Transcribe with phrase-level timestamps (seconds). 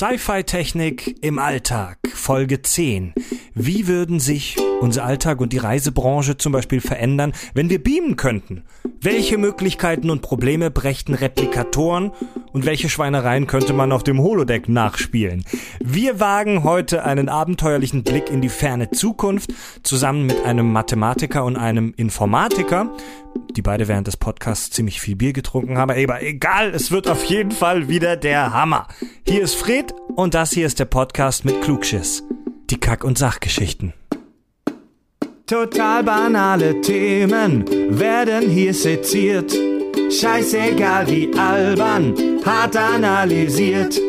[0.00, 3.12] Sci-Fi-Technik im Alltag, Folge 10.
[3.52, 8.64] Wie würden sich unser Alltag und die Reisebranche zum Beispiel verändern, wenn wir beamen könnten?
[9.02, 12.12] Welche Möglichkeiten und Probleme brächten Replikatoren
[12.52, 15.44] und welche Schweinereien könnte man auf dem Holodeck nachspielen?
[15.84, 21.56] Wir wagen heute einen abenteuerlichen Blick in die ferne Zukunft zusammen mit einem Mathematiker und
[21.56, 22.90] einem Informatiker,
[23.50, 25.90] die beide während des Podcasts ziemlich viel Bier getrunken haben.
[25.90, 28.88] Aber egal, es wird auf jeden Fall wieder der Hammer.
[29.26, 32.22] Hier ist Fred und das hier ist der Podcast mit Klugschiss.
[32.70, 33.92] Die Kack- und Sachgeschichten.
[35.46, 37.64] Total banale Themen
[37.98, 39.52] werden hier seziert.
[40.10, 44.00] Scheißegal wie albern, hart analysiert.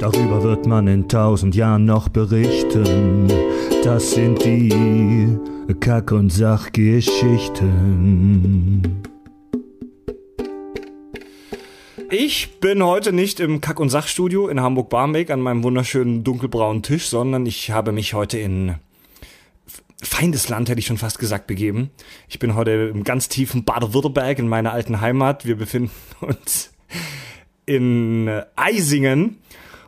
[0.00, 3.28] Darüber wird man in tausend Jahren noch berichten.
[3.84, 5.38] Das sind die
[5.74, 9.02] Kack- und Sachgeschichten.
[12.08, 17.08] Ich bin heute nicht im Kack- und Sachstudio in Hamburg-Barmbek an meinem wunderschönen dunkelbraunen Tisch,
[17.08, 18.76] sondern ich habe mich heute in
[20.02, 21.90] Feindesland, hätte ich schon fast gesagt, begeben.
[22.28, 25.46] Ich bin heute im ganz tiefen Baden-Württemberg in meiner alten Heimat.
[25.46, 26.72] Wir befinden uns
[27.66, 29.38] in Eisingen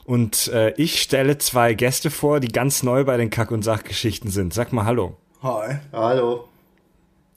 [0.04, 4.32] und äh, ich stelle zwei Gäste vor, die ganz neu bei den Kack- und Sachgeschichten
[4.32, 4.52] sind.
[4.52, 5.16] Sag mal Hallo.
[5.42, 5.78] Hi.
[5.92, 6.48] Hallo.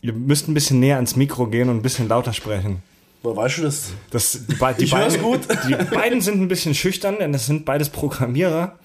[0.02, 2.82] Ihr müsst ein bisschen näher ans Mikro gehen und ein bisschen lauter sprechen.
[3.22, 3.92] Woher weißt du das?
[4.10, 5.42] Das, die, be die, Ich beiden, gut.
[5.68, 8.80] die beiden sind ein bisschen schüchtern, denn das sind beides Programmierer.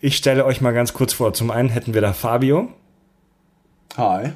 [0.00, 1.34] Ich stelle euch mal ganz kurz vor.
[1.34, 2.72] Zum einen hätten wir da Fabio
[3.96, 4.32] Hi.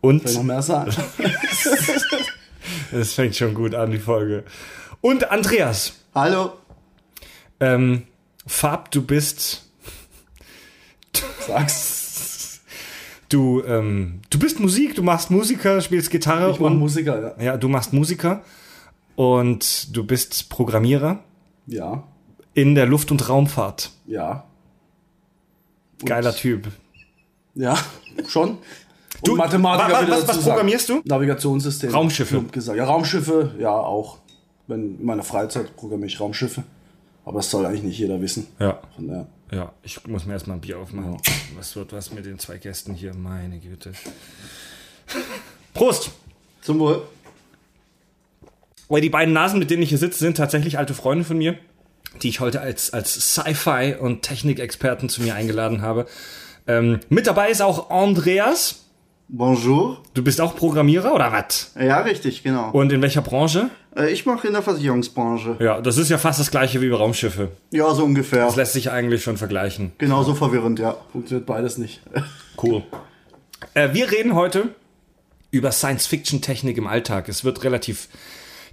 [0.00, 0.94] und Will ich noch mehr sagen?
[2.92, 4.44] das fängt schon gut an, die Folge.
[5.00, 5.94] Und Andreas.
[6.14, 6.52] Hallo.
[7.58, 8.04] Ähm,
[8.46, 9.64] Fab, du bist
[11.46, 11.95] Sag's.
[13.28, 17.44] Du ähm, du bist Musik, du machst Musiker, spielst Gitarre Ich und Musiker, ja.
[17.44, 18.42] ja, du machst Musiker
[19.16, 21.20] und du bist Programmierer
[21.66, 22.02] Ja.
[22.54, 23.90] in der Luft- und Raumfahrt.
[24.06, 24.44] Ja.
[26.04, 26.68] Geiler Typ.
[27.54, 27.76] Ja,
[28.28, 28.50] schon.
[28.50, 28.58] Und
[29.24, 30.42] Du, Mathematiker wa- wa- was- was sagen.
[30.48, 31.00] programmierst du?
[31.04, 31.90] Navigationssystem.
[31.90, 32.42] Raumschiffe.
[32.52, 32.76] Gesagt.
[32.76, 34.18] Ja, Raumschiffe, ja auch.
[34.66, 36.64] Wenn, in meiner Freizeit programmiere ich Raumschiffe.
[37.24, 38.46] Aber das soll eigentlich nicht jeder wissen.
[38.58, 38.78] Ja.
[38.94, 39.26] Von daher.
[39.50, 41.18] Ja, ich muss mir erstmal ein Bier aufmachen.
[41.56, 43.14] Was wird was mit den zwei Gästen hier?
[43.14, 43.92] Meine Güte.
[45.72, 46.10] Prost!
[46.62, 47.06] Zum Wohl.
[48.88, 51.56] Weil die beiden Nasen, mit denen ich hier sitze, sind tatsächlich alte Freunde von mir,
[52.22, 56.06] die ich heute als, als Sci-Fi- und Technikexperten zu mir eingeladen habe.
[56.66, 58.85] Ähm, mit dabei ist auch Andreas.
[59.28, 59.98] Bonjour.
[60.14, 61.72] Du bist auch Programmierer oder was?
[61.78, 62.70] Ja, richtig, genau.
[62.70, 63.70] Und in welcher Branche?
[63.96, 65.56] Äh, Ich mache in der Versicherungsbranche.
[65.58, 67.50] Ja, das ist ja fast das gleiche wie bei Raumschiffe.
[67.72, 68.44] Ja, so ungefähr.
[68.44, 69.92] Das lässt sich eigentlich schon vergleichen.
[69.98, 70.96] Genauso verwirrend, ja.
[71.10, 72.02] Funktioniert beides nicht.
[72.62, 72.84] Cool.
[73.74, 74.68] Äh, wir reden heute
[75.50, 77.28] über Science-Fiction-Technik im Alltag.
[77.28, 78.08] Es wird relativ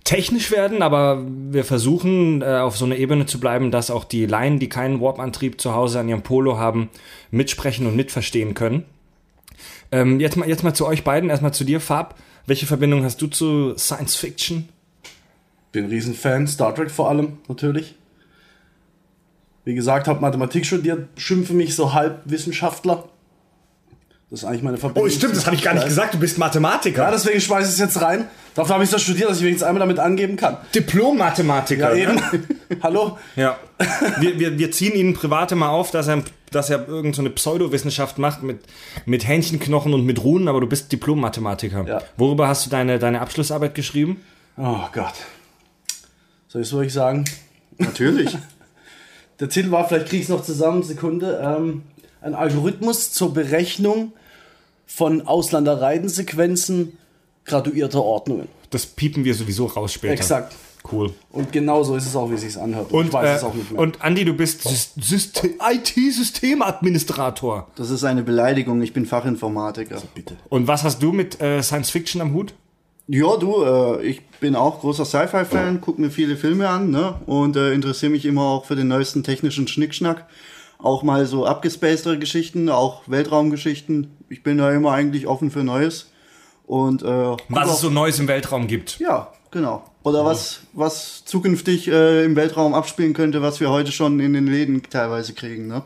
[0.03, 4.27] technisch werden, aber wir versuchen äh, auf so einer Ebene zu bleiben, dass auch die
[4.27, 6.89] Laien, die keinen Warp-Antrieb zu Hause an ihrem Polo haben,
[7.31, 8.85] mitsprechen und mitverstehen können.
[9.93, 12.15] Ähm, jetzt, mal, jetzt mal zu euch beiden, erstmal zu dir, Fab.
[12.47, 14.67] Welche Verbindung hast du zu Science-Fiction?
[15.71, 17.93] Bin ein Riesenfan, Star Trek vor allem, natürlich.
[19.65, 23.07] Wie gesagt, habe Mathematik studiert, schimpfe mich so halb Wissenschaftler.
[24.31, 25.11] Das ist eigentlich meine Verbindung.
[25.13, 26.15] Oh, das habe ich gar nicht gesagt.
[26.15, 27.03] Du bist Mathematiker.
[27.03, 28.27] Ja, deswegen schmeiße ich es jetzt rein.
[28.55, 30.57] Dafür habe ich das studiert, dass ich wenigstens einmal damit angeben kann.
[30.73, 31.95] Diplom-Mathematiker.
[31.95, 32.19] Ja, eben.
[32.81, 33.19] Hallo?
[33.35, 33.57] Ja.
[34.19, 36.23] Wir, wir, wir ziehen Ihnen private mal auf, dass er,
[36.55, 38.59] dass er irgendeine so eine Pseudowissenschaft macht mit,
[39.05, 41.85] mit Hähnchenknochen und mit Runen, aber du bist Diplom-Mathematiker.
[41.87, 42.01] Ja.
[42.17, 44.21] Worüber hast du deine, deine Abschlussarbeit geschrieben?
[44.57, 45.15] Oh Gott.
[46.47, 47.25] Soll ich es wirklich sagen?
[47.77, 48.37] Natürlich.
[49.39, 51.41] Der Titel war, vielleicht kriege ich es noch zusammen, Sekunde.
[51.43, 51.83] Ähm,
[52.21, 54.13] ein Algorithmus zur Berechnung
[54.85, 56.97] von Ausländerreidensequenzen
[57.45, 58.47] graduierter Ordnungen.
[58.69, 60.13] Das piepen wir sowieso raus später.
[60.13, 60.55] Exakt.
[60.91, 61.13] Cool.
[61.31, 62.91] Und genau so ist es auch, wie es sich anhört.
[62.91, 63.79] Und, ich weiß äh, es auch nicht mehr.
[63.81, 67.67] und Andi, du bist Sys- Syste- IT-Systemadministrator.
[67.75, 68.81] Das ist eine Beleidigung.
[68.81, 70.01] Ich bin Fachinformatiker.
[70.13, 70.35] bitte.
[70.49, 72.53] Und was hast du mit äh, Science Fiction am Hut?
[73.07, 77.15] Ja, du, äh, ich bin auch großer Sci-Fi-Fan, gucke mir viele Filme an ne?
[77.25, 80.25] und äh, interessiere mich immer auch für den neuesten technischen Schnickschnack.
[80.79, 84.11] Auch mal so abgespacedere Geschichten, auch Weltraumgeschichten.
[84.29, 86.11] Ich bin da immer eigentlich offen für Neues.
[86.65, 88.99] Und äh, Was es so Neues im Weltraum gibt.
[88.99, 89.83] Ja, genau.
[90.03, 94.47] Oder was, was zukünftig äh, im Weltraum abspielen könnte, was wir heute schon in den
[94.47, 95.67] Läden teilweise kriegen.
[95.67, 95.83] Ne?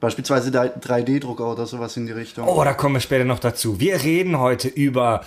[0.00, 2.46] Beispielsweise der 3D-Drucker oder sowas in die Richtung.
[2.46, 3.80] Oh, da kommen wir später noch dazu.
[3.80, 5.24] Wir reden heute über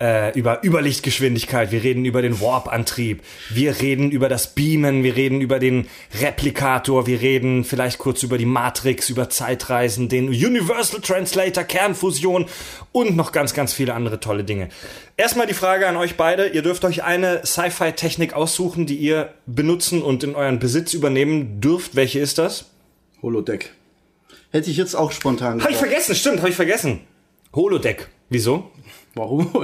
[0.00, 5.40] äh, über Überlichtgeschwindigkeit, wir reden über den Warp-Antrieb, wir reden über das Beamen, wir reden
[5.40, 5.88] über den
[6.20, 12.46] Replikator, wir reden vielleicht kurz über die Matrix, über Zeitreisen, den Universal Translator, Kernfusion
[12.92, 14.68] und noch ganz, ganz viele andere tolle Dinge.
[15.16, 16.46] Erstmal die Frage an euch beide.
[16.48, 21.96] Ihr dürft euch eine Sci-Fi-Technik aussuchen, die ihr benutzen und in euren Besitz übernehmen dürft.
[21.96, 22.66] Welche ist das?
[23.20, 23.72] Holodeck.
[24.50, 27.00] Hätte ich jetzt auch spontan Habe ich vergessen, stimmt, habe ich vergessen.
[27.52, 28.08] Holodeck.
[28.30, 28.70] Wieso?
[29.18, 29.50] Warum?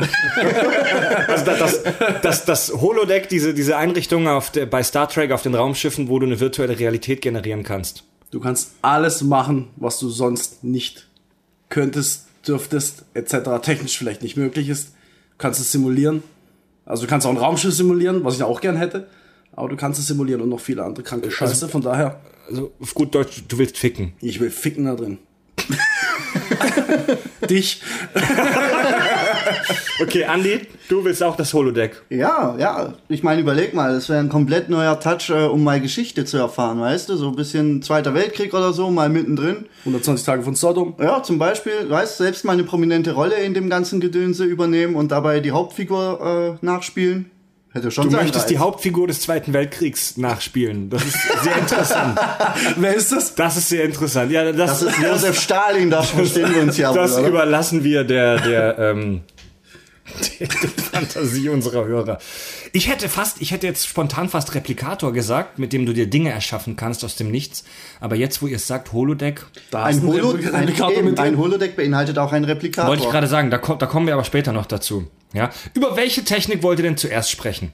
[1.29, 1.83] Also das, das,
[2.23, 6.19] das, das Holodeck, diese, diese Einrichtung auf der, bei Star Trek auf den Raumschiffen, wo
[6.19, 8.05] du eine virtuelle Realität generieren kannst.
[8.31, 11.09] Du kannst alles machen, was du sonst nicht
[11.69, 13.37] könntest, dürftest, etc.
[13.63, 14.89] technisch vielleicht nicht möglich ist.
[14.89, 16.23] Du kannst es simulieren.
[16.85, 19.07] Also du kannst auch ein Raumschiff simulieren, was ich auch gern hätte.
[19.53, 21.69] Aber du kannst es simulieren und noch viele andere kranke Scheiße.
[21.69, 24.13] Von daher, Also auf gut Deutsch, du willst ficken.
[24.21, 25.19] ich will ficken da drin.
[27.49, 27.81] Dich.
[30.03, 32.03] Okay, Andy, du willst auch das Holodeck.
[32.11, 32.95] Ja, ja.
[33.09, 36.37] Ich meine, überleg mal, das wäre ein komplett neuer Touch, äh, um mal Geschichte zu
[36.37, 37.17] erfahren, weißt du?
[37.17, 39.67] So ein bisschen Zweiter Weltkrieg oder so, mal mittendrin.
[39.85, 40.95] 120 Tage von Sodom.
[41.01, 44.97] Ja, zum Beispiel, weißt du, selbst mal eine prominente Rolle in dem ganzen Gedönse übernehmen
[44.97, 47.31] und dabei die Hauptfigur äh, nachspielen.
[47.73, 48.49] Hätte schon Du sein möchtest Reiz.
[48.51, 50.91] die Hauptfigur des Zweiten Weltkriegs nachspielen.
[50.91, 52.17] Das ist sehr interessant.
[52.77, 53.35] Wer ist das?
[53.35, 54.31] Das ist sehr interessant.
[54.31, 57.29] Ja, das, Das ist Josef Stalin, da verstehen wir uns ja das wohl, oder?
[57.31, 59.23] überlassen wir der, der, ähm,
[60.41, 62.19] der Fantasie unserer Hörer.
[62.73, 66.31] Ich hätte fast, ich hätte jetzt spontan fast Replikator gesagt, mit dem du dir Dinge
[66.31, 67.65] erschaffen kannst aus dem Nichts.
[68.01, 71.19] Aber jetzt, wo ihr es sagt, Holodeck, Da Ein, Holo ein, drin.
[71.19, 72.89] ein Holodeck beinhaltet auch einen Replikator.
[72.91, 75.07] wollte ich gerade sagen, da, da kommen wir aber später noch dazu.
[75.33, 75.51] Ja?
[75.75, 77.73] Über welche Technik wollt ihr denn zuerst sprechen?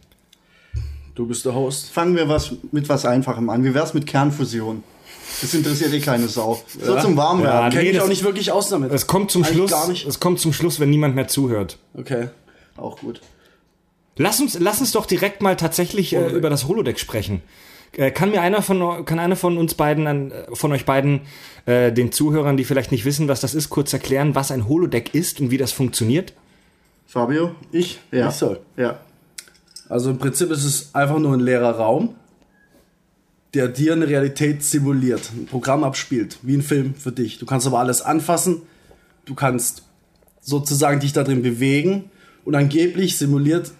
[1.15, 1.91] Du bist der Host.
[1.91, 3.65] Fangen wir was mit was Einfachem an.
[3.65, 4.83] Wie wär's mit Kernfusion?
[5.41, 6.63] Das interessiert eh keine Sau.
[6.81, 7.61] So zum Warmwerden.
[7.63, 8.93] Ja, Kenn nee, ich das- auch nicht wirklich aus damit.
[8.93, 10.07] Es kommt zum Eigentlich Schluss, gar nicht.
[10.07, 11.79] es kommt zum Schluss, wenn niemand mehr zuhört.
[11.95, 12.29] Okay.
[12.77, 13.21] Auch gut.
[14.17, 17.43] Lass uns, lass uns doch direkt mal tatsächlich äh, über das Holodeck sprechen.
[17.97, 21.23] Äh, kann mir einer von, kann einer von uns beiden, an, äh, von euch beiden,
[21.67, 25.15] äh, den Zuhörern, die vielleicht nicht wissen, was das ist, kurz erklären, was ein Holodeck
[25.15, 26.35] ist und wie das funktioniert?
[27.07, 27.53] Fabio?
[27.73, 27.99] Ich?
[28.13, 28.29] Ja.
[28.29, 28.61] Ich soll.
[28.77, 29.01] Ja.
[29.89, 32.15] Also im Prinzip ist es einfach nur ein leerer Raum,
[33.55, 37.39] der dir eine Realität simuliert, ein Programm abspielt, wie ein Film für dich.
[37.39, 38.63] Du kannst aber alles anfassen,
[39.25, 39.83] du kannst
[40.41, 42.11] sozusagen dich da drin bewegen
[42.45, 43.73] und angeblich simuliert,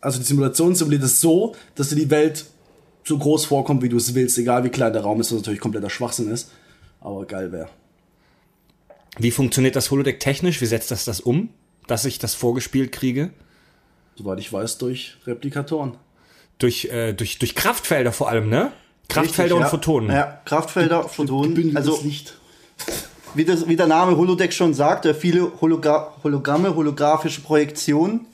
[0.00, 2.46] also die Simulation simuliert es so, dass dir die Welt
[3.04, 5.60] so groß vorkommt, wie du es willst, egal wie klein der Raum ist, was natürlich
[5.60, 6.50] kompletter Schwachsinn ist,
[7.00, 7.68] aber geil wäre.
[9.18, 10.60] Wie funktioniert das Holodeck technisch?
[10.60, 11.48] Wie setzt das das um,
[11.86, 13.30] dass ich das vorgespielt kriege?
[14.16, 15.96] Soweit ich weiß, durch Replikatoren.
[16.58, 18.72] Durch, äh, durch, durch Kraftfelder vor allem, ne?
[19.08, 19.68] Kraftfelder Richtig, und ja.
[19.68, 20.10] Photonen.
[20.10, 21.54] Ja, Kraftfelder, Photonen.
[21.54, 22.34] Gebündeltes Also, Licht.
[23.34, 28.26] wie, das, wie der Name Holodeck schon sagt, äh, viele Hologra Hologramme, holographische Projektionen.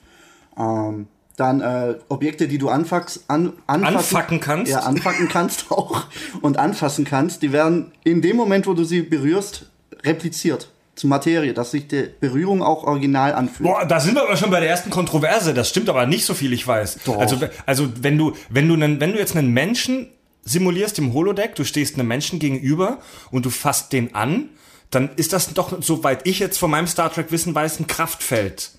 [0.58, 4.70] Ähm, dann äh, Objekte, die du anfax, an, anfassen, Anfacken kannst.
[4.70, 6.04] Ja, anfacken kannst auch
[6.42, 7.42] und anfassen kannst.
[7.42, 9.66] Die werden in dem Moment, wo du sie berührst,
[10.04, 13.68] repliziert zu Materie, dass sich die Berührung auch original anfühlt.
[13.68, 15.54] Boah, da sind wir aber schon bei der ersten Kontroverse.
[15.54, 16.98] Das stimmt aber nicht so viel, ich weiß.
[17.06, 17.18] Doch.
[17.18, 20.08] Also, also wenn du, wenn du, einen, wenn du jetzt einen Menschen
[20.44, 22.98] simulierst im Holodeck, du stehst einem Menschen gegenüber
[23.30, 24.48] und du fasst den an,
[24.90, 28.70] dann ist das doch, soweit ich jetzt von meinem Star Trek Wissen weiß, ein Kraftfeld.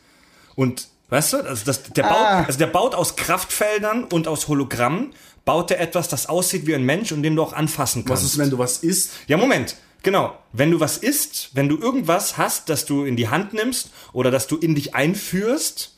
[0.55, 2.43] Und weißt du, also das, der, baut, Ah.
[2.43, 5.13] also der baut aus Kraftfeldern und aus Hologrammen,
[5.45, 8.23] baut er etwas, das aussieht wie ein Mensch und den du auch anfassen kannst.
[8.23, 9.11] Was ist, wenn du was isst?
[9.27, 9.75] Ja, Moment.
[10.03, 10.37] Genau.
[10.51, 14.31] Wenn du was isst, wenn du irgendwas hast, das du in die Hand nimmst oder
[14.31, 15.92] das du in dich einführst.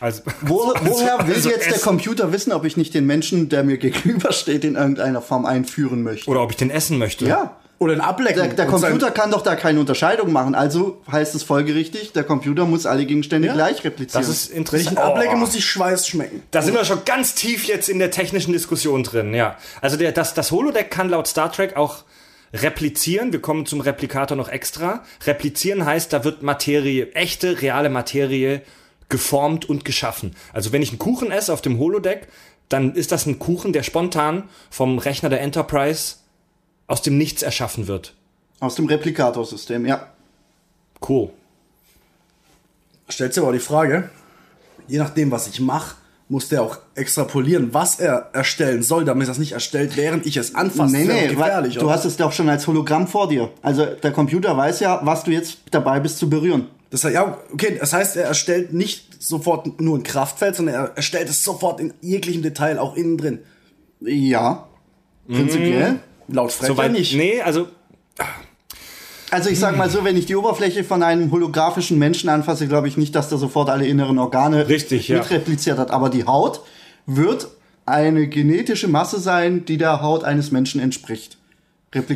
[0.00, 1.82] Also, Wo, also- woher will also jetzt der essen.
[1.84, 6.30] Computer wissen, ob ich nicht den Menschen, der mir gegenübersteht, in irgendeiner Form einführen möchte?
[6.30, 7.26] Oder ob ich den essen möchte.
[7.26, 7.56] Ja.
[7.80, 8.42] Oder ein Ablecken.
[8.42, 10.56] Der, der Computer kann doch da keine Unterscheidung machen.
[10.56, 13.54] Also heißt es folgerichtig, der Computer muss alle Gegenstände Ja.
[13.54, 14.20] gleich replizieren.
[14.26, 14.98] Das ist Wenn ich interessant.
[14.98, 15.38] ablecke, Oh.
[15.38, 16.42] muss ich Schweiß schmecken.
[16.50, 19.56] Da sind wir schon ganz tief jetzt in der technischen Diskussion drin, ja.
[19.80, 21.98] Also der, das, das Holodeck kann laut Star Trek auch
[22.52, 23.32] replizieren.
[23.32, 25.04] Wir kommen zum Replikator noch extra.
[25.26, 28.62] Replizieren heißt, da wird Materie, echte, reale Materie
[29.08, 30.34] geformt und geschaffen.
[30.52, 32.28] Also wenn ich einen Kuchen esse auf dem Holodeck,
[32.68, 36.16] dann ist das ein Kuchen, der spontan vom Rechner der Enterprise
[36.86, 38.14] aus dem Nichts erschaffen wird.
[38.60, 40.08] Aus dem Replikatorsystem, ja.
[41.06, 41.30] Cool.
[43.08, 44.10] Stellt sich aber die Frage,
[44.86, 45.96] je nachdem, was ich mache,
[46.28, 50.36] muss der auch extrapolieren, was er erstellen soll, damit er das nicht erstellt, während ich
[50.36, 50.92] es anfasse.
[50.92, 51.74] nee, nee, gefährlich.
[51.74, 51.94] du oder?
[51.94, 53.50] hast es doch schon als Hologramm vor dir.
[53.62, 56.66] Also der Computer weiß ja, was du jetzt dabei bist zu berühren.
[56.90, 60.96] Das heißt, ja, okay, das heißt, er erstellt nicht sofort nur ein Kraftfeld, sondern er
[60.96, 63.40] erstellt es sofort in jeglichem Detail, auch innen drin.
[64.00, 64.68] Ja,
[65.26, 66.00] prinzipiell.
[66.28, 67.14] Laut Fred Soweit nicht.
[67.14, 67.68] Nee, also
[69.30, 72.88] Also ich sag mal so, wenn ich die Oberfläche von einem holographischen Menschen anfasse, glaube
[72.88, 75.18] ich nicht, dass der sofort alle inneren Organe Richtig, ja.
[75.18, 75.90] mitrepliziert hat.
[75.90, 76.62] Aber die Haut
[77.06, 77.48] wird
[77.84, 81.37] eine genetische Masse sein, die der Haut eines Menschen entspricht.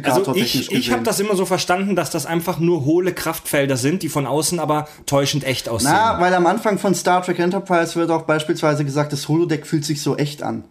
[0.02, 4.02] Also ich, ich habe das immer so verstanden, dass das einfach nur hohle Kraftfelder sind,
[4.02, 5.92] die von außen aber täuschend echt aussehen.
[5.94, 9.86] Na, weil am Anfang von Star Trek Enterprise wird auch beispielsweise gesagt, das Holodeck fühlt
[9.86, 10.64] sich so echt an.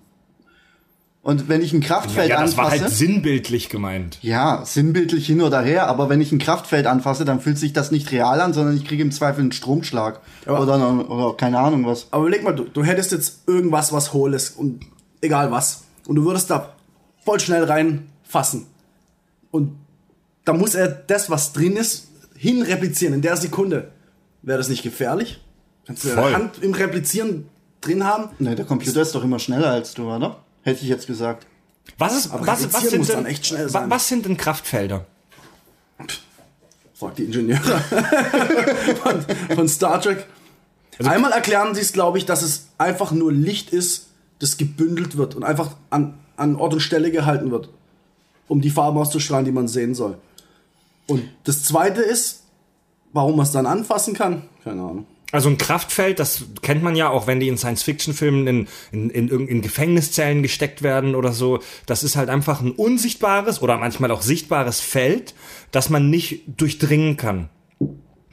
[1.24, 2.80] Und wenn ich ein Kraftfeld ja, das anfasse.
[2.80, 4.18] war halt sinnbildlich gemeint.
[4.22, 7.92] Ja, sinnbildlich hin oder her, aber wenn ich ein Kraftfeld anfasse, dann fühlt sich das
[7.92, 10.20] nicht real an, sondern ich kriege im Zweifel einen Stromschlag.
[10.48, 12.08] Aber- oder, oder keine Ahnung was.
[12.10, 14.82] Aber überleg mal, du, du hättest jetzt irgendwas, was hohl ist und
[15.22, 15.84] egal was.
[16.08, 16.74] Und du würdest da
[17.24, 18.66] voll schnell reinfassen.
[19.52, 19.76] Und
[20.46, 23.92] da muss er das, was drin ist, hinreplizieren in der Sekunde.
[24.42, 25.40] Wäre das nicht gefährlich?
[25.86, 26.18] Kannst du Voll.
[26.24, 27.48] deine Hand im Replizieren
[27.82, 28.30] drin haben?
[28.40, 30.38] Ne, der Computer ist doch immer schneller als du, oder?
[30.64, 31.46] Hätte ich jetzt gesagt.
[31.98, 33.90] Was ist, Aber was, was sind muss denn, dann echt schnell wa- sein.
[33.90, 35.06] was sind denn Kraftfelder?
[36.94, 37.60] Fragt die Ingenieure
[39.04, 40.26] von, von Star Trek.
[41.04, 44.08] Einmal erklären sie es, glaube ich, dass es einfach nur Licht ist,
[44.40, 47.70] das gebündelt wird und einfach an, an Ort und Stelle gehalten wird,
[48.52, 50.18] um die Farben auszustrahlen, die man sehen soll.
[51.08, 52.44] Und das zweite ist,
[53.14, 55.06] warum man es dann anfassen kann, keine Ahnung.
[55.32, 59.48] Also ein Kraftfeld, das kennt man ja auch, wenn die in Science-Fiction-Filmen in, in, in,
[59.48, 61.60] in Gefängniszellen gesteckt werden oder so.
[61.86, 65.34] Das ist halt einfach ein unsichtbares oder manchmal auch sichtbares Feld,
[65.72, 67.48] das man nicht durchdringen kann.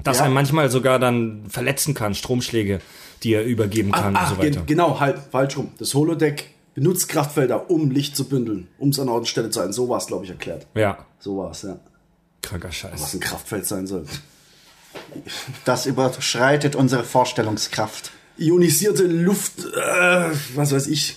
[0.02, 0.24] Das Ja.
[0.24, 2.80] einen manchmal sogar dann verletzen kann, Stromschläge,
[3.22, 4.62] die er übergeben kann Ach, und so weiter.
[4.66, 5.68] genau, halt, falsch rum.
[5.78, 9.58] Das Holodeck benutzt Kraftfelder, um Licht zu bündeln, um es an Ort und Stelle zu
[9.58, 9.72] halten.
[9.72, 10.66] So war es, glaube ich, erklärt.
[10.76, 11.80] Ja, So war es, ja.
[12.40, 13.14] kranker Was Scheiß.
[13.14, 14.06] ein Kraftfeld sein soll.
[15.64, 18.12] Das überschreitet unsere Vorstellungskraft.
[18.36, 21.16] Ionisierte Luft, äh, was weiß ich.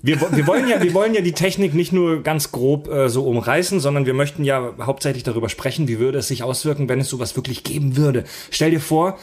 [0.00, 3.26] Wir, wir, wollen ja, wir wollen ja die Technik nicht nur ganz grob äh, so
[3.26, 7.08] umreißen, sondern wir möchten ja hauptsächlich darüber sprechen, wie würde es sich auswirken, wenn es
[7.08, 8.24] sowas wirklich geben würde.
[8.50, 9.18] Stell dir vor,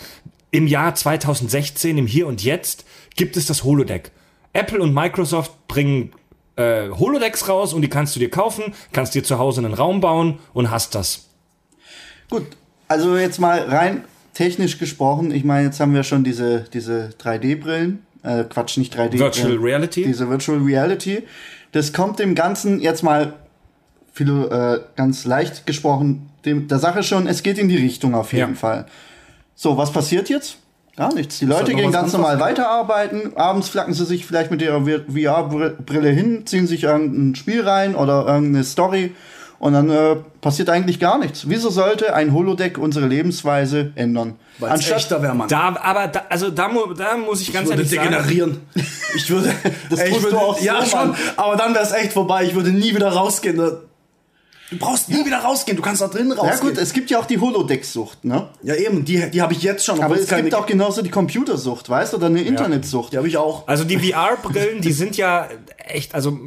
[0.51, 4.11] im Jahr 2016, im Hier und Jetzt, gibt es das Holodeck.
[4.57, 6.11] Apple und Microsoft bringen
[6.55, 10.01] äh, Holodecks raus und die kannst du dir kaufen, kannst dir zu Hause einen Raum
[10.01, 11.27] bauen und hast das.
[12.29, 12.43] Gut,
[12.87, 15.31] also jetzt mal rein technisch gesprochen.
[15.31, 18.05] Ich meine, jetzt haben wir schon diese, diese 3D-Brillen.
[18.23, 19.17] Äh, Quatsch, nicht 3D.
[19.19, 20.03] Virtual äh, Reality?
[20.03, 21.23] Diese Virtual Reality.
[21.71, 23.33] Das kommt dem Ganzen jetzt mal
[24.11, 28.33] philo, äh, ganz leicht gesprochen dem, der Sache schon, es geht in die Richtung auf
[28.33, 28.55] jeden Ja.
[28.57, 28.85] Fall.
[29.53, 30.57] So, was passiert jetzt?
[30.97, 31.37] Gar nichts.
[31.39, 33.37] Die Leute halt gehen ganz normal weiterarbeiten.
[33.37, 38.25] Abends flacken sie sich vielleicht mit ihrer VR-Brille hin, ziehen sich irgendein Spiel rein oder
[38.27, 39.13] irgendeine Story
[39.59, 41.47] und dann äh, passiert eigentlich gar nichts.
[41.49, 44.35] Wieso sollte ein Holodeck unsere Lebensweise ändern?
[44.57, 45.47] Weil es echter wäre, Mann.
[45.47, 48.61] Da, aber da, also da, mu- da muss ich ich ganz würde ehrlich sagen, degenerieren.
[49.15, 49.53] Ich würde.
[49.89, 51.09] Das ey, ich würde du auch so, ja, schon.
[51.09, 51.15] Mann.
[51.37, 52.43] Aber dann wäre es echt vorbei.
[52.43, 53.57] Ich würde nie wieder rausgehen.
[54.69, 55.77] Du brauchst nie wieder rausgehen.
[55.77, 56.53] Du kannst da drin rausgehen.
[56.53, 58.49] Ja gut, es gibt ja auch die Holodeck-Sucht, ne?
[58.63, 59.05] ja, eben.
[59.05, 60.01] Die, die habe ich jetzt schon.
[60.03, 63.13] Aber es gibt auch genauso die Computersucht, weißt du, oder eine Internetsucht.
[63.13, 63.67] Die habe ich auch.
[63.67, 65.47] Also die VR-Brillen, die sind ja
[65.87, 66.37] echt, also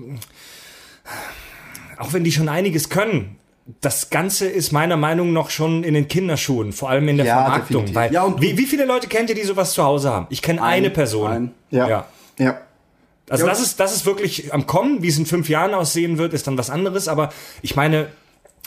[1.98, 3.36] auch wenn die schon einiges können,
[3.80, 7.34] das Ganze ist meiner Meinung nach schon in den Kinderschuhen, vor allem in der Ja,
[7.42, 7.86] Vermarktung.
[7.86, 7.94] definitiv.
[7.94, 10.26] Weil, Ja, und- wie, wie viele Leute kennt ihr, die sowas zu Hause haben?
[10.30, 11.30] Ich kenne eine Person.
[11.30, 11.54] ein.
[11.70, 11.88] Ja.
[11.88, 12.06] ja.
[12.38, 12.60] ja.
[13.30, 15.02] Also Ja, das ist, das ist wirklich am Kommen.
[15.02, 17.06] Wie es in fünf Jahren aussehen wird, ist dann was anderes.
[17.06, 17.32] Aber
[17.62, 18.08] ich meine,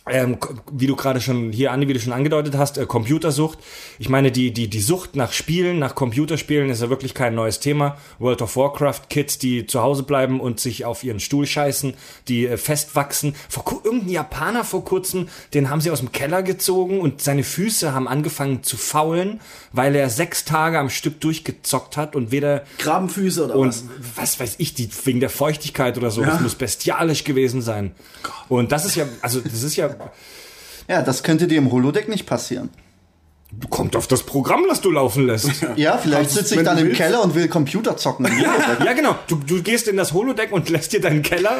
[0.10, 0.38] ähm,
[0.70, 3.58] wie du gerade schon hier, Andi, wie du schon angedeutet hast, äh, Computersucht.
[4.00, 7.62] Ich meine, die, die, die Sucht nach Spielen, nach Computerspielen ist ja wirklich kein neues
[7.62, 7.98] Thema.
[8.20, 11.94] World of Warcraft, Kids, die zu Hause bleiben und sich auf ihren Stuhl scheißen,
[12.28, 13.34] die äh, festwachsen.
[13.48, 17.94] Vor, irgendein Japaner vor kurzem, den haben sie aus dem Keller gezogen und seine Füße
[17.94, 19.40] haben angefangen zu faulen,
[19.72, 23.84] weil er sechs Tage am Stück durchgezockt hat und weder Grabenfüße oder und was?
[24.16, 27.92] was weiß ich, die, wegen der Feuchtigkeit oder so, das muss bestialisch gewesen sein.
[28.50, 29.93] Und das ist ja, also das ist ja,
[30.88, 32.70] Ja, das könnte dir im Holodeck nicht passieren.
[33.70, 35.50] kommt auf das Programm, das du laufen lässt.
[35.76, 36.98] Ja, vielleicht sitze ich dann im willst.
[36.98, 38.26] Keller und will Computer zocken.
[38.86, 39.16] ja, genau.
[39.28, 41.52] Du, du gehst in das Holodeck und lässt dir deinen Keller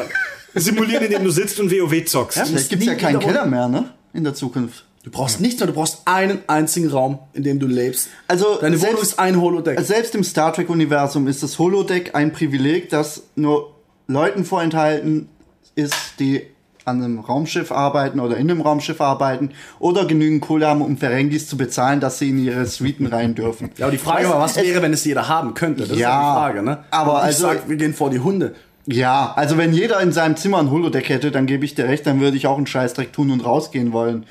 [0.54, 2.38] simulieren, in dem du sitzt und WoW zockst.
[2.38, 3.90] Ja, vielleicht gibt's ja nie keinen Keller mehr, ne?
[4.12, 4.84] In der Zukunft.
[5.02, 5.66] Du brauchst nichts mehr.
[5.66, 8.08] Du brauchst einen einzigen Raum, in dem du lebst.
[8.26, 9.78] Also Deine Wohnung selbst- ist ein Holodeck.
[9.80, 13.74] Selbst im Star Trek-Universum ist das Holodeck ein Privileg, das nur
[14.06, 15.28] Leuten vorenthalten
[15.74, 16.42] ist, die
[16.84, 21.48] an einem Raumschiff arbeiten oder in einem Raumschiff arbeiten oder genügend Kohle haben, um Ferengis
[21.48, 23.70] zu bezahlen, dass sie in ihre Suiten rein dürfen.
[23.76, 25.82] ja, aber die Frage war, was wäre, wenn es jeder haben könnte?
[25.82, 26.78] Das ist Ja, ja die Frage, ne?
[26.90, 28.54] aber ich also- sag, wir gehen vor die Hunde.
[28.86, 32.06] Ja, also wenn jeder in seinem Zimmer ein Holodeck hätte, dann gebe ich dir recht,
[32.06, 34.26] dann würde ich auch einen Scheißdreck tun und rausgehen wollen.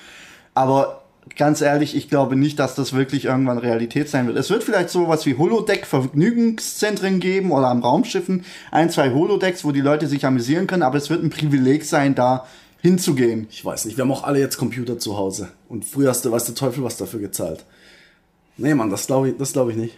[0.53, 1.02] Aber
[1.35, 4.37] ganz ehrlich, ich glaube nicht, dass das wirklich irgendwann Realität sein wird.
[4.37, 9.81] Es wird vielleicht sowas wie Holodeck-Vergnügungszentren geben oder am Raumschiffen ein, zwei Holodecks, wo die
[9.81, 12.45] Leute sich amüsieren können, aber es wird ein Privileg sein, da
[12.81, 13.47] hinzugehen.
[13.49, 15.49] Ich weiß nicht, wir haben auch alle jetzt Computer zu Hause.
[15.69, 17.65] Und früher hast du, weiß der Teufel, was dafür gezahlt.
[18.57, 19.97] Nee, Mann, das glaube ich, das glaube ich nicht.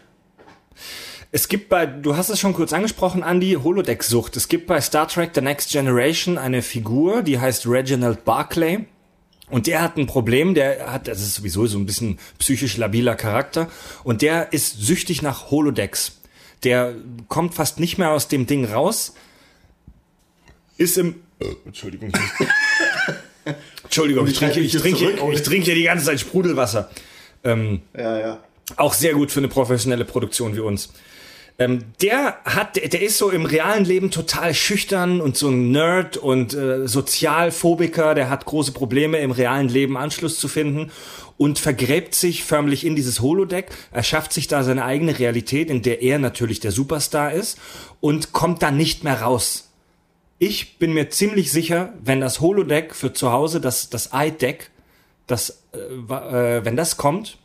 [1.31, 4.37] Es gibt bei, du hast es schon kurz angesprochen, Andy, Holodeck-Sucht.
[4.37, 8.85] Es gibt bei Star Trek The Next Generation eine Figur, die heißt Reginald Barclay.
[9.49, 13.15] Und der hat ein Problem, der hat, das ist sowieso so ein bisschen psychisch labiler
[13.15, 13.69] Charakter.
[14.03, 16.19] Und der ist süchtig nach Holodecks.
[16.63, 16.95] Der
[17.27, 19.13] kommt fast nicht mehr aus dem Ding raus.
[20.77, 22.11] Ist im, äh, Entschuldigung.
[23.83, 26.89] Entschuldigung, ich trinke, ich trinke, ich trinke hier die ganze Zeit Sprudelwasser.
[27.43, 28.43] Ähm, Ja, ja.
[28.77, 30.91] auch sehr gut für eine professionelle Produktion wie uns.
[31.57, 36.17] Ähm, der hat, der ist so im realen Leben total schüchtern und so ein Nerd
[36.17, 38.13] und äh, Sozialphobiker.
[38.13, 40.91] Der hat große Probleme im realen Leben Anschluss zu finden
[41.37, 43.69] und vergräbt sich förmlich in dieses Holodeck.
[43.91, 47.57] Er schafft sich da seine eigene Realität, in der er natürlich der Superstar ist
[48.01, 49.71] und kommt da nicht mehr raus.
[50.39, 54.71] Ich bin mir ziemlich sicher, wenn das Holodeck für zu Hause, das, das iDeck,
[55.27, 57.37] das, äh, äh, wenn das kommt,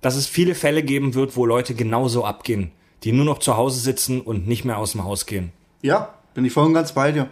[0.00, 2.70] dass es viele Fälle geben wird, wo Leute genauso abgehen,
[3.04, 5.52] die nur noch zu Hause sitzen und nicht mehr aus dem Haus gehen.
[5.82, 7.28] Ja, bin ich voll und ganz bei dir.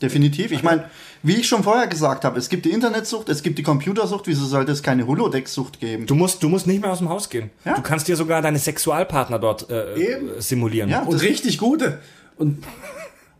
[0.00, 0.52] Definitiv.
[0.52, 0.84] Ich meine,
[1.24, 4.44] wie ich schon vorher gesagt habe, es gibt die Internetsucht, es gibt die Computersucht, wieso
[4.46, 6.06] sollte es keine Holodeck-Sucht geben?
[6.06, 7.50] Du musst, du musst nicht mehr aus dem Haus gehen.
[7.64, 7.74] Ja.
[7.74, 10.88] Du kannst dir sogar deine Sexualpartner dort äh, simulieren.
[10.88, 11.02] Ja.
[11.02, 11.98] Und richtig gute.
[12.36, 12.62] Und,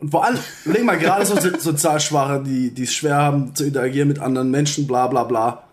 [0.01, 3.55] und vor allem, überleg mal, gerade so so- sozial Schwache, die die es schwer haben
[3.55, 5.63] zu interagieren mit anderen Menschen, bla bla bla.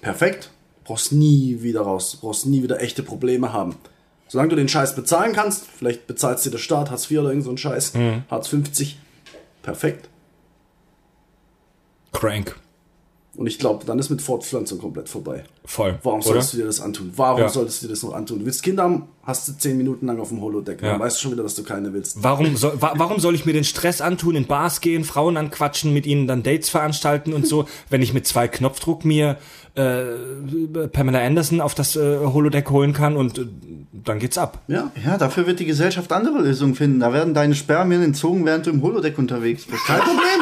[0.00, 0.50] Perfekt.
[0.84, 2.16] Brauchst nie wieder raus.
[2.22, 3.74] Brauchst nie wieder echte Probleme haben.
[4.28, 7.44] Solange du den Scheiß bezahlen kannst, vielleicht bezahlst dir der Staat, Hartz IV oder irgend
[7.44, 7.92] so ein Scheiß,
[8.30, 8.98] Hartz 50.
[9.62, 10.08] Perfekt.
[12.12, 12.56] Crank.
[13.36, 15.44] Und ich glaube, dann ist mit Fortpflanzung komplett vorbei.
[15.64, 15.98] Voll.
[16.02, 16.28] Warum oder?
[16.28, 17.12] solltest du dir das antun?
[17.16, 17.48] Warum Ja.
[17.50, 18.38] solltest du dir das noch antun?
[18.38, 20.80] Du willst Kinder haben, hast du zehn Minuten lang auf dem Holodeck.
[20.80, 20.92] Ja.
[20.92, 22.22] Dann weißt du schon wieder, dass du keine willst.
[22.22, 25.92] Warum soll, wa warum soll ich mir den Stress antun, in Bars gehen, Frauen anquatschen,
[25.92, 29.36] mit ihnen dann Dates veranstalten und so, wenn ich mit zwei Knopfdruck mir
[29.74, 30.04] äh,
[30.92, 33.46] Pamela Anderson auf das äh, Holodeck holen kann und äh,
[33.92, 34.62] dann geht's ab.
[34.68, 34.90] Ja.
[35.04, 37.00] Ja, dafür wird die Gesellschaft andere Lösungen finden.
[37.00, 39.84] Da werden deine Spermien entzogen, während du im Holodeck unterwegs bist.
[39.84, 40.40] Kein Problem.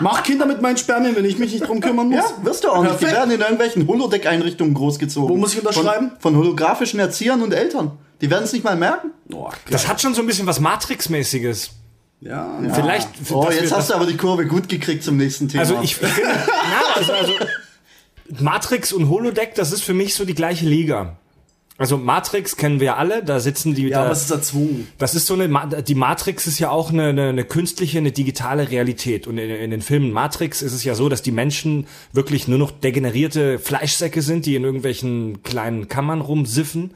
[0.00, 2.16] Mach Kinder mit meinen Spermien, wenn ich mich nicht drum kümmern muss.
[2.16, 3.00] Ja, wirst du auch nicht.
[3.00, 5.28] Die werden in irgendwelchen Holodeck-Einrichtungen großgezogen.
[5.28, 6.10] Wo muss ich unterschreiben?
[6.18, 7.92] Von, von holographischen Erziehern und Eltern.
[8.20, 9.10] Die werden es nicht mal merken.
[9.32, 11.70] Oh, Das hat schon so ein bisschen was Matrix-mäßiges.
[12.20, 13.08] ja, Vielleicht.
[13.30, 15.62] Oh, jetzt hast du aber die Kurve gut gekriegt zum nächsten Thema.
[15.62, 17.32] Also ich, ich finde, na, also, also
[18.40, 21.16] Matrix und Holodeck, das ist für mich so die gleiche Liga.
[21.78, 23.88] Also Matrix kennen wir alle, da sitzen die.
[23.88, 24.88] ja, da, es ist erzwungen.
[24.98, 28.70] das ist so eine, die Matrix ist ja auch eine, eine, eine künstliche, eine digitale
[28.70, 29.26] Realität.
[29.26, 32.58] Und in, in den Filmen Matrix ist es ja so, dass die Menschen wirklich nur
[32.58, 36.92] noch degenerierte Fleischsäcke sind, die in irgendwelchen kleinen Kammern rumsiffen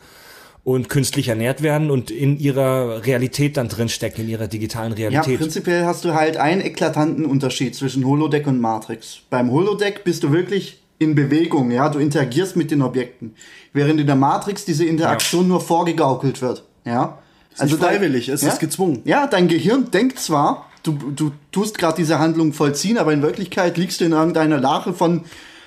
[0.62, 5.38] und künstlich ernährt werden und in ihrer Realität dann drinstecken, in ihrer digitalen ja, Realität.
[5.38, 9.20] prinzipiell hast du halt einen eklatanten Unterschied zwischen Holodeck und Matrix.
[9.30, 13.34] Beim Holodeck bist du wirklich in Bewegung, ja, du interagierst mit den Objekten.
[13.72, 17.18] Während in der Matrix diese Interaktion nur vorgegaukelt wird, ja.
[17.60, 19.02] nicht dein- freiwillig, es ist gezwungen.
[19.04, 23.76] Ja, dein Gehirn denkt zwar, du, du tust gerade diese Handlung vollziehen, aber in Wirklichkeit
[23.76, 25.24] liegst du in irgendeiner Lache von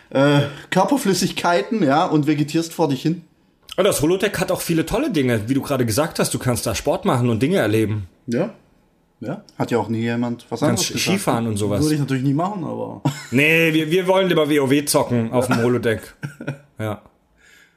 [0.09, 3.21] äh, Körperflüssigkeiten, ja, und vegetierst vor dich hin.
[3.77, 6.33] Und das Holodeck hat auch viele tolle Dinge, wie du gerade gesagt hast.
[6.33, 8.07] Du kannst da Sport machen und Dinge erleben.
[8.27, 8.53] Ja.
[9.21, 9.43] Ja.
[9.57, 11.19] Hat ja auch nie jemand was anderes kannst gesagt.
[11.19, 11.81] Skifahren und sowas.
[11.81, 13.01] Würde ich natürlich nie machen, aber
[13.31, 16.15] Nee, wir, wir wollen lieber WoW zocken auf dem Holodeck.
[16.79, 17.01] Ja.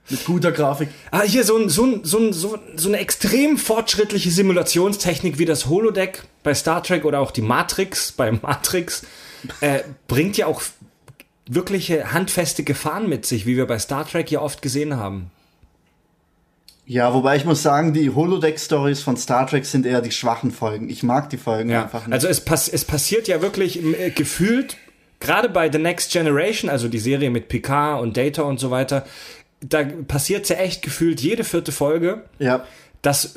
[0.08, 0.88] mit guter Grafik.
[1.10, 5.44] Ah, hier so, ein, so, ein, so, ein, so, so eine extrem fortschrittliche Simulationstechnik wie
[5.44, 9.04] das Holodeck bei Star Trek oder auch die Matrix bei Matrix
[9.60, 10.62] äh, bringt ja auch
[11.48, 15.31] wirkliche handfeste Gefahren mit sich, wie wir bei Star Trek ja oft gesehen haben.
[16.92, 20.90] Ja, wobei ich muss sagen, die Holodeck-Stories von Star Trek sind eher die schwachen Folgen.
[20.90, 22.12] Ich mag die Folgen Ja, einfach nicht.
[22.12, 24.76] also es, pass es passiert ja wirklich äh, gefühlt,
[25.18, 29.06] gerade bei The Next Generation, also die Serie mit Picard und Data und so weiter,
[29.60, 32.64] da passiert ja echt gefühlt jede vierte Folge, ja.
[33.00, 33.36] dass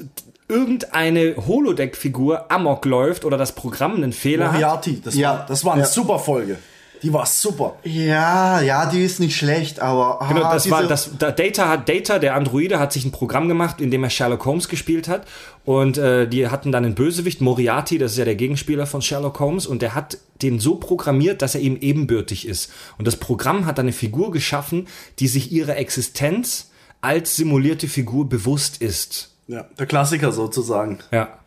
[0.49, 4.53] irgendeine Holodeck-Figur amok läuft oder das Programm einen Fehler hat.
[4.53, 5.29] Moriarty, das, Ja.
[5.29, 5.87] war, das war eine Ja.
[5.87, 6.57] super Folge.
[7.01, 7.75] Die war super.
[7.83, 11.11] Ja, ja, die ist nicht schlecht, aber ah, Genau, das war das.
[11.17, 14.45] Da Data hat Data, der Androide, hat sich ein Programm gemacht, in dem er Sherlock
[14.45, 15.27] Holmes gespielt hat.
[15.63, 19.39] Und äh, die hatten dann einen Bösewicht, Moriarty, das ist ja der Gegenspieler von Sherlock
[19.39, 22.71] Holmes, und der hat den so programmiert, dass er ihm ebenbürtig ist.
[22.97, 24.87] Und das Programm hat dann eine Figur geschaffen,
[25.19, 29.31] die sich ihrer Existenz als simulierte Figur bewusst ist.
[29.47, 30.99] Ja, der Klassiker sozusagen.
[31.11, 31.39] Ja.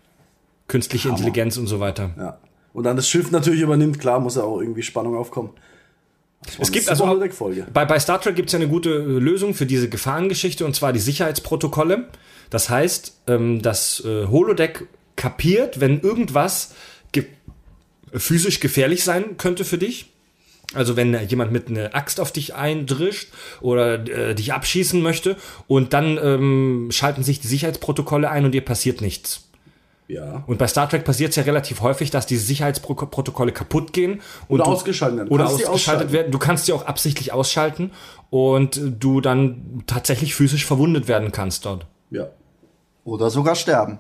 [0.68, 2.11] Künstliche Intelligenz und so weiter.
[2.16, 2.38] Ja.
[2.72, 5.50] Und dann das Schiff natürlich übernimmt, klar, muss ja auch irgendwie Spannung aufkommen.
[6.59, 7.04] Es gibt also.
[7.72, 10.74] Bei, bei Star Trek gibt es ja eine gute äh, Lösung für diese Gefahrengeschichte und
[10.74, 12.09] zwar die Sicherheitsprotokolle.
[12.50, 16.74] Das heißt, ähm, das äh, Holodeck kapiert, wenn irgendwas
[17.12, 17.26] ge
[18.14, 20.07] physisch gefährlich sein könnte für dich
[20.72, 23.28] Also wenn jemand mit einer Axt auf dich eindrischt
[23.61, 28.64] oder äh, dich abschießen möchte und dann ähm, schalten sich die Sicherheitsprotokolle ein und dir
[28.64, 29.47] passiert nichts.
[30.08, 30.42] Ja.
[30.46, 34.60] Und bei Star Trek passiert es ja relativ häufig, dass diese Sicherheitsprotokolle kaputt gehen und
[34.60, 35.28] Oder du, ausgeschaltet werden.
[35.28, 36.32] Du Oder ausgeschaltet werden.
[36.32, 37.92] Du kannst sie auch absichtlich ausschalten
[38.30, 41.86] und du dann tatsächlich physisch verwundet werden kannst dort.
[42.10, 42.30] Ja.
[43.04, 43.98] Oder sogar sterben.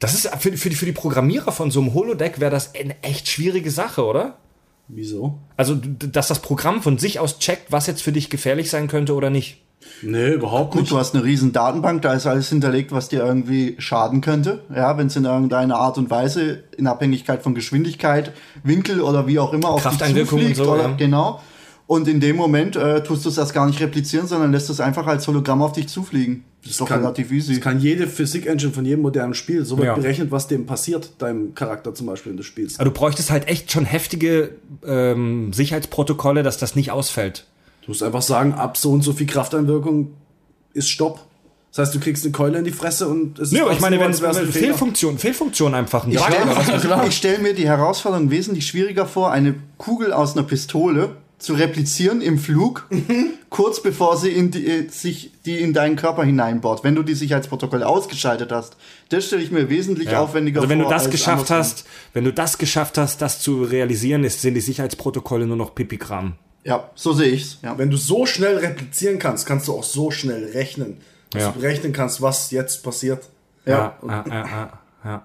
[0.00, 3.00] Das ist für, für, die, für die Programmierer von so einem Holodeck wäre das eine
[3.02, 4.38] echt schwierige Sache, oder?
[4.88, 5.38] Wieso?
[5.56, 9.14] Also, dass das Programm von sich aus checkt, was jetzt für dich gefährlich sein könnte
[9.14, 9.63] oder nicht.
[10.02, 10.92] Nee, überhaupt Gut, nicht.
[10.92, 14.60] du hast eine riesen Datenbank, da ist alles hinterlegt, was dir irgendwie schaden könnte.
[14.74, 19.38] Ja, wenn es in irgendeiner Art und Weise in Abhängigkeit von Geschwindigkeit, Winkel oder wie
[19.38, 20.58] auch immer auf dich zufliegt.
[20.58, 20.94] und so, oder, ja.
[20.96, 21.40] Genau.
[21.86, 24.80] Und in dem Moment äh, tust du es erst gar nicht replizieren, sondern lässt es
[24.80, 26.44] einfach als Hologramm auf dich zufliegen.
[26.62, 27.52] Das ist doch kann- relativ easy.
[27.54, 29.94] Das kann jede Physik-Engine von jedem modernen Spiel so wird Ja.
[29.94, 32.80] berechnet, was dem passiert, deinem Charakter zum Beispiel, wenn du spielst.
[32.80, 34.50] Aber du bräuchtest halt echt schon heftige
[34.86, 37.44] ähm, Sicherheitsprotokolle, dass das nicht ausfällt.
[37.84, 40.14] Du musst einfach sagen, ab so und so viel Krafteinwirkung
[40.72, 41.20] ist Stopp.
[41.70, 43.80] Das heißt, du kriegst eine Keule in die Fresse und es ist Nee, aber ich
[43.80, 44.20] meine, wenn es.
[44.20, 50.12] Fehlfunktion, Fehlfunktion einfach ein Ich stelle stell mir die Herausforderung wesentlich schwieriger vor, eine Kugel
[50.12, 52.88] aus einer Pistole zu replizieren im Flug,
[53.50, 57.14] kurz bevor sie in die, äh, sich die in deinen Körper hineinbaut, wenn du die
[57.14, 58.76] Sicherheitsprotokolle ausgeschaltet hast.
[59.10, 60.20] Das stelle ich mir wesentlich Ja.
[60.20, 60.92] aufwendiger Also wenn du vor.
[60.92, 61.56] das als geschafft andersrum.
[61.58, 65.74] hast, wenn du das geschafft hast, das zu realisieren, ist, sind die Sicherheitsprotokolle nur noch
[65.74, 66.34] Pipi-Kram.
[66.64, 67.58] Ja, so sehe ich's.
[67.62, 67.76] Ja.
[67.76, 70.96] Wenn du so schnell replizieren kannst, kannst du auch so schnell rechnen.
[71.30, 71.50] Dass Ja.
[71.52, 73.28] du berechnen kannst, was jetzt passiert.
[73.66, 74.72] Ja, ja, ja, ja,
[75.04, 75.22] ja.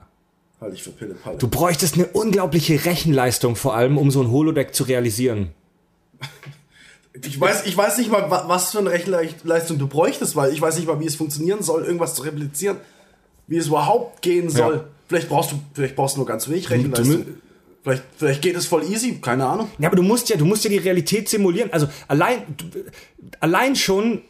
[0.59, 1.37] Halte ich für Pille-Palle.
[1.37, 5.51] Du bräuchtest eine unglaubliche Rechenleistung vor allem, um so ein Holodeck zu realisieren.
[7.21, 10.61] Ich weiß, ich weiß nicht mal, wa- was für eine Rechenleistung du bräuchtest, weil ich
[10.61, 12.77] weiß nicht mal, wie es funktionieren soll, irgendwas zu replizieren,
[13.47, 14.75] wie es überhaupt gehen soll.
[14.75, 14.83] Ja.
[15.07, 17.25] Vielleicht brauchst du, vielleicht brauchst du nur ganz wenig Rechenleistung.
[17.83, 19.69] Vielleicht, vielleicht geht es voll easy, keine Ahnung.
[19.79, 21.71] Ja, aber du musst ja, du musst ja die Realität simulieren.
[21.71, 22.65] Also allein, du,
[23.39, 24.21] allein schon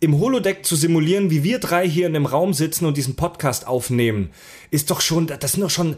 [0.00, 3.66] im Holodeck zu simulieren, wie wir drei hier in dem Raum sitzen und diesen Podcast
[3.66, 4.30] aufnehmen,
[4.70, 5.96] ist doch schon, das sind doch schon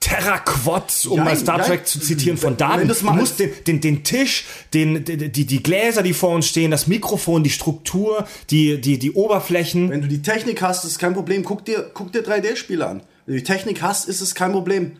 [0.00, 1.62] Terraquads, um Jein, mal Star.
[1.64, 2.86] Trek zu zitieren, von Daten.
[2.86, 4.44] Du musst den, den, den Tisch,
[4.74, 9.12] den, die, die, Gläser, die vor uns stehen, das Mikrofon, die Struktur, die, die, die
[9.12, 9.88] Oberflächen.
[9.90, 11.42] Wenn du die Technik hast, ist es kein Problem.
[11.42, 13.02] Guck dir, guck dir 3D-Spiele an.
[13.24, 14.98] Wenn du die Technik hast, ist es kein Problem.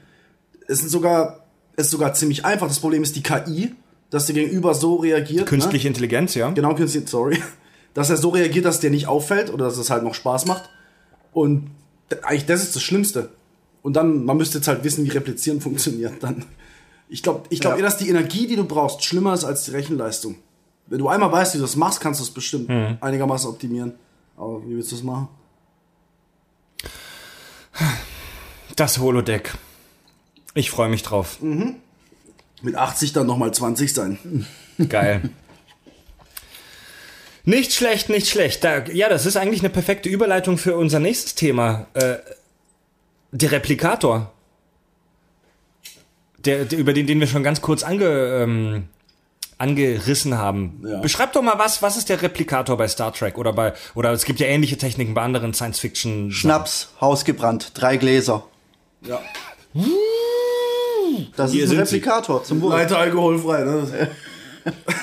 [0.67, 1.45] Es sind sogar,
[1.77, 2.69] ist sogar ziemlich einfach.
[2.69, 3.75] Das Problem ist die KI,
[4.11, 5.47] dass der Gegenüber so reagiert.
[5.47, 6.49] Künstliche Intelligenz, ja.
[6.49, 6.55] Ne?
[6.55, 7.43] Genau, künstliche, sorry.
[7.95, 10.47] Dass er so reagiert, dass es dir nicht auffällt oder dass es halt noch Spaß
[10.47, 10.69] macht.
[11.33, 11.71] Und
[12.23, 13.31] eigentlich, das ist das Schlimmste.
[13.83, 16.15] Und dann, man müsste jetzt halt wissen, wie Replizieren funktioniert.
[16.21, 16.45] Dann,
[17.09, 17.85] ich glaube, ich glaube Ja.
[17.85, 20.35] eher, dass die Energie, die du brauchst, schlimmer ist als die Rechenleistung.
[20.89, 22.69] Wenn du einmal weißt, wie du das machst, kannst du es bestimmt
[23.01, 23.93] einigermaßen optimieren.
[24.37, 25.29] Aber wie willst du das machen?
[28.77, 29.55] Das Holodeck.
[30.55, 31.39] Ich freue mich drauf.
[32.63, 34.47] Mit 80 dann nochmal 20 sein.
[34.89, 35.31] Geil.
[37.45, 38.65] Nicht schlecht, nicht schlecht.
[38.65, 41.87] Da, ja, das ist eigentlich eine perfekte Überleitung für unser nächstes Thema.
[41.93, 42.17] Äh,
[43.33, 44.33] der Replikator.
[46.39, 48.85] Der, der, über den, den wir schon ganz kurz ange, ähm,
[49.59, 50.83] angerissen haben.
[50.87, 51.01] Ja.
[51.01, 54.25] Beschreib doch mal was, was ist der Replikator bei Star Trek oder bei, oder es
[54.25, 56.33] gibt ja ähnliche Techniken bei anderen Science-Fiction.
[56.33, 58.47] Schnaps, Haus gebrannt, drei Gläser.
[59.03, 59.21] Ja.
[61.37, 61.97] Das Hier ist ein sind sie.
[61.97, 62.71] Replikator zum Wohl.
[62.71, 64.09] Leiter alkoholfrei, ne?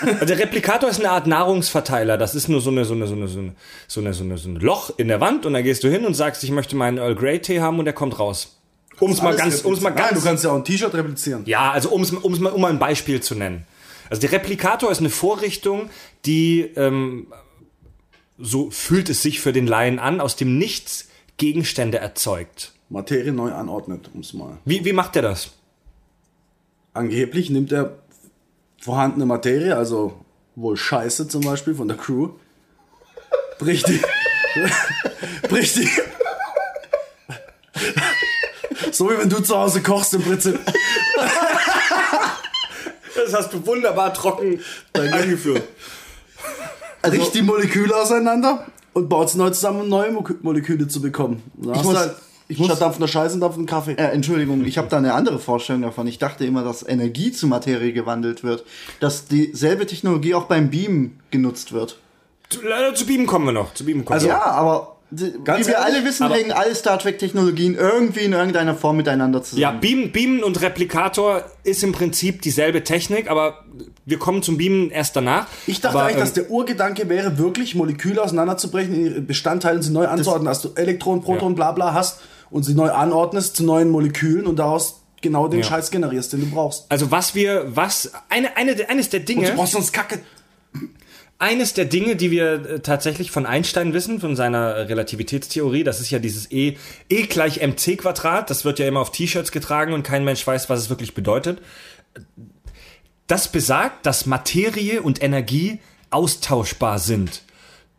[0.04, 2.18] Also der Replikator ist eine Art Nahrungsverteiler.
[2.18, 3.54] Das ist nur so eine, so eine, so eine, so eine,
[3.88, 6.06] so eine, so eine, so ein Loch in der Wand und dann gehst du hin
[6.06, 8.58] und sagst, ich möchte meinen Earl Grey Tee haben und der kommt raus.
[9.00, 9.96] Um es mal ganz, um es mal replizieren.
[9.96, 11.44] Nein, ganz, du kannst ja auch ein T-Shirt replizieren.
[11.46, 13.66] ja, also um es, um es mal, um mal ein Beispiel zu nennen.
[14.10, 15.90] Also der Replikator ist eine Vorrichtung,
[16.26, 17.28] die, ähm,
[18.38, 22.74] so fühlt es sich für den Laien an, aus dem Nichts Gegenstände erzeugt.
[22.90, 24.58] Materie neu anordnet, um es mal.
[24.66, 25.52] Wie, wie macht der das?
[26.94, 27.98] Angeblich nimmt er
[28.82, 30.20] vorhandene Materie, also
[30.56, 32.30] wohl Scheiße zum Beispiel von der Crew,
[33.60, 34.02] bricht die,
[35.48, 35.90] bricht die,
[38.92, 40.60] so wie wenn du zu Hause kochst im Prinzip.
[43.16, 44.60] Das hast du wunderbar trocken
[44.94, 45.64] angeführt.
[47.02, 51.02] Also, bricht die Moleküle auseinander und baut sie neu zusammen, um neue Mo Moleküle zu
[51.02, 51.42] bekommen.
[51.56, 52.16] Dann hast muss- halt,
[52.52, 53.94] ich muss- statt dampfender Scheiße dampfenden Kaffee.
[53.94, 56.06] äh, Entschuldigung, ich habe da eine andere Vorstellung davon.
[56.08, 58.64] Ich dachte immer, dass Energie zu Materie gewandelt wird.
[59.00, 61.98] Dass dieselbe Technologie auch beim Beamen genutzt wird.
[62.50, 63.74] Zu, leider zu Beamen kommen wir noch.
[63.74, 64.34] Zu Beamen kommen Also- wir.
[64.34, 64.98] Ja, aber
[65.44, 69.40] Ganz wie wir ehrlich, alle wissen, hängen alle Star Trek-Technologien irgendwie in irgendeiner Form miteinander
[69.40, 69.80] Ja, zusammen.
[69.82, 73.66] Beamen, Beamen und Replikator ist im Prinzip dieselbe Technik, aber
[74.06, 75.48] wir kommen zum Beamen erst danach.
[75.68, 79.84] Ich dachte aber, eigentlich, dass ähm, der Urgedanke wäre, wirklich Moleküle auseinanderzubrechen, in ihre Bestandteile
[79.84, 83.64] sie neu anzuordnen, dass du Elektronen, Protonen, bla bla hast und sie neu anordnest zu
[83.64, 85.66] neuen Molekülen und daraus genau den Ja.
[85.66, 86.86] Scheiß generierst, den du brauchst.
[86.90, 90.20] Also was wir, was, eine, eine, eines der Und Dinge, du brauchst sonst Kacke.
[91.40, 96.12] eines der Dinge, die wir äh, tatsächlich von Einstein wissen, von seiner Relativitätstheorie, das ist
[96.12, 96.76] ja dieses E,
[97.10, 100.70] E gleich mc Quadrat, das wird ja immer auf T-Shirts getragen und kein Mensch weiß,
[100.70, 101.60] was es wirklich bedeutet.
[103.28, 107.44] Das besagt, dass Materie und Energie austauschbar sind.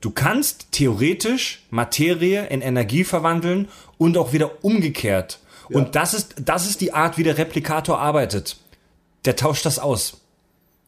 [0.02, 5.38] Du kannst theoretisch Materie in Energie verwandeln und auch wieder umgekehrt.
[5.70, 8.56] Und das ist, das ist die Art, wie der Replikator arbeitet.
[9.24, 10.20] Der tauscht das aus.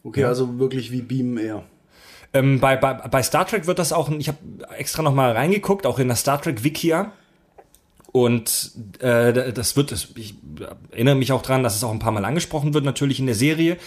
[0.03, 1.63] Okay, also wirklich wie Beamen eher.
[2.33, 4.37] Ähm, bei, bei, bei Star Trek wird das auch, ich habe
[4.77, 7.13] extra noch mal reingeguckt, auch in der Star Trek Wikia.
[8.11, 10.35] Und äh, das wird, ich
[10.91, 13.35] erinnere mich auch dran, dass es auch ein paar Mal angesprochen wird, natürlich in der
[13.35, 13.77] Serie.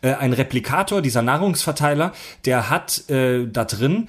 [0.00, 2.12] Äh, ein Replikator, dieser Nahrungsverteiler,
[2.44, 4.08] der hat äh, da drin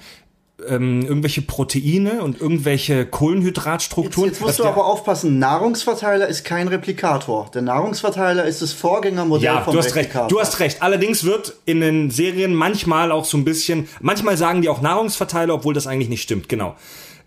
[0.68, 4.30] ähm, irgendwelche Proteine und irgendwelche Jetzt, Kohlenhydratstrukturen.
[4.30, 7.50] jetzt musst dass du aber aufpassen, Nahrungsverteiler ist kein Replikator.
[7.54, 9.96] Der Nahrungsverteiler ist das Vorgängermodell Ja, vom du hast recht.
[9.96, 10.28] Replikator.
[10.28, 10.82] Du hast recht.
[10.82, 15.54] Allerdings wird in den Serien manchmal auch so ein bisschen, manchmal sagen die auch Nahrungsverteiler,
[15.54, 16.48] obwohl das eigentlich nicht stimmt.
[16.48, 16.74] Genau.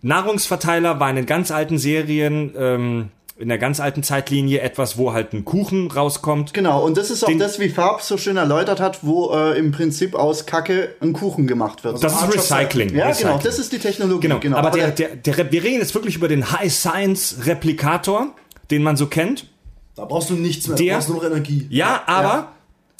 [0.02, 5.12] Nahrungsverteiler war in den ganz alten Serien, ähm, in der ganz alten Zeitlinie etwas, wo
[5.14, 6.54] halt ein Kuchen rauskommt.
[6.54, 9.58] Genau, und das ist auch Den- das, wie Farb so schön erläutert hat, wo äh,
[9.58, 12.04] im Prinzip aus Kacke ein Kuchen gemacht wird.
[12.04, 12.96] Das ist Archer Recycling.
[12.96, 13.32] ja, Recycling.
[13.34, 14.28] genau, das ist die Technologie.
[14.40, 14.56] Genau.
[14.58, 18.28] Aber, der, der, der, Re- wir reden jetzt wirklich über den High Science Replikator,
[18.70, 19.48] den man so kennt.
[19.96, 21.68] Da brauchst du nichts mehr, Der- du brauchst nur noch Energie.
[21.72, 22.50] Ja, aber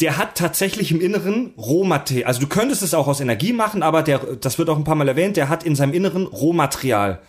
[0.02, 2.26] der hat tatsächlich im Inneren Rohmaterial.
[2.28, 4.96] Also du könntest es auch aus Energie machen, aber der, das wird auch ein paar
[4.96, 7.20] Mal erwähnt, der hat in seinem Inneren Rohmaterial.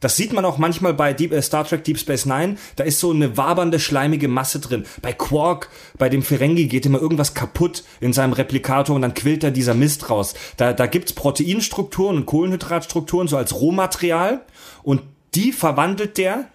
[0.00, 2.56] Das sieht man auch manchmal bei Deep, äh, Star Trek Deep Space Nine.
[2.76, 4.84] Da ist so eine wabernde, schleimige Masse drin.
[5.02, 9.42] Bei Quark, bei dem Ferengi geht immer irgendwas kaputt in seinem Replikator und dann quillt
[9.42, 10.34] da dieser Mist raus.
[10.56, 14.42] Da, da gibt's Proteinstrukturen und Kohlenhydratstrukturen so als Rohmaterial
[14.82, 15.02] und
[15.34, 16.46] die verwandelt der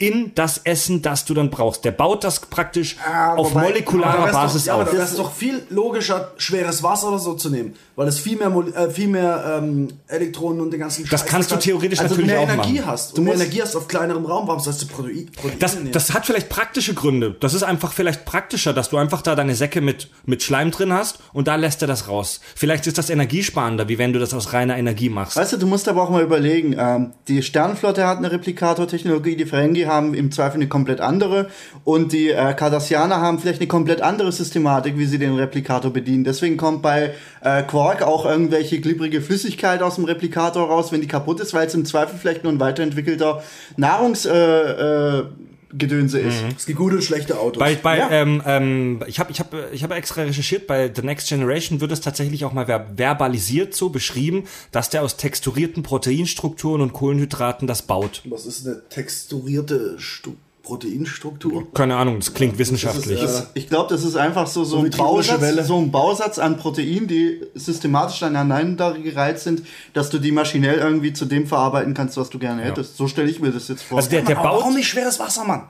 [0.00, 1.84] in das Essen, das du dann brauchst.
[1.84, 2.96] Der baut das praktisch
[3.36, 4.90] auf wobei- molekularer Basis doch, ja, aber auf.
[4.90, 8.36] da wäre es doch viel logischer, schweres Wasser oder so zu nehmen, weil es viel
[8.38, 12.14] mehr, äh, viel mehr ähm, Elektronen und den ganzen Das Scheiß kannst du theoretisch also
[12.14, 12.86] natürlich mehr auch Energie machen.
[12.92, 13.10] hast.
[13.10, 15.74] Du Du mehr musst- Energie hast auf kleinerem Raum, warum sollst du Protein, Proteine Das,
[15.74, 15.90] nehmen?
[15.90, 17.34] das hat vielleicht praktische Gründe.
[17.40, 20.92] Das ist einfach vielleicht praktischer, dass du einfach da deine Säcke mit, mit Schleim drin
[20.92, 22.38] hast und da lässt er das raus.
[22.54, 25.36] Vielleicht ist das energiesparender, wie wenn du das aus reiner Energie machst.
[25.36, 29.44] Weißt du, du musst aber auch mal überlegen, ähm, die Sternflotte hat eine Replikator-Technologie, die
[29.46, 31.48] Ferengi haben im Zweifel eine komplett andere
[31.82, 36.22] und die äh, Cardassianer haben vielleicht eine komplett andere Systematik, wie sie den Replikator bedienen.
[36.22, 41.06] Deswegen kommt bei äh, Quark auch irgendwelche glibbrige Flüssigkeit aus dem Replikator raus, wenn die
[41.08, 43.42] kaputt ist, weil es im Zweifel vielleicht nur ein weiterentwickelter
[43.76, 45.24] Nahrungsgedönse äh, äh,
[45.70, 46.44] Gedönse ist.
[46.56, 47.58] es gibt gute und schlechte Autos.
[47.60, 48.10] Bei, bei, Ja.
[48.10, 51.92] ähm, ähm, ich habe ich hab, ich hab extra recherchiert, bei The Next Generation wird
[51.92, 57.68] es tatsächlich auch mal ver verbalisiert so beschrieben, dass der aus texturierten Proteinstrukturen und Kohlenhydraten
[57.68, 58.22] das baut.
[58.24, 60.32] Was ist eine texturierte Stu
[60.68, 61.66] Proteinstruktur?
[61.72, 63.22] Keine Ahnung, das klingt wissenschaftlich.
[63.22, 66.38] ist, äh, Ich glaube, das ist einfach so, so, So ein Bausatz, so ein Bausatz
[66.38, 69.62] an Proteinen, die systematisch aneinander gereiht sind,
[69.94, 72.96] dass du die maschinell irgendwie zu dem verarbeiten kannst, was du gerne hättest.
[72.98, 73.96] So stelle ich mir das jetzt vor.
[73.96, 75.62] also der, der baut, warum nicht schweres Wasser, Mann?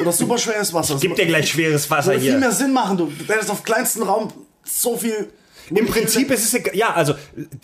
[0.00, 0.96] Oder super schweres Wasser.
[0.96, 2.40] gibt dir gleich schweres Wasser Würde viel hier.
[2.40, 3.06] mehr Sinn machen, du.
[3.06, 4.32] Du hättest auf kleinsten Raum
[4.64, 5.28] so viel.
[5.74, 6.76] Im Prinzip ist es egal.
[6.76, 7.14] Ja, also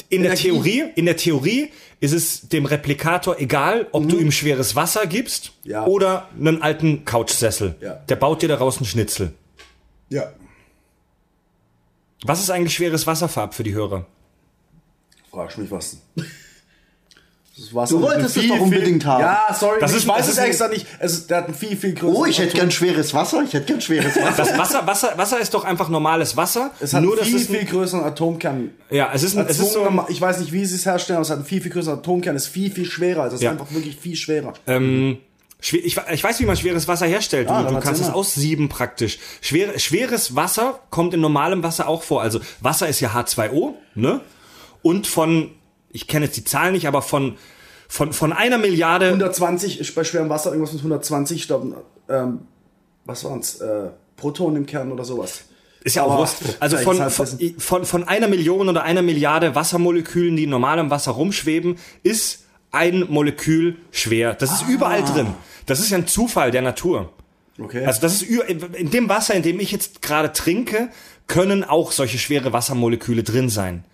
[0.08, 0.42] in der Energie.
[0.50, 5.52] Theorie, in der Theorie ist es dem Replikator egal, ob du ihm schweres Wasser gibst
[5.64, 5.84] Ja.
[5.86, 7.74] oder einen alten Couchsessel.
[7.80, 7.94] Ja.
[8.08, 9.32] Der baut dir daraus einen Schnitzel.
[10.08, 10.32] Ja.
[12.24, 14.06] Was ist eigentlich schweres Wasserfarb für die Hörer?
[15.30, 15.98] Fragst mich was.
[17.58, 19.20] Das Wasser Du wolltest viel, es doch unbedingt viel, haben.
[19.20, 20.86] Ja, sorry, Das ich ist- weiß das es ist ein- extra nicht.
[21.00, 23.42] Es, der hat einen viel, viel größeren oh, ich hätte gern schweres Wasser.
[23.42, 24.36] Ich hätte gern schweres Wasser.
[24.44, 26.70] Das Wasser, Wasser, Wasser ist doch einfach normales Wasser.
[26.80, 28.70] Es hat nur viel, es viel größeren Atomkern.
[28.90, 31.16] ja, es ist, ein, es ist so ein, ich weiß nicht, wie sie es herstellen,
[31.16, 33.22] aber es hat einen viel, viel größeren Atomkern, ist viel, viel schwerer.
[33.24, 33.52] Also es Ja.
[33.52, 34.52] ist einfach wirklich viel schwerer.
[35.60, 37.48] schwer, ich, ich weiß, wie man schweres Wasser herstellt.
[37.48, 39.18] Ah, du du kannst es aussieben praktisch.
[39.40, 42.22] Schwer, schweres Wasser kommt in normalem Wasser auch vor.
[42.22, 44.20] Also Wasser ist ja H2O, ne?
[44.82, 45.50] Und von,
[45.98, 47.36] ich kenne jetzt die Zahlen nicht, aber von
[47.88, 52.40] von, von einer Milliarde 120 ist bei schwerem Wasser irgendwas mit 120, ich glaube, ähm,
[53.06, 53.56] was waren's?
[53.60, 55.44] Äh, Protonen im Kern oder sowas.
[55.84, 56.42] Ist ja auch Wurst.
[56.60, 57.10] Also von,
[57.58, 63.06] von, von, einer Million oder einer Milliarde Wassermolekülen, die in normalem Wasser rumschweben, ist ein
[63.08, 64.34] Molekül schwer.
[64.34, 65.28] Das ist überall drin.
[65.66, 67.12] Das ist ja ein Zufall der Natur.
[67.58, 67.86] Okay.
[67.86, 70.90] Also das ist in dem Wasser, in dem ich jetzt gerade trinke,
[71.26, 73.84] können auch solche schwere Wassermoleküle drin sein.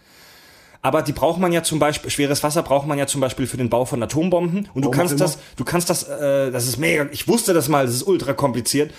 [0.85, 3.57] Aber die braucht man ja zum Beispiel, schweres Wasser braucht man ja zum Beispiel für
[3.57, 4.69] den Bau von Atombomben.
[4.75, 7.87] Und du kannst das, du kannst das, äh, das ist mega, ich wusste das mal,
[7.87, 8.93] das ist ultra kompliziert.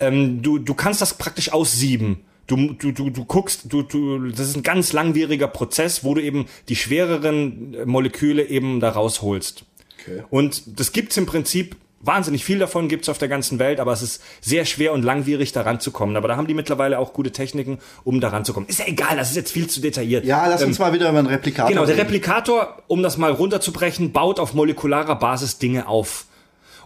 [0.00, 2.18] Ähm, du, du kannst das praktisch aussieben.
[2.46, 6.22] Du, du, du, du guckst, du, du, das ist ein ganz langwieriger Prozess, wo du
[6.22, 9.64] eben die schwereren äh, Moleküle eben da rausholst.
[9.98, 10.24] Okay.
[10.28, 14.02] Und das gibt's im Prinzip wahnsinnig viel davon gibt's auf der ganzen Welt, aber es
[14.02, 16.16] ist sehr schwer und langwierig daran zu kommen.
[16.16, 18.66] Aber da haben die mittlerweile auch gute Techniken, um daran zu kommen.
[18.66, 20.24] Ist ja egal, das ist jetzt viel zu detailliert.
[20.24, 22.06] Ja, lass uns mal wieder über einen Replikator Genau, der reden.
[22.06, 26.26] Replikator, um das mal runterzubrechen, baut auf molekularer Basis Dinge auf.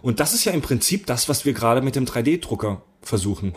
[0.01, 3.55] Und das ist ja im Prinzip das, was wir gerade mit dem 3D-Drucker versuchen.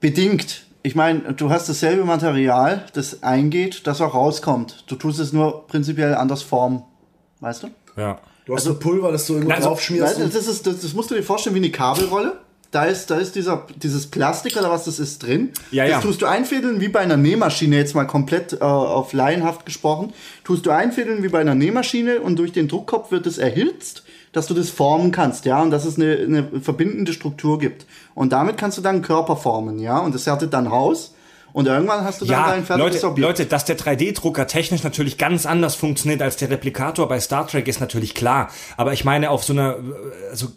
[0.00, 0.66] Bedingt.
[0.82, 4.84] Ich meine, du hast dasselbe Material, das eingeht, das auch rauskommt.
[4.86, 6.82] Du tust es nur prinzipiell anders formen.
[7.40, 7.68] Weißt du?
[7.96, 8.18] Ja.
[8.46, 10.20] Du hast ein Pulver, das du immer Also, drauf schmierst.
[10.20, 12.38] Weißt du, das, ist, das, das musst du dir vorstellen wie eine Kabelrolle.
[12.70, 15.50] Da ist, da ist dieser, dieses Plastik oder was das ist drin.
[15.70, 16.00] Ja, das ja.
[16.00, 20.12] tust du einfädeln wie bei einer Nähmaschine, jetzt mal komplett äh, auf laienhaft gesprochen.
[20.42, 24.02] Tust du einfädeln wie bei einer Nähmaschine und durch den Druckkopf wird es erhitzt,
[24.32, 27.86] dass du das formen kannst, ja, und dass es eine, eine verbindende Struktur gibt.
[28.16, 31.14] Und damit kannst du dann einen Körper formen, ja, und das härtet dann aus.
[31.54, 33.28] Und irgendwann hast du dann Ja, dein fertiges Leute, Objekt.
[33.28, 37.68] Leute, dass der 3D-Drucker technisch natürlich ganz anders funktioniert als der Replikator bei Star Trek
[37.68, 38.50] ist natürlich klar.
[38.76, 39.76] Aber ich meine, auf so einer,
[40.30, 40.48] also,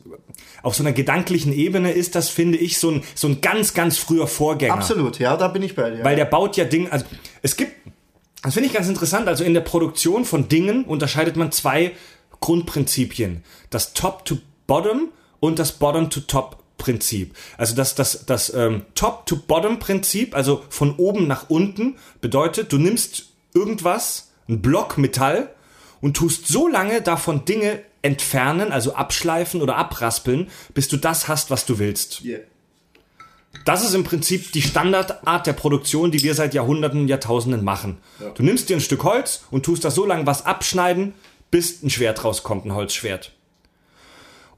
[0.64, 4.00] auf so einer gedanklichen Ebene ist das, finde ich, so ein, so ein ganz, ganz
[4.00, 4.74] früher Vorgänger.
[4.74, 6.04] Absolut, ja, da bin ich bei dir.
[6.04, 7.06] Weil der baut ja Dinge, also
[7.44, 7.74] es gibt,
[8.42, 11.92] das finde ich ganz interessant, also in der Produktion von Dingen unterscheidet man zwei
[12.40, 13.44] Grundprinzipien.
[13.70, 15.74] Das Top-to-Bottom und das
[16.78, 17.36] Bottom-to-Top-Prinzip.
[17.58, 24.32] Also das, das, das ähm, Top-to-Bottom-Prinzip, also von oben nach unten, bedeutet, du nimmst irgendwas,
[24.48, 25.50] ein Block Metall,
[26.00, 31.50] und tust so lange davon Dinge entfernen, also abschleifen oder abraspeln, bis du das hast,
[31.50, 32.24] was du willst.
[32.24, 32.42] Yeah.
[33.66, 37.98] Das ist im Prinzip die Standardart der Produktion, die wir seit Jahrhunderten, Jahrtausenden machen.
[38.36, 41.16] Du nimmst dir ein Stück Holz und tust da so lange was abschneiden,
[41.50, 43.32] bis ein Schwert rauskommt, ein Holzschwert.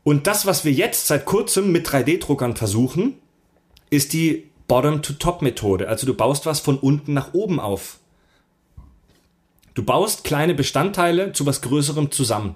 [0.03, 3.15] Und das, was wir jetzt seit kurzem mit 3D-Druckern versuchen,
[3.89, 5.87] ist die Bottom-to-Top-Methode.
[5.87, 7.99] Also du baust was von unten nach oben auf.
[9.73, 12.55] Du baust kleine Bestandteile zu was Größerem zusammen.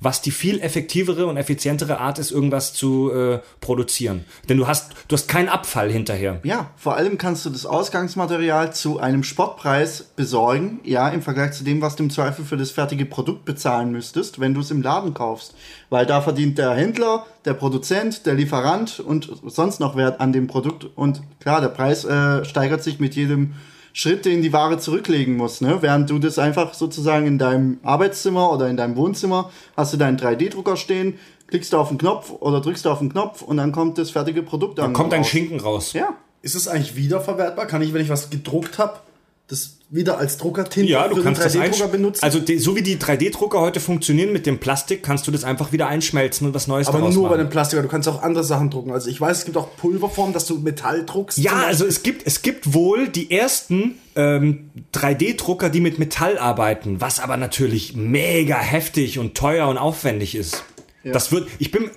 [0.00, 4.24] Was die viel effektivere und effizientere Art ist, irgendwas zu äh, produzieren.
[4.48, 6.40] Denn du hast, du hast keinen Abfall hinterher.
[6.42, 11.64] Ja, vor allem kannst du das Ausgangsmaterial zu einem Spottpreis besorgen, ja, im Vergleich zu
[11.64, 14.82] dem, was du im Zweifel für das fertige Produkt bezahlen müsstest, wenn du es im
[14.82, 15.54] Laden kaufst.
[15.90, 20.46] Weil da verdient der Händler, der Produzent, der Lieferant und sonst noch Wert an dem
[20.46, 20.86] Produkt.
[20.94, 23.54] Und klar, der Preis äh, steigert sich mit jedem
[23.92, 25.60] Schritt, den die Ware zurücklegen muss.
[25.60, 25.78] Ne?
[25.80, 30.18] Während du das einfach sozusagen in deinem Arbeitszimmer oder in deinem Wohnzimmer hast du deinen
[30.18, 33.72] 3D-Drucker stehen, klickst du auf den Knopf oder drückst du auf den Knopf und dann
[33.72, 34.92] kommt das fertige Produkt an.
[34.92, 35.28] Kommt ein raus.
[35.28, 35.92] Schinken raus.
[35.92, 36.14] Ja.
[36.42, 37.66] Ist es eigentlich wiederverwertbar?
[37.66, 39.00] Kann ich, wenn ich was gedruckt habe,
[39.48, 42.22] das wieder als Druckertinte Ja, du kannst das 3D-Drucker einsch- benutzen?
[42.24, 45.72] Also die, so wie die 3D-Drucker heute funktionieren mit dem Plastik, kannst du das einfach
[45.72, 47.82] wieder einschmelzen und was Neues aber daraus nur bei dem Plastiker.
[47.82, 48.92] Du kannst auch andere Sachen drucken.
[48.92, 51.38] Also ich weiß, es gibt auch Pulverformen, dass du Metall druckst.
[51.38, 57.00] Ja, also es gibt, es gibt wohl die ersten ähm, 3D-Drucker, die mit Metall arbeiten,
[57.00, 60.62] was aber natürlich mega heftig und teuer und aufwendig ist.
[61.02, 61.90] Das wird, ich bin,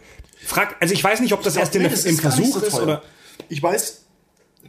[0.43, 2.79] frag, also ich weiß nicht, ob das erst in Nee, das im Versuch so ist
[2.79, 3.03] oder.
[3.49, 4.02] Ich weiß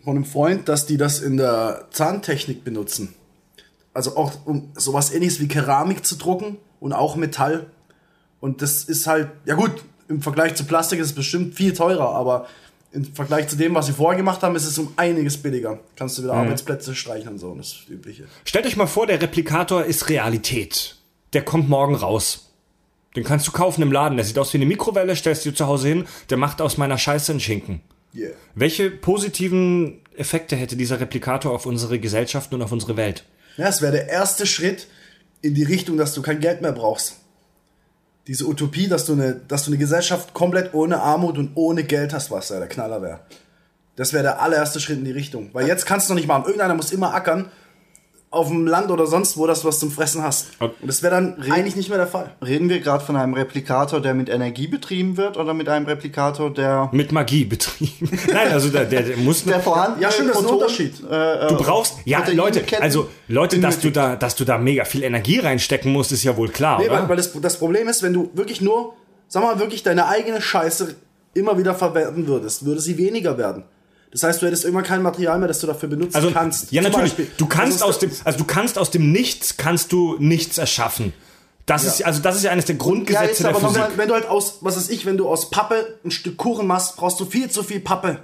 [0.04, 3.14] von einem Freund, dass die das in der Zahntechnik benutzen.
[3.92, 7.66] Also auch um sowas ähnliches wie Keramik zu drucken und auch Metall.
[8.40, 9.70] Und das ist halt, ja gut,
[10.08, 12.46] im Vergleich zu Plastik ist es bestimmt viel teurer, aber
[12.92, 15.78] im Vergleich zu dem, was sie vorher gemacht haben, ist es um einiges billiger.
[15.96, 16.26] Kannst du Mhm.
[16.26, 18.24] wieder Arbeitsplätze streichen und so, und das ist das Übliche.
[18.44, 20.96] Stellt euch mal vor, der Replikator ist Realität.
[21.32, 22.50] Der kommt morgen raus.
[23.16, 24.16] Den kannst du kaufen im Laden.
[24.16, 26.76] Der sieht aus wie eine Mikrowelle, stellst du dir zu Hause hin, der macht aus
[26.76, 27.80] meiner Scheiße einen Schinken.
[28.14, 28.30] Yeah.
[28.54, 33.24] Welche positiven Effekte hätte dieser Replikator auf unsere Gesellschaft und auf unsere Welt?
[33.56, 34.86] Ja, es wäre der erste Schritt
[35.42, 37.16] in die Richtung, dass du kein Geld mehr brauchst.
[38.26, 42.12] Diese Utopie, dass du eine, dass du eine Gesellschaft komplett ohne Armut und ohne Geld
[42.14, 43.20] hast, was ja der Knaller wäre.
[43.96, 45.50] Das wäre der allererste Schritt in die Richtung.
[45.52, 46.44] Weil jetzt kannst du noch nicht machen.
[46.44, 47.50] Irgendeiner muss immer ackern
[48.34, 50.48] auf dem Land oder sonst wo, dass du was zum Fressen hast.
[50.60, 52.32] Und das wäre dann eigentlich nicht mehr der Fall.
[52.44, 56.52] Reden wir gerade von einem Replikator, der mit Energie betrieben wird oder mit einem Replikator,
[56.52, 58.10] der Mit Magie betrieben.
[58.32, 60.94] Nein, also der, der, der muss der vorhandene Ja, stimmt, das ist ein Unterschied.
[61.10, 65.02] Äh, Du brauchst, ja, Leute, also Leute, dass du da, dass du da mega viel
[65.02, 67.08] Energie reinstecken musst, ist ja wohl klar, Nee, weil, oder?
[67.08, 68.94] weil das, das Problem ist, wenn du wirklich nur,
[69.28, 70.94] sag mal, wirklich deine eigene Scheiße
[71.34, 73.64] immer wieder verwenden würdest, würde sie weniger werden.
[74.14, 76.70] Das heißt, du hättest irgendwann kein Material mehr, das du dafür benutzen Also, kannst.
[76.72, 77.12] ja, Zum natürlich.
[77.16, 77.30] Beispiel.
[77.36, 81.12] Du kannst aus dem, also du kannst aus dem Nichts kannst du nichts erschaffen.
[81.66, 83.82] Das ist, also das ist ja eines der Ja, Grundgesetze ist der aber Physik.
[83.90, 86.66] Wenn, wenn du halt aus, was weiß ich, wenn du aus Pappe ein Stück Kuchen
[86.66, 88.20] machst, brauchst du viel zu viel Pappe.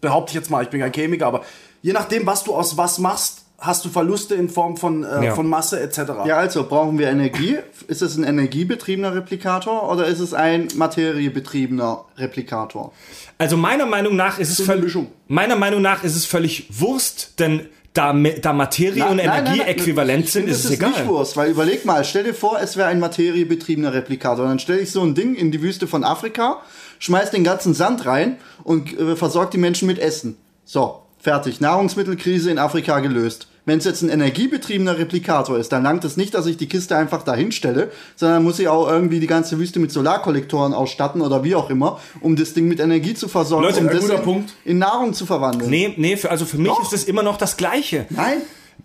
[0.00, 1.42] Behaupte ich jetzt mal, ich bin kein Chemiker, aber
[1.82, 5.34] je nachdem, was du aus was machst, hast du Verluste in Form von, äh, Ja.
[5.34, 5.98] von Masse etc.
[6.26, 7.56] Ja, also brauchen wir Energie.
[7.88, 12.92] Ist es ein energiebetriebener Replikator oder ist es ein materiebetriebener Replikator?
[13.38, 14.96] Also meiner Meinung nach ist es völlig,
[15.28, 20.32] meiner Meinung nach ist es völlig Wurst, denn Da, da Materie und Energie äquivalent Ich
[20.32, 20.90] sind, finde, ist es egal.
[20.90, 24.46] nicht Wurst, weil überleg mal, stell dir vor, es wäre ein materiebetriebener Replikator.
[24.46, 26.62] Dann stelle ich so ein Ding in die Wüste von Afrika,
[27.00, 30.38] schmeiß den ganzen Sand rein und äh, versorgt die Menschen mit Essen.
[30.64, 31.60] So, fertig.
[31.60, 33.48] Nahrungsmittelkrise in Afrika gelöst.
[33.64, 36.96] Wenn es jetzt ein energiebetriebener Replikator ist, dann langt es nicht, dass ich die Kiste
[36.96, 41.44] einfach dahin stelle, sondern muss ich auch irgendwie die ganze Wüste mit Solarkollektoren ausstatten oder
[41.44, 44.16] wie auch immer, um das Ding mit Energie zu versorgen, Leute, um ein das guter
[44.16, 44.52] in, Punkt.
[44.64, 45.70] in Nahrung zu verwandeln.
[45.70, 46.82] Nee, nee, für, also für mich Doch.
[46.82, 48.06] ist es immer noch das Gleiche.
[48.10, 48.38] Nein?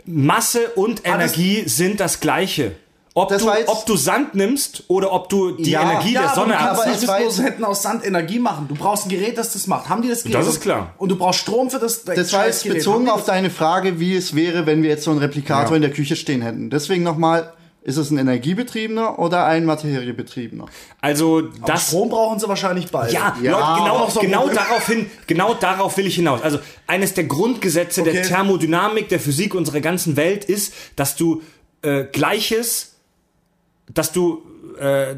[0.05, 2.73] Masse und Energie sind das Gleiche.
[3.19, 6.13] Ob Das du, war jetzt- ob du Sand nimmst oder ob du die Ja, Energie
[6.13, 7.05] Ja, der aber Sonne kannst aber abziehst.
[7.07, 8.67] bloß jetzt- hätten aus Sand Energie machen.
[8.69, 9.89] Du brauchst ein Gerät, das das macht.
[9.89, 10.35] Haben die das Gerät?
[10.35, 10.93] Das ist klar.
[10.99, 12.03] Und du brauchst Strom für das.
[12.03, 15.19] Das war jetzt bezogen auf deine Frage, wie es wäre, wenn wir jetzt so einen
[15.19, 15.75] Replikator Ja.
[15.77, 16.69] in der Küche stehen hätten.
[16.69, 20.65] Deswegen nochmal, ist es ein energiebetriebener oder ein materiebetriebener?
[21.01, 21.59] Also das?
[21.65, 21.87] das.
[21.87, 23.13] Strom brauchen sie wahrscheinlich beide.
[23.13, 26.43] Ja, Ja, Leute, genau, so genau darauf hin, genau darauf will ich hinaus.
[26.43, 28.27] Also eines der Grundgesetze der Okay.
[28.27, 31.41] Thermodynamik, der Physik unserer ganzen Welt ist, dass du
[31.83, 32.93] äh, Gleiches,
[33.93, 34.43] dass du
[34.79, 35.15] äh,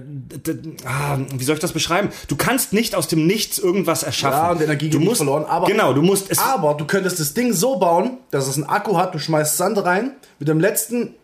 [0.85, 2.09] ah, wie soll ich das beschreiben?
[2.27, 4.37] Du kannst nicht aus dem Nichts irgendwas erschaffen.
[4.37, 5.45] Ja, und Energie du musst, verloren.
[5.45, 6.39] Aber, genau, du musst es.
[6.39, 9.13] aber du könntest das Ding so bauen, dass es einen Akku hat.
[9.13, 10.11] Du schmeißt Sand rein.
[10.39, 11.15] Mit dem letzten,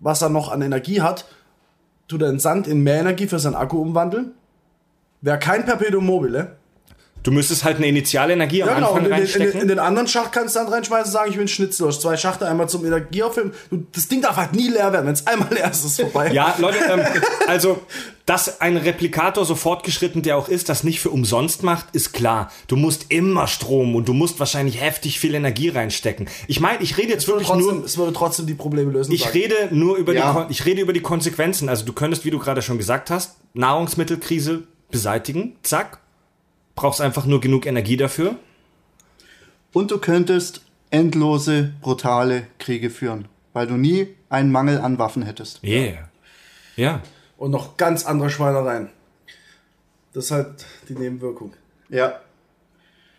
[0.00, 1.26] was er noch an Energie hat,
[2.08, 4.32] tut er den Sand in mehr Energie für seinen Akku umwandeln.
[5.20, 6.56] Wäre kein Perpetuum mobile.
[7.24, 8.88] Du müsstest halt eine Initialenergie am Ja, genau.
[8.92, 9.52] Anfang in, den- in, reinstecken.
[9.52, 11.90] den- in den anderen Schacht kannst du dann reinschmeißen und sagen, ich will einen Schnitzel.
[11.90, 13.52] Zwei Schachte, einmal zum Energieauffüllen.
[13.92, 15.06] Das Ding darf halt nie leer werden.
[15.06, 16.30] Wenn es einmal leer ist, ist es vorbei.
[16.32, 17.00] Ja, Leute, ähm,
[17.48, 17.80] also,
[18.26, 22.52] dass ein Replikator so fortgeschritten der auch ist, das nicht für umsonst macht, ist klar.
[22.68, 26.28] Du musst immer Strom und du musst wahrscheinlich heftig viel Energie reinstecken.
[26.46, 29.12] Ich meine, ich rede jetzt wirklich trotzdem, nur, es würde trotzdem die Probleme lösen.
[29.12, 30.44] ich sag rede nur über Ja.
[30.44, 31.70] die, ich rede über die Konsequenzen.
[31.70, 36.00] Also du könntest, wie du gerade schon gesagt hast, Nahrungsmittelkrise beseitigen, zack.
[36.74, 38.36] Brauchst einfach nur genug Energie dafür.
[39.72, 45.62] Und du könntest endlose, brutale Kriege führen, weil du nie einen Mangel an Waffen hättest.
[45.64, 46.08] Yeah.
[46.76, 47.02] Ja.
[47.36, 48.90] Und noch ganz andere Schweinereien.
[50.12, 51.52] Das ist halt die Nebenwirkung.
[51.88, 52.20] Ja.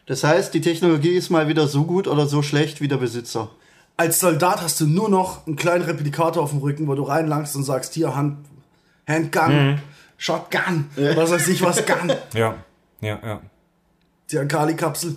[0.05, 3.49] Das heißt, die Technologie ist mal wieder so gut oder so schlecht wie der Besitzer.
[3.97, 7.55] Als Soldat hast du nur noch einen kleinen Replikator auf dem Rücken, wo du reinlangst
[7.55, 8.37] und sagst, hier, Hand,
[9.07, 9.79] Handgun,
[10.17, 12.55] Shotgun, was weiß ich was, Gun, Ja.
[13.01, 13.41] Ja, ja.
[14.31, 15.15] die Kali-Kapsel.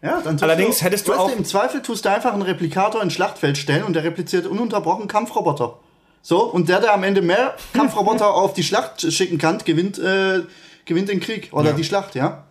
[0.00, 3.12] Ja, dann tust Allerdings hättest du auch- Im Zweifel tust du einfach einen Replikator ins
[3.14, 5.78] Schlachtfeld stellen und der repliziert ununterbrochen Kampfroboter.
[6.22, 10.42] So, und der, der am Ende mehr Kampfroboter auf die Schlacht schicken kann, gewinnt, äh,
[10.84, 11.76] gewinnt den Krieg oder Ja.
[11.76, 12.44] die Schlacht, ja?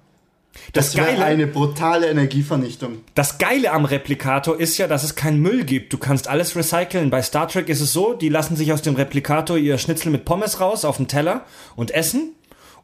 [0.74, 3.04] Das, wäre Geile, eine brutale Energievernichtung.
[3.14, 5.94] Das Geile am Replikator ist ja, dass es keinen Müll gibt.
[5.94, 7.12] Du kannst alles recyceln.
[7.12, 10.26] Bei Star Trek ist es so, die lassen sich aus dem Replikator ihr Schnitzel mit
[10.26, 12.34] Pommes raus auf den Teller und essen.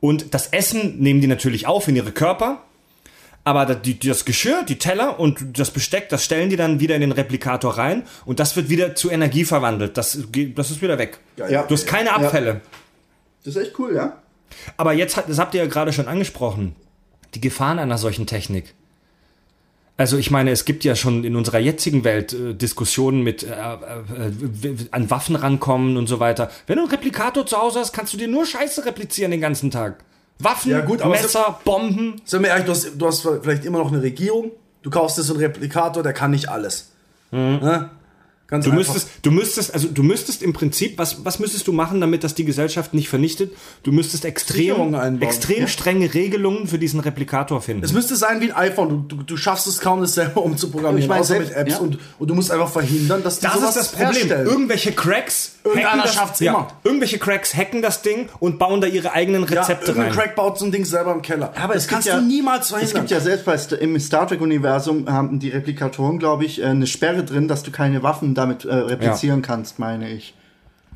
[0.03, 2.61] Und das Essen nehmen die natürlich auf in ihre Körper.
[3.45, 7.13] Aber das Geschirr, die Teller und das Besteck, das stellen die dann wieder in den
[7.13, 9.95] Replikator rein und das wird wieder zu Energie verwandelt.
[9.95, 10.19] Das,
[10.55, 11.19] das ist wieder weg.
[11.37, 11.63] Ja.
[11.63, 12.59] Du hast keine Abfälle.
[13.45, 14.21] Das ist echt cool, ja?
[14.75, 16.75] Aber jetzt, das habt ihr ja gerade schon angesprochen,
[17.33, 18.73] die Gefahren einer solchen Technik.
[19.95, 23.47] Also ich meine, es gibt ja schon in unserer jetzigen Welt äh, Diskussionen mit äh,
[23.47, 26.49] äh, w- an Waffen rankommen und so weiter.
[26.65, 29.69] Wenn du einen Replikator zu Hause hast, kannst du dir nur Scheiße replizieren den ganzen
[29.69, 30.03] Tag.
[30.39, 32.21] Waffen, Ja, gut, Messer, Bomben.
[32.25, 35.21] Sag mir ehrlich, du hast, du hast vielleicht immer noch eine Regierung, du kaufst dir
[35.21, 36.89] so einen Replikator, der kann nicht alles.
[37.31, 37.89] Ne?
[38.53, 38.93] Ganz Du einfach.
[38.93, 42.35] müsstest, du müsstest, also du müsstest im Prinzip, was, was müsstest du machen, damit das
[42.35, 43.51] die Gesellschaft nicht vernichtet?
[43.81, 45.67] Du müsstest extrem, extrem Ja.
[45.67, 47.83] strenge Regelungen für diesen Replikator finden.
[47.83, 49.07] Es müsste sein wie ein iPhone.
[49.07, 51.71] Du, du, du schaffst es kaum, das selber umzuprogrammieren, Ich meine, außer selbst- mit Apps.
[51.71, 51.77] ja.
[51.79, 54.11] Und, und du musst einfach verhindern, dass die Das sowas ist das Problem.
[54.13, 54.45] herstellen.
[54.47, 56.67] Irgendwelche Cracks Irgendeiner hacken das, schafft's immer.
[56.83, 60.19] Irgendwelche Cracks hacken das Ding und bauen da ihre eigenen ja, Rezepte irgendein rein.
[60.19, 61.53] Crack baut so ein Ding selber im Keller.
[61.59, 62.97] Aber das es kannst ja- du niemals Es verhindern.
[63.01, 67.23] gibt ja selbst bei im Star Trek-Universum haben die Replikatoren, glaube ich, äh, eine Sperre
[67.23, 70.33] drin, dass du keine Waffen damit äh, replizieren kannst, meine ich.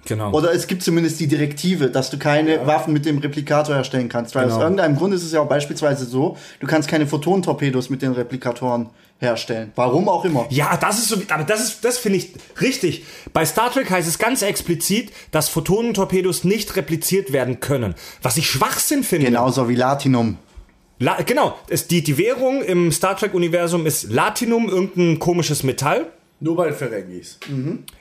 [0.05, 0.31] genau.
[0.31, 4.35] Oder es gibt zumindest die Direktive, dass du keine Waffen mit dem Replikator herstellen kannst.
[4.35, 4.63] Weil aus Genau.
[4.63, 8.89] irgendeinem Grund ist es ja auch beispielsweise so, du kannst keine Photonentorpedos mit den Replikatoren
[9.19, 9.71] herstellen.
[9.75, 10.45] Warum auch immer.
[10.51, 13.03] ja, das ist so, aber das ist, das finde ich richtig.
[13.33, 17.95] Bei Star Trek heißt es ganz explizit, dass Photonentorpedos nicht repliziert werden können.
[18.21, 19.25] Was ich Schwachsinn finde.
[19.25, 20.37] Genauso wie Latinum.
[20.99, 21.55] La genau.
[21.67, 26.07] Es, die, die Währung im Star Trek-Universum ist Latinum, irgendein komisches Metall.
[26.39, 27.39] Nur bei Ferengis.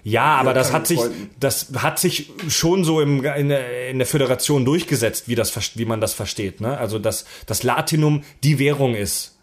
[0.03, 1.31] Ja, aber das hat sich, Freunden.
[1.41, 5.85] das hat sich schon so im, in, der- in der Föderation durchgesetzt, wie das, wie
[5.87, 6.61] man das versteht.
[6.61, 6.77] Ne?
[6.77, 9.36] Also dass das Latinum die Währung ist.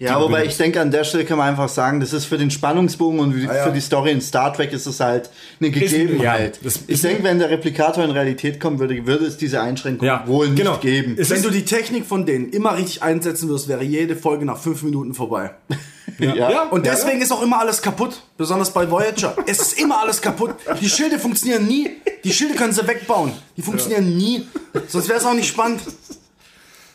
[0.00, 2.52] Ja, wobei ich denke, an der Stelle kann man einfach sagen, das ist für den
[2.52, 3.64] Spannungsbogen und ja.
[3.64, 5.28] für die Story in Star Trek ist es halt
[5.60, 6.56] eine Gegebenheit.
[6.56, 9.60] ja, das ich ist- denke, wenn der Replikator in Realität kommen würde, würde es diese
[9.60, 10.76] Einschränkung Ja, wohl nicht genau.
[10.78, 11.16] geben.
[11.18, 14.44] Es Wenn ist- du die Technik von denen immer richtig einsetzen wirst, wäre jede Folge
[14.44, 15.50] nach fünf Minuten vorbei.
[16.20, 16.62] Ja.
[16.70, 19.36] Und deswegen ist auch immer alles kaputt, besonders bei Voyager.
[19.46, 20.52] es ist immer alles kaputt.
[20.80, 21.90] Die Schilde funktionieren nie.
[22.24, 23.30] Die Schilde können sie wegbauen.
[23.56, 24.44] Die funktionieren nie.
[24.88, 25.80] Sonst wäre es auch nicht spannend.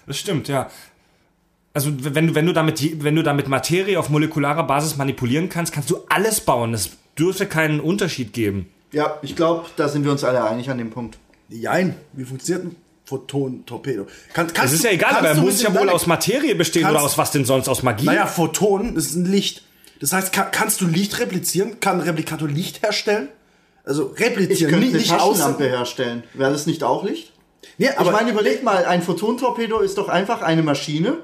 [0.07, 0.69] Das stimmt, ja.
[1.73, 5.73] Also wenn du, wenn du damit, wenn du damit Materie auf molekularer Basis manipulieren kannst,
[5.73, 6.73] kannst du alles bauen.
[6.73, 8.69] Es dürfte keinen Unterschied geben.
[8.91, 11.17] Ja, ich glaube, da sind wir uns alle einig an dem Punkt.
[11.49, 14.05] Jein, wie funktioniert ein Photon-Torpedo?
[14.33, 16.95] Kann, Es ist du- ja egal, aber er muss ja wohl aus Materie bestehen Kannst-
[16.95, 17.67] oder aus was denn sonst?
[17.67, 18.05] Aus Magie?
[18.05, 19.63] Naja, Photon, das ist ein Licht.
[19.99, 21.79] Das heißt, kann, kannst du Licht replizieren?
[21.79, 23.29] Kann ein Replikator Licht herstellen?
[23.85, 25.69] Also Ich replizieren, könnte nicht, eine Taschenlampe aus.
[25.71, 26.23] herstellen.
[26.33, 27.31] Wäre das nicht auch Licht?
[27.77, 31.17] Nee, Aber aber ich meine, überleg mal, ein Photontorpedo ist doch einfach eine Maschine,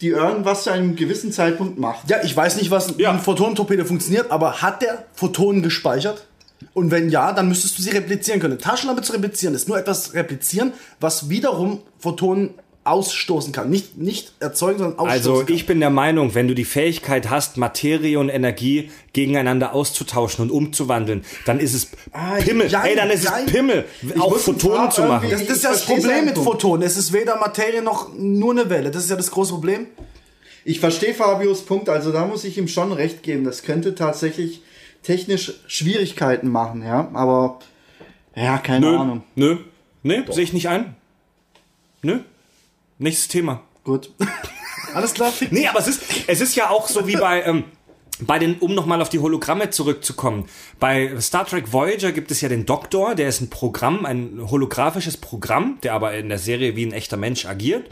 [0.00, 2.08] die irgendwas zu einem gewissen Zeitpunkt macht.
[2.10, 3.10] ja, ich weiß nicht, was Ja.
[3.10, 6.26] ein Photonentorpedo funktioniert, aber hat der Photonen gespeichert?
[6.74, 8.58] Und wenn ja, dann müsstest du sie replizieren können.
[8.58, 12.50] Taschenlampe zu replizieren ist nur etwas replizieren, was wiederum Photonen
[12.86, 13.68] ausstoßen kann.
[13.70, 15.54] Nicht, nicht erzeugen, sondern ausstoßen Also kann.
[15.54, 20.50] ich bin der Meinung, wenn du die Fähigkeit hast, Materie und Energie gegeneinander auszutauschen und
[20.50, 22.68] umzuwandeln, dann ist es Ah, Pimmel.
[22.68, 23.46] jein, Ey, dann ist jein.
[23.46, 23.84] es Pimmel,
[24.18, 25.28] auch muss ein Photonen zu machen.
[25.30, 26.38] Das, das ist ja Ich das Problem mit.
[26.38, 26.86] Photonen.
[26.86, 28.90] Es ist weder Materie noch nur eine Welle.
[28.90, 29.86] Das ist ja das große Problem.
[30.64, 33.44] Ich verstehe Fabios Punkt, also da muss ich ihm schon recht geben.
[33.44, 34.62] Das könnte tatsächlich
[35.02, 37.08] technisch Schwierigkeiten machen, ja.
[37.14, 37.60] Aber
[38.34, 39.22] ja, keine Nö, Ahnung.
[39.36, 39.58] nö,
[40.02, 40.96] nö, sehe ich nicht ein.
[42.02, 42.18] Nö,
[42.98, 43.62] nächstes Thema.
[43.84, 44.10] Gut.
[44.94, 45.32] Alles klar?
[45.50, 47.64] Nee, aber es ist, es ist ja auch so wie bei, ähm,
[48.20, 50.46] bei den, um nochmal auf die Hologramme zurückzukommen.
[50.80, 55.16] Bei Star Trek Voyager gibt es ja den Doktor, der ist ein Programm, ein holographisches
[55.16, 57.90] Programm, der aber in der Serie wie ein echter Mensch agiert.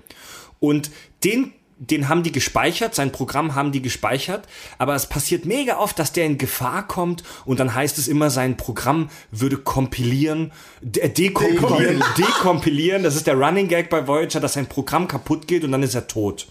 [0.60, 0.90] Und
[1.24, 1.52] den,
[1.90, 4.46] den haben die gespeichert, sein Programm haben die gespeichert,
[4.78, 8.30] aber es passiert mega oft, dass der in Gefahr kommt und dann heißt es immer,
[8.30, 13.02] sein Programm würde kompilieren, de dekompilieren, dekompilieren.
[13.02, 15.94] Das ist der Running Gag bei Voyager, dass sein Programm kaputt geht und dann ist
[15.94, 16.46] er tot.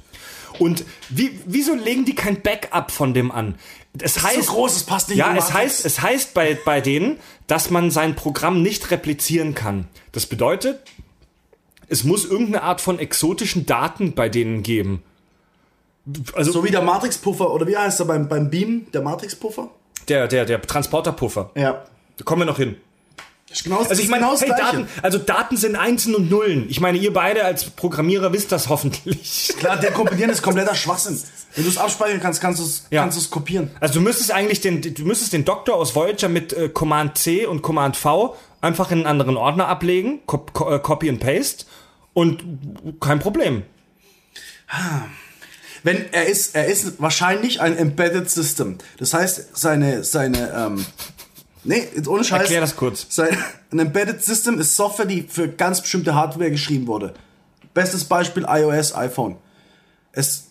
[0.60, 3.56] Und wie, wieso legen die kein Backup von dem an?
[4.00, 7.18] Es heißt, so groß, es passt nicht Ja, es heißt, es heißt bei, bei denen,
[7.48, 9.88] dass man sein Programm nicht replizieren kann.
[10.12, 10.80] Das bedeutet,
[11.88, 15.04] es muss irgendeine Art von exotischen Daten bei denen geben.
[16.34, 19.70] Also So wie der Matrix-Puffer, oder wie heißt er beim, beim Beam, der Matrix-Puffer?
[20.10, 21.52] der, der, der Transporterpuffer.
[21.56, 21.84] Ja.
[22.18, 22.76] Da kommen wir noch hin.
[23.48, 24.50] Das ist genau, Also ich meine, genau hey.
[24.50, 26.66] Daten, also Daten sind Einsen und Nullen.
[26.70, 29.54] Ich meine, ihr beide als Programmierer wisst das hoffentlich.
[29.60, 31.22] Klar, dekompilieren ist kompletter Schwachsinn.
[31.56, 33.02] Wenn du es abspeichern kannst, kannst du es Ja.
[33.04, 33.70] kannst du es kopieren.
[33.80, 37.46] Also du müsstest eigentlich den, du müsstest den Doktor aus Voyager mit äh, Command C
[37.46, 41.66] und Command V einfach in einen anderen Ordner ablegen, Cop co äh, Copy and Paste
[42.14, 42.44] und
[43.00, 43.64] kein Problem.
[45.84, 48.78] Wenn er ist, er ist wahrscheinlich ein Embedded System.
[48.98, 50.86] Das heißt, seine, seine, ähm,
[51.66, 52.42] nee, jetzt ohne Scheiß.
[52.42, 53.06] Erklär das kurz.
[53.10, 53.38] Sein,
[53.72, 57.14] ein Embedded System ist Software, die für ganz bestimmte Hardware geschrieben wurde.
[57.74, 59.36] Bestes Beispiel iOS, iPhone.
[60.14, 60.46] Es,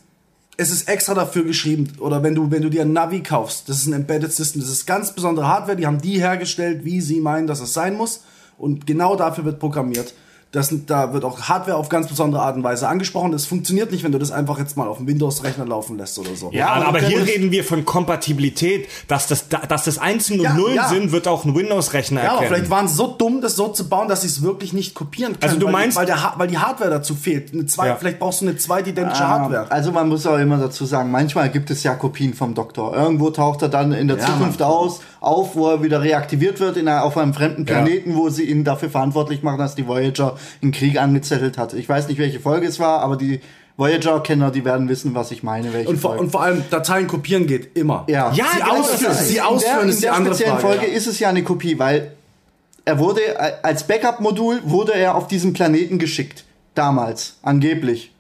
[0.59, 1.95] es ist extra dafür geschrieben.
[1.99, 4.61] Oder wenn du, wenn du dir ein Navi kaufst, das ist ein Embedded System.
[4.61, 7.97] Das ist ganz besondere Hardware, die haben die hergestellt, wie sie meinen, dass es sein
[7.97, 8.25] muss.
[8.59, 10.13] Und genau dafür wird programmiert.
[10.53, 13.33] Das, da wird auch Hardware auf ganz besondere Art und Weise angesprochen.
[13.33, 16.37] Das funktioniert nicht, wenn du das einfach jetzt mal auf dem Windows-Rechner laufen lässt oder
[16.37, 16.51] so.
[16.53, 18.87] Ja, aber, aber hier reden wir von Kompatibilität.
[19.09, 20.89] Dass das, dass das Einsen und Ja, Nullen ja.
[20.91, 22.55] sind, wird auch ein Windows-Rechner Ja, aber erkennen.
[22.57, 25.33] vielleicht waren sie so dumm, das so zu bauen, dass sie es wirklich nicht kopieren
[25.33, 25.43] können.
[25.43, 27.55] Also du weil, meinst- weil, der, weil die Hardware dazu fehlt.
[27.55, 27.97] Eine zwei, Ja.
[27.97, 29.67] Vielleicht brauchst du eine zweite identische Ah, Hardware.
[29.71, 32.95] Also man muss auch immer dazu sagen, manchmal gibt es ja Kopien vom Doktor.
[32.95, 34.69] Irgendwo taucht er dann in der Ja, Zukunft Mann.
[34.69, 38.45] aus, auf, wo er wieder reaktiviert wird in einer, auf einem fremden Planeten, wo sie
[38.45, 41.75] ihn dafür verantwortlich machen, dass die Voyager einen Krieg angezettelt hat.
[41.75, 43.41] Ich weiß nicht, welche Folge es war, aber die
[43.77, 45.73] Voyager-Kenner, die werden wissen, was ich meine.
[45.73, 46.25] Welche Und vor, Folge.
[46.25, 48.05] und vor allem Dateien kopieren geht immer.
[48.09, 50.15] ja, Ja, Sie genau, ausführen, das ist- sie in ausführen der, ist in die der
[50.15, 50.75] andere speziellen Frage.
[50.79, 50.97] Folge ja.
[50.97, 52.13] ist es ja eine Kopie, weil
[52.85, 56.45] er wurde äh, als Backup-Modul wurde er auf diesen Planeten geschickt.
[56.75, 58.13] Damals, angeblich.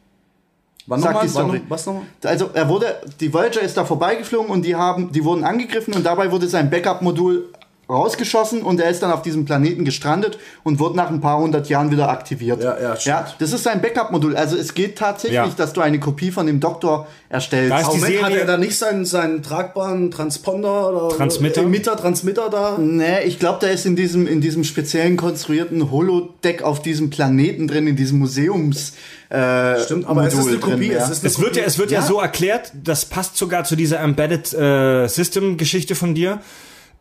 [0.86, 1.26] Wann Sag nochmal?
[1.28, 1.58] die Wann Story.
[1.60, 2.02] noch- Was nochmal?
[2.24, 2.86] Also er wurde,
[3.20, 6.70] die Voyager ist da vorbeigeflogen und die haben, die wurden angegriffen und dabei wurde sein
[6.70, 7.50] Backup-Modul
[7.92, 11.68] rausgeschossen und er ist dann auf diesem Planeten gestrandet und wurde nach ein paar hundert
[11.68, 12.62] Jahren wieder aktiviert.
[12.62, 13.06] Ja, ja, stimmt.
[13.06, 14.36] ja das ist sein Backup-Modul.
[14.36, 15.48] Also es geht tatsächlich, Ja.
[15.56, 17.70] dass du eine Kopie von dem Doktor erstellst.
[17.70, 21.62] Da ist die Moment, hat Serie- er da nicht seinen, seinen tragbaren Transponder oder Transmitter?
[21.62, 22.78] Emitter, Transmitter da?
[22.78, 27.68] Nee, ich glaube, der ist in diesem, in diesem speziellen konstruierten Holodeck auf diesem Planeten
[27.68, 28.94] drin, in diesem Museums.
[29.28, 30.88] Äh, Stimmt, aber es ist Modul eine Kopie.
[30.88, 31.04] Drin, ja.
[31.04, 32.02] es, ist eine Es wird ja, es wird ja.
[32.02, 36.40] so erklärt, das passt sogar zu dieser Embedded äh, System Geschichte von dir.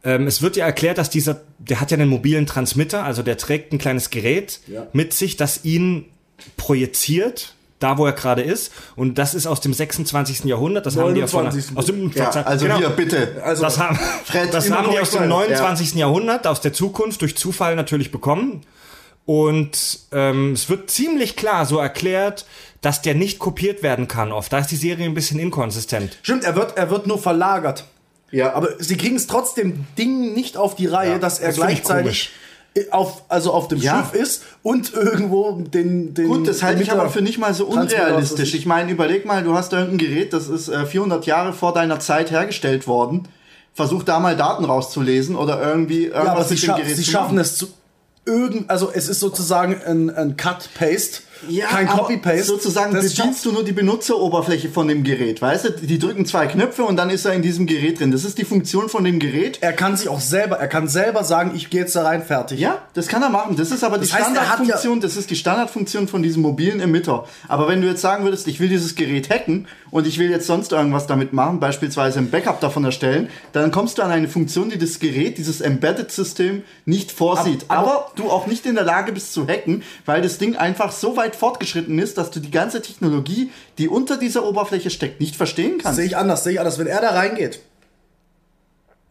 [0.03, 3.37] Ähm, es wird ja erklärt, dass dieser, der hat ja einen mobilen Transmitter, also der
[3.37, 4.87] trägt ein kleines Gerät Ja.
[4.93, 6.05] mit sich, das ihn
[6.57, 8.71] projiziert, da wo er gerade ist.
[8.95, 10.45] Und das ist aus dem 26.
[10.45, 10.85] Jahrhundert.
[10.85, 11.77] Das haben die ja von, 29..
[11.77, 12.77] aus dem, ja, also genau.
[12.77, 13.41] hier, bitte.
[13.43, 15.51] Also, Das haben, Fred, das haben die aus dem bleiben.
[15.51, 15.95] 29.
[15.95, 18.61] Jahrhundert, aus der Zukunft, durch Zufall natürlich bekommen.
[19.25, 22.45] Und ähm, es wird ziemlich klar so erklärt,
[22.81, 24.51] dass der nicht kopiert werden kann oft.
[24.51, 26.17] Da ist die Serie ein bisschen inkonsistent.
[26.23, 27.85] Stimmt, er wird, er wird nur verlagert.
[28.31, 28.53] Ja.
[28.53, 32.31] Aber sie kriegen es trotzdem Ding nicht auf die Reihe, Ja, dass er das gleichzeitig
[32.91, 33.99] auf, also auf dem Ja.
[34.11, 37.65] Schiff ist und irgendwo den, den Gut, das halte ich aber für nicht mal so
[37.65, 38.53] unrealistisch.
[38.53, 41.99] Ich meine, überleg mal, du hast irgendein Gerät, das ist äh, 400 Jahre vor deiner
[41.99, 43.27] Zeit hergestellt worden.
[43.73, 47.03] Versuch da mal Daten rauszulesen oder irgendwie irgendwas Ja, aber sie, mit dem Gerät sie
[47.03, 47.67] zu schaffen es zu
[48.25, 51.23] irgend, also es ist sozusagen ein, ein Cut-Paste,
[51.69, 52.43] kein aber Copy-Paste.
[52.43, 55.71] Sozusagen Das bedienst du nur die Benutzeroberfläche von dem Gerät, weißt du?
[55.71, 58.11] Die drücken zwei Knöpfe und dann ist er in diesem Gerät drin.
[58.11, 59.59] Das ist die Funktion von dem Gerät.
[59.61, 62.59] er kann sich auch selber, er kann selber sagen, ich gehe jetzt da rein, fertig.
[62.59, 63.55] Ja, das kann er machen.
[63.55, 66.21] Das ist aber die Das heißt, er hat ja- Standardfunktion, das ist die Standardfunktion von
[66.23, 67.25] diesem mobilen Emitter.
[67.47, 70.47] Aber wenn du jetzt sagen würdest, ich will dieses Gerät hacken und ich will jetzt
[70.47, 74.69] sonst irgendwas damit machen, beispielsweise ein Backup davon erstellen, dann kommst du an eine Funktion,
[74.69, 77.63] die das Gerät, dieses Embedded-System nicht vorsieht.
[77.67, 80.55] Ab- aber- aber du auch nicht in der Lage bist zu hacken, weil das Ding
[80.55, 85.19] einfach so weit fortgeschritten ist, dass du die ganze Technologie, die unter dieser Oberfläche steckt,
[85.19, 85.97] nicht verstehen kannst.
[85.97, 86.79] Sehe ich anders, sehe ich anders.
[86.79, 87.59] Wenn er da reingeht,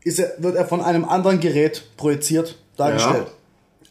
[0.03, 3.27] ist er, wird er von einem anderen Gerät projiziert, dargestellt,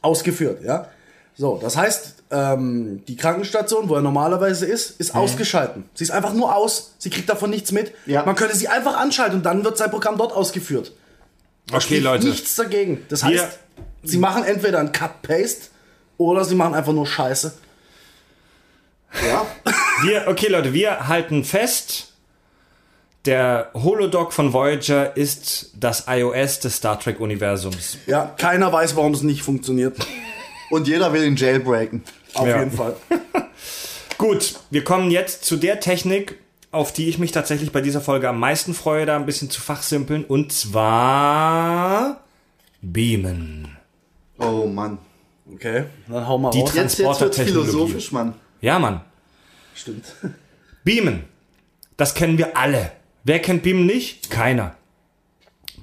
[0.02, 0.88] ausgeführt, ja.
[1.36, 5.86] So, das heißt, ähm, die Krankenstation, wo er normalerweise ist, ist ausgeschalten.
[5.94, 7.94] Sie ist einfach nur aus, sie kriegt davon nichts mit.
[8.06, 8.26] Ja.
[8.26, 10.92] Man könnte sie einfach anschalten und dann wird sein Programm dort ausgeführt.
[11.72, 12.28] Okay, Spricht Leute.
[12.28, 13.06] Nichts dagegen.
[13.08, 13.60] Das heißt,
[14.04, 15.68] sie machen entweder ein Cut-Paste
[16.18, 17.54] oder sie machen einfach nur Scheiße.
[19.28, 19.46] Ja.
[20.04, 22.14] Wir, okay, Leute, wir halten fest,
[23.26, 27.98] der Holodoc von Voyager ist das iOS des Star Trek-Universums.
[28.08, 29.98] Ja, keiner weiß, warum es nicht funktioniert.
[30.70, 32.04] Und jeder will ihn jailbreaken.
[32.36, 32.60] Auf Ja.
[32.60, 32.96] jeden Fall.
[34.18, 36.38] Gut, wir kommen jetzt zu der Technik,
[36.72, 39.60] auf die ich mich tatsächlich bei dieser Folge am meisten freue, da ein bisschen zu
[39.62, 42.22] fachsimpeln, und zwar
[42.82, 43.76] Beamen.
[44.38, 45.00] Oh Mann.
[45.54, 46.70] Okay, dann hau mal Die raus.
[46.76, 47.72] Jetzt, jetzt Transportertechnologie.
[47.72, 48.34] philosophisch, Mann.
[48.62, 49.02] Ja, Mann.
[49.76, 50.06] Stimmt.
[50.84, 51.24] Beamen.
[51.98, 52.92] Das kennen wir alle.
[53.24, 54.30] Wer kennt Beamen nicht?
[54.30, 54.76] Keiner.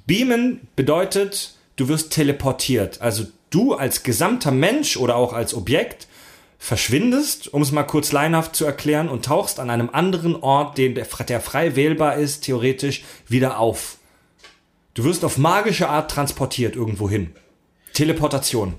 [0.05, 3.01] Beamen bedeutet, du wirst teleportiert.
[3.01, 6.07] Also du als gesamter Mensch oder auch als Objekt
[6.59, 10.95] verschwindest, um es mal kurz leinhaft zu erklären, und tauchst an einem anderen Ort, den,
[10.95, 13.97] der, der frei wählbar ist, theoretisch, wieder auf.
[14.93, 17.35] Du wirst auf magische Art transportiert irgendwo hin.
[17.93, 18.73] Teleportation.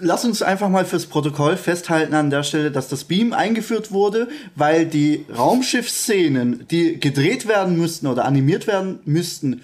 [0.00, 4.28] Lass uns einfach mal fürs Protokoll festhalten an der Stelle, dass das Beam eingeführt wurde,
[4.54, 9.62] weil die Raumschiff-Szenen, die gedreht werden müssten oder animiert werden müssten,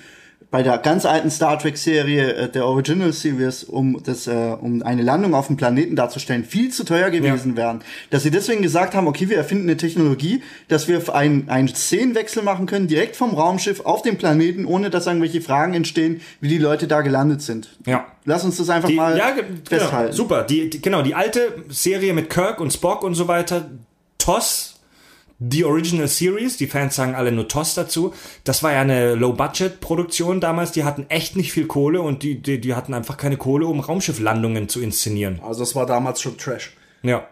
[0.57, 5.03] bei der ganz alten Star Trek-Serie, äh, der Original Series, um, das, äh, um eine
[5.03, 7.83] Landung auf dem Planeten darzustellen, viel zu teuer gewesen wären.
[8.09, 12.43] Dass sie deswegen gesagt haben, okay, wir erfinden eine Technologie, dass wir einen, einen Szenenwechsel
[12.43, 16.57] machen können, direkt vom Raumschiff auf den Planeten, ohne dass irgendwelche Fragen entstehen, wie die
[16.57, 17.77] Leute da gelandet sind.
[17.85, 18.07] Ja.
[18.25, 20.05] Lass uns das einfach Die, mal ja, ge- festhalten.
[20.07, 20.45] Genau, super.
[20.45, 23.69] Die, die, genau, die alte Serie mit Kirk und Spock und so weiter,
[24.17, 24.76] TOS,
[25.39, 28.15] die Original Series, die Fans sagen alle nur TOS dazu,
[28.45, 32.61] das war ja eine Low-Budget-Produktion damals, die hatten echt nicht viel Kohle und die, die,
[32.61, 35.41] die hatten einfach keine Kohle, um Raumschifflandungen zu inszenieren.
[35.45, 36.75] Also das war damals schon Trash.
[37.03, 37.29] Ja.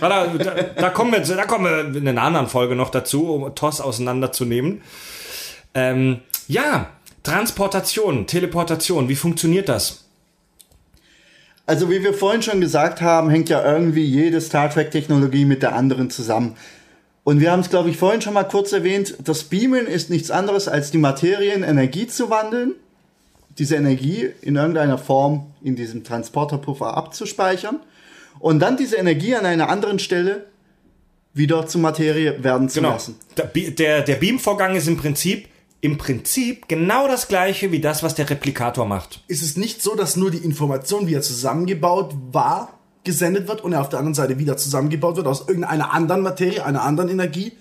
[0.00, 3.34] Aber da, da, da, kommen wir, da kommen wir in einer anderen Folge noch dazu,
[3.34, 4.80] um TOS auseinanderzunehmen.
[5.74, 6.90] Ähm, ja,
[7.22, 10.04] Transportation, Teleportation, wie funktioniert das?
[11.66, 15.74] Also wie wir vorhin schon gesagt haben, hängt ja irgendwie jede Star Trek-Technologie mit der
[15.74, 16.56] anderen zusammen.
[17.24, 20.30] Und wir haben es, glaube ich, vorhin schon mal kurz erwähnt, das Beamen ist nichts
[20.30, 22.74] anderes, als die Materie in Energie zu wandeln,
[23.58, 27.80] diese Energie in irgendeiner Form in diesem Transporterpuffer abzuspeichern
[28.40, 30.46] und dann diese Energie an einer anderen Stelle
[31.32, 32.92] wieder zu Materie werden zu Genau.
[32.92, 33.16] lassen.
[33.36, 35.48] Der, der, der Beam-Vorgang ist im Prinzip,
[35.80, 39.22] im Prinzip genau das gleiche wie das, was der Replikator macht.
[39.28, 43.72] Ist es nicht so, dass nur die Information, wie er zusammengebaut war, gesendet wird und
[43.72, 47.52] er auf der anderen Seite wieder zusammengebaut wird aus irgendeiner anderen Materie, einer anderen Energie?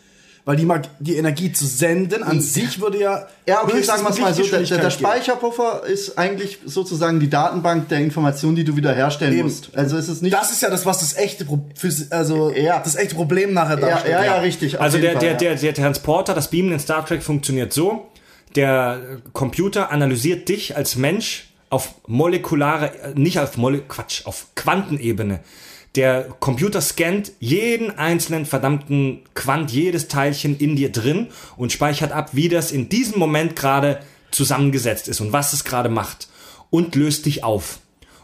[0.46, 3.28] Weil die, Mag die Energie zu senden an sich würde ja.
[3.48, 4.90] Ja, okay, sagen wir es mal so, der, der.
[4.90, 9.44] Speicherpuffer ist eigentlich sozusagen die Datenbank der Informationen, die du wieder herstellen Eben.
[9.44, 9.70] musst.
[9.74, 10.34] Also es ist nicht...
[10.34, 11.66] Das ist ja das, was das echte, Pro
[12.10, 12.80] also Ja.
[12.80, 14.14] das echte Problem nachher ja, darstellt.
[14.14, 14.76] ja, ja, richtig.
[14.76, 15.38] auf Also der, Fall, der, ja.
[15.38, 18.12] der, der Transporter, das Beamen in Star Trek funktioniert so,
[18.58, 19.00] der
[19.32, 25.40] Computer analysiert dich als Mensch auf molekulare, nicht auf Mole, Quatsch, auf Quantenebene.
[25.96, 32.30] Der Computer scannt jeden einzelnen verdammten Quant, jedes Teilchen in dir drin und speichert ab,
[32.34, 34.00] wie das in diesem Moment gerade
[34.32, 36.28] zusammengesetzt ist und was es gerade macht
[36.70, 37.80] und löst dich auf.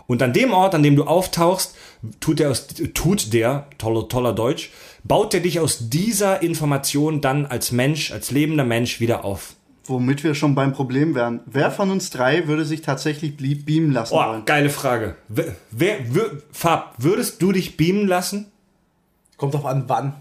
[0.07, 1.75] Und an dem Ort, an dem du auftauchst,
[2.19, 2.55] tut der,
[2.93, 4.71] tut der, toller, toller Deutsch,
[5.03, 9.55] baut der dich aus dieser Information dann als Mensch, als lebender Mensch wieder auf.
[9.89, 11.41] Womit wir schon beim Problem wären.
[11.45, 14.45] Wer von uns drei würde sich tatsächlich beamen lassen Oh, wollen?
[14.45, 15.15] geile Frage.
[15.27, 18.51] Wer, wer wür, Fab, würdest du dich beamen lassen?
[19.37, 20.13] Kommt doch an, wann.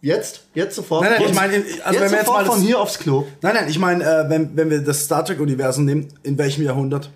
[0.00, 0.44] Jetzt?
[0.54, 1.02] Jetzt sofort?
[1.02, 2.98] Nein, nein, jetzt, ich meine, also wenn wir jetzt sofort mal das, von hier aufs
[2.98, 3.26] Klo.
[3.42, 7.10] Nein, nein, ich meine, äh, wenn, wenn wir das Star Trek-Universum nehmen, in welchem Jahrhundert?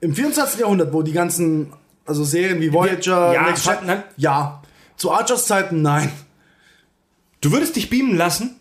[0.00, 0.60] Im 24.
[0.60, 1.72] Jahrhundert, wo die ganzen,
[2.06, 4.02] also Serien wie Voyager, Ja, Next Gen, nein.
[4.16, 4.62] ja.
[4.96, 6.10] Zu Archers Zeiten, nein.
[7.40, 8.56] Du würdest dich beamen lassen?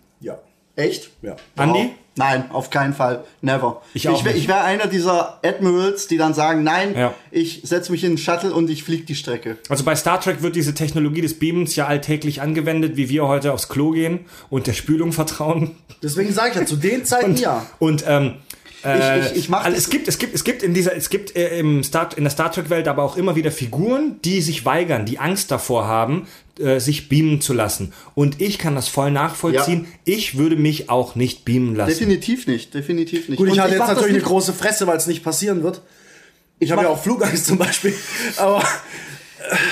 [0.76, 1.10] Echt?
[1.22, 1.36] Ja.
[1.56, 1.92] Andi?
[2.16, 3.24] Nein, auf keinen Fall.
[3.42, 3.82] Never.
[3.96, 7.14] Ich ich ich wäre einer dieser Admirals, die dann sagen, nein, Ja.
[7.32, 9.58] ich setze mich in den Shuttle und ich fliege die Strecke.
[9.68, 13.52] Also bei Star Trek wird diese Technologie des Beamens ja alltäglich angewendet, wie wir heute
[13.52, 15.72] aufs Klo gehen und der Spülung vertrauen.
[16.04, 17.66] Deswegen sage ich ja, zu den Zeiten ja.
[17.80, 18.32] Und ähm, äh,
[18.84, 21.36] Ich- ich- ich mach also es gibt es gibt es gibt in dieser es gibt
[21.36, 24.66] äh, im Star, in der Star Trek Welt aber auch immer wieder Figuren, die sich
[24.66, 26.28] weigern, die Angst davor haben,
[26.60, 27.94] äh, sich beamen zu lassen.
[28.14, 29.88] Und ich kann das voll nachvollziehen.
[30.04, 31.92] Ich würde mich auch nicht beamen lassen.
[31.92, 33.38] Definitiv nicht, definitiv nicht.
[33.38, 35.82] Gut, ich Und hatte jetzt natürlich eine große Fresse, weil es nicht passieren wird.
[36.60, 37.94] Ich habe ja auch Flugangst zum Beispiel.
[38.38, 38.64] Aber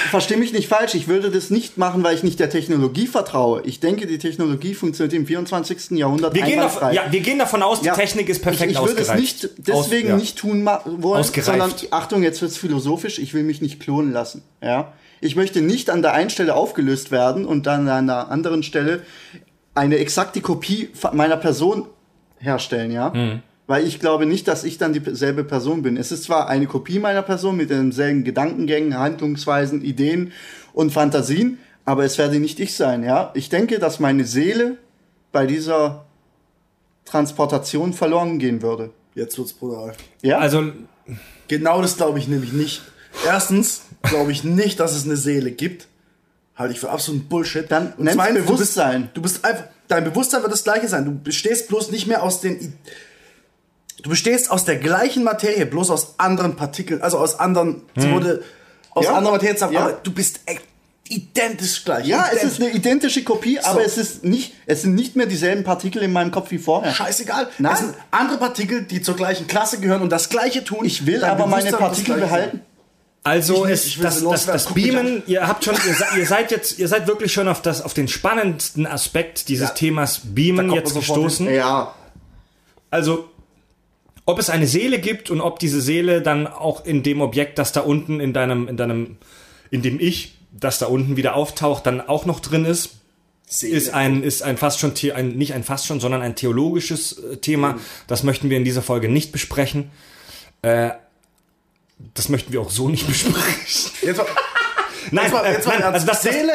[0.09, 3.61] Versteh mich nicht falsch, ich würde das nicht machen, weil ich nicht der Technologie vertraue.
[3.65, 5.91] Ich denke, die Technologie funktioniert im 24.
[5.91, 7.95] Jahrhundert wir gehen, davon, ja, wir gehen davon aus, die Ja.
[7.95, 10.15] Technik ist perfekt ich, ich würde es nicht deswegen Aus- ja.
[10.17, 11.45] nicht tun wollen, Ausgereift.
[11.45, 14.43] sondern Achtung, jetzt wird's philosophisch, ich will mich nicht klonen lassen.
[14.61, 14.91] Ja?
[15.21, 19.03] Ich möchte nicht an der einen Stelle aufgelöst werden und dann an einer anderen Stelle
[19.73, 21.87] eine exakte Kopie meiner Person
[22.39, 23.11] herstellen, ja?
[23.11, 23.41] Mhm.
[23.71, 25.95] Weil ich glaube nicht, dass ich dann dieselbe Person bin.
[25.95, 30.33] Es ist zwar eine Kopie meiner Person mit denselben Gedankengängen, Handlungsweisen, Ideen
[30.73, 33.31] und Fantasien, aber es werde nicht ich sein, ja?
[33.33, 34.77] Ich denke, dass meine Seele
[35.31, 36.03] bei dieser
[37.05, 38.89] Transportation verloren gehen würde.
[39.15, 39.93] jetzt wird's brutal.
[40.21, 40.39] Ja?
[40.39, 40.73] Also
[41.47, 42.81] Genau das glaube ich nämlich nicht.
[43.25, 45.87] Erstens glaube ich nicht, dass es eine Seele gibt.
[46.57, 47.71] Halte ich für absoluten Bullshit.
[47.71, 49.09] Dann Und nenn's zweitens, Bewusstsein.
[49.13, 51.05] Du bist, du bist einfach, dein Bewusstsein wird das gleiche sein.
[51.05, 52.73] Du bestehst bloß nicht mehr aus den.
[54.03, 58.43] Du bestehst aus der gleichen Materie, bloß aus anderen Partikeln, also aus anderen, es wurde
[58.91, 59.13] aus Ja.
[59.15, 59.81] anderer Materie zusammen, Ja.
[59.81, 60.61] aber du bist echt
[61.09, 62.05] identisch gleich.
[62.07, 62.51] ja, es Identisch.
[62.51, 66.13] ist eine identische Kopie, aber es ist nicht, es sind nicht mehr dieselben Partikel in
[66.13, 66.93] meinem Kopf wie vorher.
[66.93, 67.49] Scheißegal.
[67.59, 67.73] Nein.
[67.73, 70.85] Es sind andere Partikel, die zur gleichen Klasse gehören und das gleiche tun.
[70.85, 72.61] Ich will aber meine das Partikel behalten.
[73.23, 76.25] Also Ich nicht, es, ich das, das, das mich Beamen, ihr habt schon, ihr, ihr
[76.25, 79.73] seid jetzt, ihr seid wirklich schon auf das, auf den spannendsten Aspekt dieses Ja.
[79.75, 81.47] Themas Beamen jetzt gestoßen.
[81.53, 81.93] Ja.
[82.89, 83.29] Also,
[84.25, 87.71] ob es eine Seele gibt und ob diese Seele dann auch in dem Objekt, das
[87.71, 89.17] da unten in deinem, in deinem,
[89.69, 92.91] in dem Ich, das da unten wieder auftaucht, dann auch noch drin ist,
[93.45, 93.75] Seele.
[93.75, 97.37] ist ein, ist ein fast schon, ein, nicht ein fast schon, sondern ein theologisches äh,
[97.37, 97.79] Thema.
[98.07, 99.91] Das möchten wir in dieser Folge nicht besprechen.
[100.61, 100.91] Äh,
[102.13, 103.91] das möchten wir auch so nicht besprechen.
[104.01, 104.25] Jetzt mal,
[105.11, 106.53] Nein, jetzt mal, äh, jetzt mal nein also das, Seele,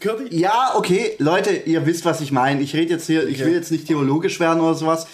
[0.00, 0.36] Curti?
[0.36, 2.62] Ja, okay, Leute, ihr wisst, was ich meine.
[2.62, 5.06] Ich rede jetzt hier, ich will jetzt nicht theologisch werden oder sowas.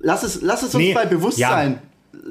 [0.00, 1.80] Lass es, lass es uns Nee, bei Bewusstsein.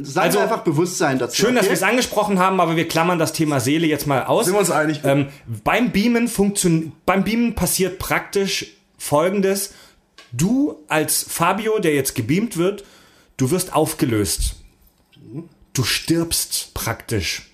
[0.01, 1.36] Sagen Also, wir einfach Bewusstsein dazu.
[1.36, 1.72] Schön, dass okay?
[1.72, 4.45] wir es angesprochen haben, aber wir klammern das Thema Seele jetzt mal aus.
[4.45, 5.01] Sind wir uns einig?
[5.03, 5.28] Ähm,
[5.63, 9.74] beim Beamen funktioniert, beim Beamen passiert praktisch Folgendes.
[10.32, 12.84] Du als Fabio, der jetzt gebeamt wird,
[13.38, 14.55] du wirst aufgelöst.
[15.74, 17.51] Du stirbst praktisch.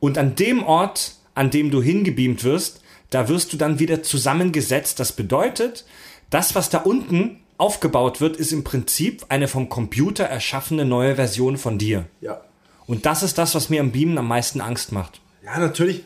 [0.00, 4.98] Und an dem Ort, an dem du hingebeamt wirst, da wirst du dann wieder zusammengesetzt.
[4.98, 5.84] Das bedeutet,
[6.30, 11.56] das, was da unten aufgebaut wird, ist im Prinzip eine vom Computer erschaffene neue Version
[11.56, 12.04] von dir.
[12.20, 12.42] Ja.
[12.86, 15.22] Und das ist das, was mir am Beamen am meisten Angst macht.
[15.42, 16.02] Ja, natürlich.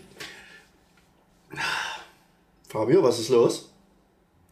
[2.68, 3.72] Fabio, was ist los?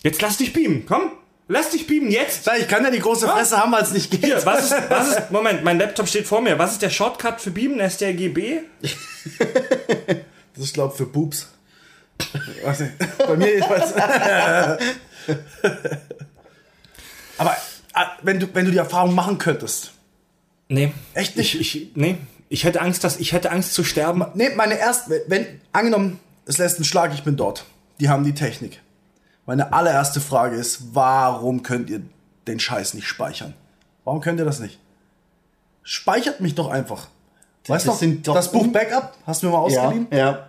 [0.03, 1.13] Jetzt lass dich beamen, komm.
[1.47, 2.51] Lass dich beamen jetzt.
[2.59, 4.25] Ich kann ja die große Fresse haben, weil es nicht geht.
[4.25, 6.59] Hier, was ist, was ist, Moment, mein Laptop steht vor mir.
[6.59, 7.79] Was ist der Shortcut für Beamen?
[7.89, 8.63] STRGB?
[10.55, 11.53] Das ist, glaub für Boobs.
[13.29, 13.95] Bei mir jedenfalls.
[17.39, 17.57] Aber
[17.95, 19.93] ah, wenn du, wenn du die Erfahrung machen könntest.
[20.69, 20.93] Nee.
[21.15, 21.55] Echt nicht?
[21.61, 22.19] Ich, ich, nee.
[22.49, 24.25] Ich hätte Angst, dass, ich hätte Angst zu sterben.
[24.35, 27.65] Nee, meine erste, wenn, angenommen, es lässt einen Schlag, ich bin dort.
[28.01, 28.81] Die haben die Technik.
[29.47, 32.03] Meine allererste Frage ist, warum könnt ihr
[32.47, 33.55] den Scheiß nicht speichern?
[34.05, 34.79] Warum könnt ihr das nicht?
[35.83, 37.09] Speichert mich doch einfach.
[37.67, 40.07] Weißt du, Das sind doch das Buch Backup, hast du mir mal Ja, ausgeliehen?
[40.13, 40.49] ja.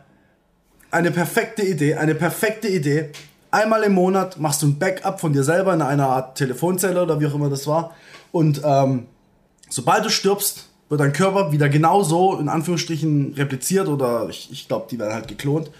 [0.90, 3.12] Eine perfekte Idee, eine perfekte Idee.
[3.52, 7.20] Einmal im Monat machst du ein Backup von dir selber in einer Art Telefonzelle oder
[7.20, 7.96] wie auch immer das war.
[8.32, 9.06] Und ähm,
[9.70, 14.88] sobald du stirbst, wird dein Körper wieder genauso in Anführungsstrichen repliziert oder ich, ich glaube,
[14.90, 15.72] die werden halt geklont.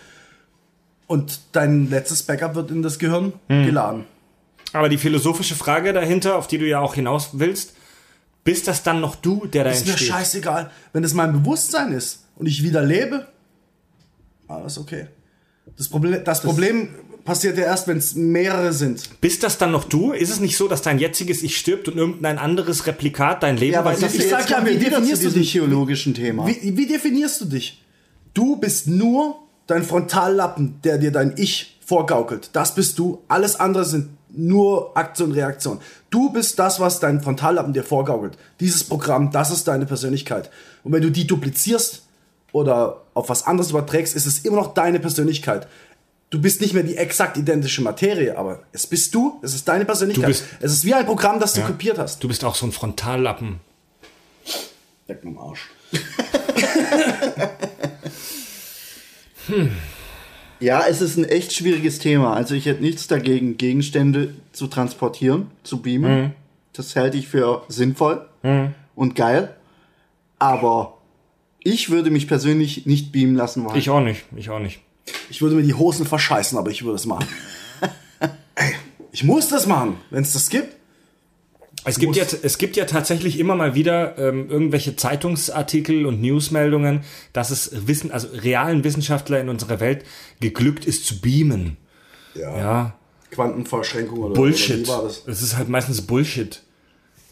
[1.08, 4.04] Und dein letztes Backup wird in das Gehirn geladen.
[4.74, 7.74] Aber die philosophische Frage dahinter, auf die du ja auch hinaus willst,
[8.44, 10.10] bist das dann noch du, der da Ist mir entsteht?
[10.10, 10.72] scheißegal.
[10.94, 13.28] Wenn es mein Bewusstsein ist und ich wieder lebe,
[14.48, 15.08] alles okay.
[15.78, 16.90] Das Problem, das Problem
[17.24, 19.22] passiert ja erst, wenn es mehrere sind.
[19.22, 20.12] Bist das dann noch du?
[20.12, 23.74] Ist es nicht so, dass dein jetziges Ich stirbt und irgendein anderes Replikat dein Leben
[23.74, 24.08] Ja, aber weiter...
[24.14, 25.52] Ich sag ja, wie definierst du dich?
[25.52, 26.48] theologischen Thema?
[26.48, 27.84] Wie, wie definierst du dich?
[28.34, 29.36] Du bist nur
[29.68, 32.50] dein Frontallappen, der dir dein Ich vorgaukelt.
[32.54, 33.24] Das bist du.
[33.28, 35.80] Alles andere sind nur Aktion und Reaktion.
[36.10, 38.38] Du bist das, was dein Frontallappen dir vorgaukelt.
[38.60, 40.50] Dieses Programm, das ist deine Persönlichkeit.
[40.84, 42.04] Und wenn du die duplizierst
[42.52, 45.68] oder auf was anderes überträgst, ist es immer noch deine Persönlichkeit.
[46.30, 49.86] Du bist nicht mehr die exakt identische Materie, aber es bist du, es ist deine
[49.86, 50.26] Persönlichkeit.
[50.26, 51.68] Du bist- es ist wie ein Programm, das du Ja.
[51.68, 52.22] kopiert hast.
[52.24, 53.60] Du bist auch so ein Frontallappen.
[55.08, 55.70] Leck mir am Arsch.
[60.60, 62.34] Ja, es ist ein echt schwieriges Thema.
[62.34, 66.22] Also ich hätte nichts dagegen, Gegenstände zu transportieren, zu beamen.
[66.22, 66.32] Mhm.
[66.74, 68.28] Das halte ich für sinnvoll
[68.96, 69.56] und geil.
[70.40, 70.98] Aber
[71.64, 73.78] ich würde mich persönlich nicht beamen lassen wollen.
[73.78, 74.80] Ich auch nicht, ich auch nicht.
[75.30, 77.28] Ich würde mir die Hosen verscheißen, aber ich würde es machen.
[78.56, 78.76] Ey,
[79.12, 80.76] ich muss das machen, wenn es das gibt.
[81.86, 87.02] Es gibt, ja, es gibt ja tatsächlich immer mal wieder ähm, irgendwelche Zeitungsartikel und Newsmeldungen,
[87.32, 90.04] dass es Wissen, also realen Wissenschaftler in unserer Welt
[90.42, 91.78] geglückt ist zu beamen.
[92.36, 92.98] Ja,
[93.32, 94.88] Quantenverschränkung oder Bullshit.
[94.88, 95.24] Oder das?
[95.28, 96.62] Es ist halt meistens Bullshit.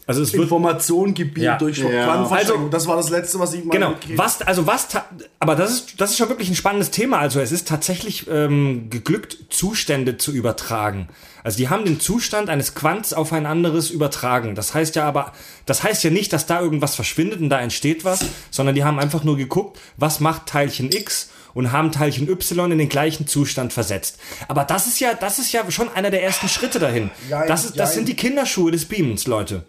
[0.08, 1.58] Also es wird Information gebiet Ja.
[1.58, 2.04] durch Ja.
[2.04, 2.56] Quantenverschränkung.
[2.58, 3.94] Also- das war das letzte, was ich mal Genau.
[4.14, 5.04] Was, also was, ta-
[5.40, 7.18] aber das ist, das ist schon wirklich ein spannendes Thema.
[7.18, 11.08] Also es ist tatsächlich ähm, geglückt, Zustände zu übertragen.
[11.42, 14.54] Also die haben den Zustand eines Quants auf ein anderes übertragen.
[14.54, 15.32] Das heißt ja aber,
[15.64, 18.98] das heißt ja nicht, dass da irgendwas verschwindet und da entsteht was, sondern die haben
[19.00, 23.72] einfach nur geguckt, was macht Teilchen X und haben Teilchen Y in den gleichen Zustand
[23.72, 24.18] versetzt.
[24.46, 27.10] Aber das ist ja, das ist ja schon einer der ersten Schritte dahin.
[27.28, 27.94] Jein, Das, ist, das jein.
[27.96, 29.64] sind die Kinderschuhe des Beamens, Leute.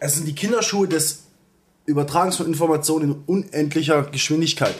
[0.00, 1.24] Es sind die Kinderschuhe des
[1.86, 4.74] Übertragens von Informationen in unendlicher Geschwindigkeit.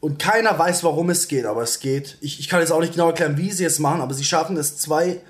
[0.00, 2.18] Und keiner weiß, warum es geht, aber es geht.
[2.20, 4.56] Ich, ich kann jetzt auch nicht genau erklären, wie sie es machen, aber sie schaffen
[4.56, 5.20] es zwei.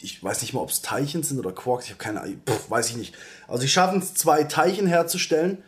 [0.00, 2.70] Ich weiß nicht mal, ob es Teilchen sind oder Quarks, ich habe keine Ahnung, pff,
[2.70, 3.14] weiß ich nicht.
[3.48, 5.58] Also sie schaffen es, zwei Teilchen herzustellen,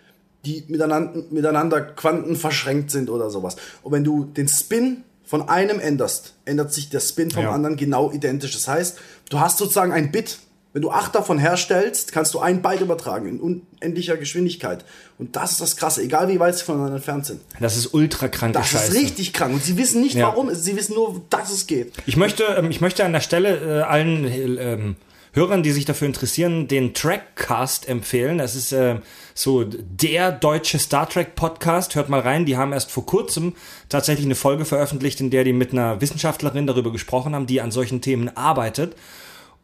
[0.45, 3.57] die miteinander, miteinander quantenverschränkt sind oder sowas.
[3.83, 7.53] Und wenn du den Spin von einem änderst, ändert sich der Spin vom Ja.
[7.53, 8.53] anderen genau identisch.
[8.53, 8.99] Das heißt,
[9.31, 10.39] du hast sozusagen ein Bit.
[10.75, 14.85] Wenn du acht davon herstellst, kannst du ein Byte übertragen in unendlicher Geschwindigkeit.
[15.18, 17.41] Und das ist das Krasse, egal wie weit sie voneinander entfernt sind.
[17.61, 18.89] Das ist ultra kranke Das Scheiße.
[18.89, 19.55] ist richtig krank.
[19.55, 20.27] Und sie wissen nicht, Ja.
[20.27, 20.53] warum.
[20.53, 21.93] Sie wissen nur, dass es geht.
[22.07, 24.27] Ich möchte, ähm, ich möchte an der Stelle äh, allen
[24.59, 24.97] ähm,
[25.33, 28.39] Hörern, die sich dafür interessieren, den Trackcast empfehlen.
[28.39, 28.97] Das ist äh,
[29.33, 31.95] so der deutsche Star Trek Podcast.
[31.95, 32.47] Hört mal rein.
[32.47, 33.53] Die haben erst vor kurzem
[33.89, 37.70] tatsächlich eine Folge veröffentlicht, in der die mit einer Wissenschaftlerin darüber gesprochen haben, die an
[37.70, 38.97] solchen Themen arbeitet.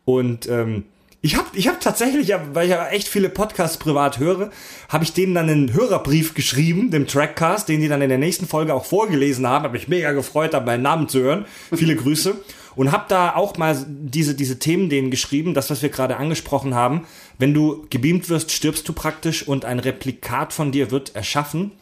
[0.05, 0.85] Und ähm,
[1.23, 4.51] ich habe ich hab tatsächlich, weil ich ja echt viele Podcasts privat höre,
[4.89, 8.47] habe ich denen dann einen Hörerbrief geschrieben, dem Trackcast, den die dann in der nächsten
[8.47, 9.64] Folge auch vorgelesen haben.
[9.64, 11.45] Habe mich mega gefreut, da meinen Namen zu hören.
[11.75, 12.37] Viele Grüße.
[12.75, 16.75] Und habe da auch mal diese, diese Themen denen geschrieben, das, was wir gerade angesprochen
[16.75, 17.07] haben.
[17.37, 21.73] Wenn du gebeamt wirst, stirbst du praktisch und ein Replikat von dir wird erschaffen.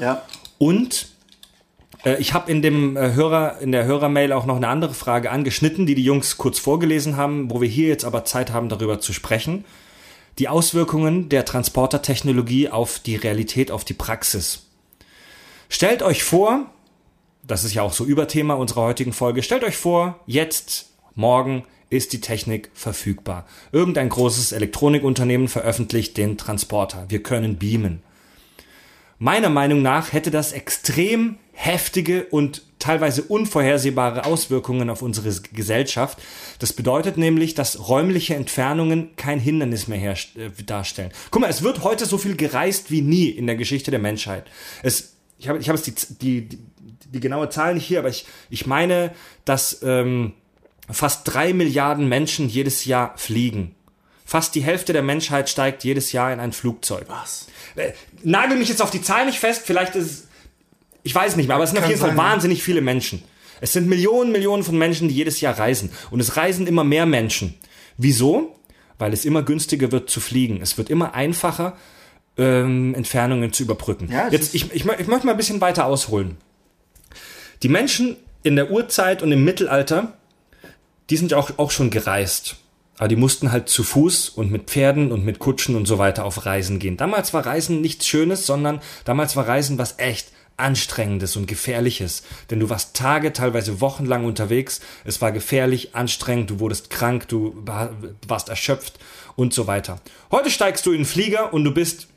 [0.00, 0.22] Ja.
[0.56, 1.08] Und
[2.04, 5.86] ich habe in dem äh, Hörer in der Hörermail auch noch eine andere Frage angeschnitten,
[5.86, 9.12] die die Jungs kurz vorgelesen haben, wo wir hier jetzt aber Zeit haben, darüber zu
[9.12, 9.64] sprechen.
[10.38, 14.66] Die Auswirkungen der Transportertechnologie auf die Realität, auf die Praxis.
[15.68, 16.66] Stellt euch vor,
[17.42, 22.12] das ist ja auch so Überthema unserer heutigen Folge, stellt euch vor, jetzt, morgen ist
[22.12, 23.46] die Technik verfügbar.
[23.72, 27.06] Irgendein großes Elektronikunternehmen veröffentlicht den Transporter.
[27.08, 28.02] Wir können beamen.
[29.18, 36.16] Meiner Meinung nach hätte das extrem heftige und teilweise unvorhersehbare Auswirkungen auf unsere Gesellschaft.
[36.60, 40.16] Das bedeutet nämlich, dass räumliche Entfernungen kein Hindernis mehr äh,
[40.64, 41.10] darstellen.
[41.32, 44.48] Guck mal, es wird heute so viel gereist wie nie in der Geschichte der Menschheit.
[44.84, 46.58] Es, ich habe ich hab jetzt die, die, die,
[47.06, 49.10] die genaue Zahl nicht hier, aber ich, ich meine,
[49.44, 50.34] dass ähm,
[50.88, 53.74] fast drei Milliarden Menschen jedes Jahr fliegen.
[54.24, 57.06] Fast die Hälfte der Menschheit steigt jedes Jahr in ein Flugzeug.
[57.08, 57.48] Was?
[57.74, 60.27] Äh, nagel mich jetzt auf die Zahl nicht fest, vielleicht ist es,
[61.08, 62.18] ich weiß nicht mehr, aber es sind auf Kann jeden Fall sein.
[62.18, 63.22] wahnsinnig viele Menschen.
[63.62, 65.90] Es sind Millionen, Millionen von Menschen, die jedes Jahr reisen.
[66.10, 67.54] Und es reisen immer mehr Menschen.
[67.96, 68.54] Wieso?
[68.98, 70.60] Weil es immer günstiger wird zu fliegen.
[70.60, 71.78] Es wird immer einfacher,
[72.36, 74.10] ähm, Entfernungen zu überbrücken.
[74.12, 76.36] Ja, jetzt, ich, ich, ich möchte mal ein bisschen weiter ausholen.
[77.62, 80.12] Die Menschen in der Urzeit und im Mittelalter,
[81.08, 82.56] die sind auch, auch schon gereist.
[82.98, 86.26] Aber die mussten halt zu Fuß und mit Pferden und mit Kutschen und so weiter
[86.26, 86.98] auf Reisen gehen.
[86.98, 92.22] Damals war Reisen nichts Schönes, sondern damals war Reisen was echt Anstrengendes und Gefährliches.
[92.50, 94.80] Denn du warst Tage, teilweise wochenlang unterwegs.
[95.04, 97.92] Es war gefährlich, anstrengend, du wurdest krank, du war-
[98.26, 98.98] warst erschöpft
[99.36, 100.00] und so weiter.
[100.30, 102.08] Heute steigst du in den Flieger und du bist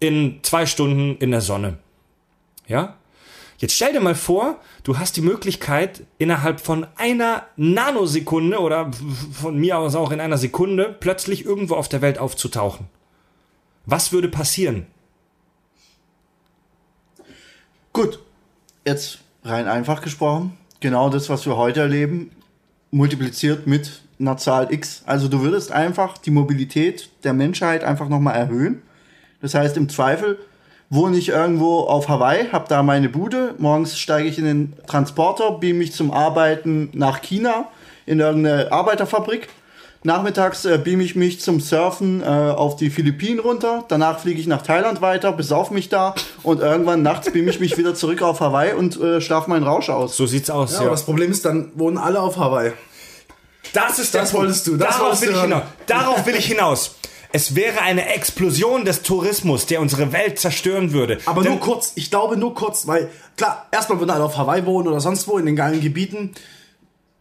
[0.00, 1.78] in zwei Stunden in der Sonne.
[2.66, 2.96] Ja?
[3.58, 8.90] Jetzt stell dir mal vor, du hast die Möglichkeit, innerhalb von einer Nanosekunde oder
[9.32, 12.86] von mir aus auch in einer Sekunde plötzlich irgendwo auf der Welt aufzutauchen.
[13.84, 14.86] Was würde passieren?
[17.92, 18.20] Gut,
[18.84, 22.30] jetzt rein einfach gesprochen, genau das, was wir heute erleben,
[22.92, 25.02] multipliziert mit einer Zahl x.
[25.06, 28.82] Also du würdest einfach die Mobilität der Menschheit einfach nochmal erhöhen.
[29.42, 30.38] Das heißt, im Zweifel
[30.88, 35.52] wohne ich irgendwo auf Hawaii, habe da meine Bude, morgens steige ich in den Transporter,
[35.52, 37.68] beam mich zum Arbeiten nach China
[38.06, 39.48] in irgendeine Arbeiterfabrik.
[40.02, 43.84] Nachmittags äh, beam ich mich zum Surfen äh, auf die Philippinen runter.
[43.88, 47.76] Danach fliege ich nach Thailand weiter, besauf mich da und irgendwann nachts beam ich mich
[47.76, 50.16] wieder zurück auf Hawaii und äh, schlafe meinen Rausch aus.
[50.16, 50.70] So sieht's aus.
[50.72, 52.72] Ja, Ja, aber das Problem ist, dann wohnen alle auf Hawaii.
[53.74, 55.62] Das ist Das wolltest du, das Darauf, wolltest will du ich hinaus.
[55.86, 56.94] Darauf will ich hinaus.
[57.32, 61.18] Es wäre eine Explosion des Tourismus, der unsere Welt zerstören würde.
[61.26, 64.64] Aber Denn- nur kurz, ich glaube nur kurz, weil klar, erstmal würden alle auf Hawaii
[64.66, 66.32] wohnen oder sonst wo in den geilen Gebieten.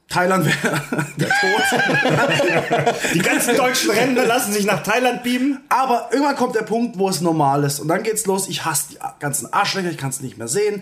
[0.09, 0.81] Thailand wäre
[1.17, 2.95] der Tod.
[3.13, 5.59] Die ganzen deutschen Rentner lassen sich nach Thailand beamen.
[5.69, 7.79] Aber irgendwann kommt der Punkt, wo es normal ist.
[7.79, 10.81] Und dann geht's los, ich hasse die ganzen Arschlöcher, ich kann es nicht mehr sehen.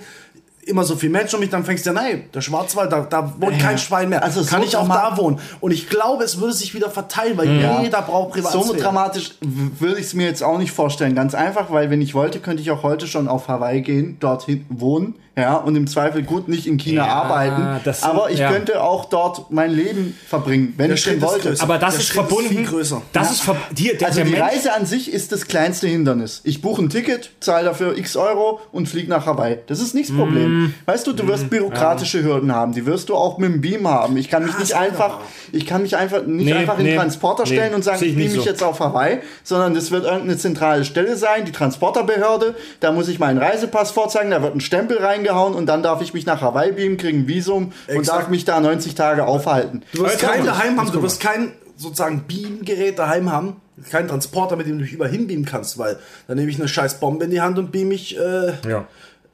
[0.68, 3.34] Immer so viele Menschen um mich, dann fängst du ja, nein, der Schwarzwald, da, da
[3.40, 4.22] wohnt kein Schwein mehr.
[4.24, 5.40] Also kann so ich auch da wohnen.
[5.62, 7.82] Und ich glaube, es würde sich wieder verteilen, weil Ja.
[7.82, 8.66] jeder braucht Privatsphäre.
[8.66, 11.16] So dramatisch würde ich es mir jetzt auch nicht vorstellen.
[11.16, 14.66] Ganz einfach, weil wenn ich wollte, könnte ich auch heute schon auf Hawaii gehen, dorthin
[14.70, 17.80] wohnen, ja, und im Zweifel gut nicht in China Ja, arbeiten.
[17.84, 18.52] das- aber ich ja.
[18.52, 21.62] könnte auch dort mein Leben verbringen, wenn Der ich denn Schritt ist wollte.
[21.62, 22.50] Aber das Der ist Schritt ist verbunden.
[22.50, 23.02] viel größer.
[23.14, 25.88] Das ist ver hier, der, Also der die Mensch, Reise an sich ist das kleinste
[25.88, 26.42] Hindernis.
[26.44, 29.60] Ich buche ein Ticket, zahle dafür x Euro und fliege nach Hawaii.
[29.68, 30.57] Das ist nichts Problem.
[30.86, 32.74] Weißt du, du wirst bürokratische Hürden haben.
[32.74, 34.18] Die wirst du auch mit dem Beam haben.
[34.18, 35.20] Ich kann mich nicht sag doch einfach,
[35.52, 37.98] ich kann mich einfach nicht Nee, einfach in nee, den Transporter nee, stellen und sagen,
[38.04, 38.50] ich beam nicht mich so.
[38.50, 42.56] jetzt auf Hawaii, sondern das wird irgendeine zentrale Stelle sein, die Transporterbehörde.
[42.80, 46.14] Da muss ich meinen Reisepass vorzeigen, da wird ein Stempel reingehauen und dann darf ich
[46.14, 48.20] mich nach Hawaii beamen, kriege ein Visum und Exakt.
[48.20, 49.84] darf mich da 90 Tage aufhalten.
[49.94, 53.58] Du wirst kein daheim haben, du wirst kein sozusagen Beamgerät daheim haben,
[53.90, 55.98] kein Transporter, mit dem du dich überall hinbeamen kannst, weil
[56.28, 58.88] dann nehme ich eine scheiß Bombe in die Hand und beam mich äh, ja.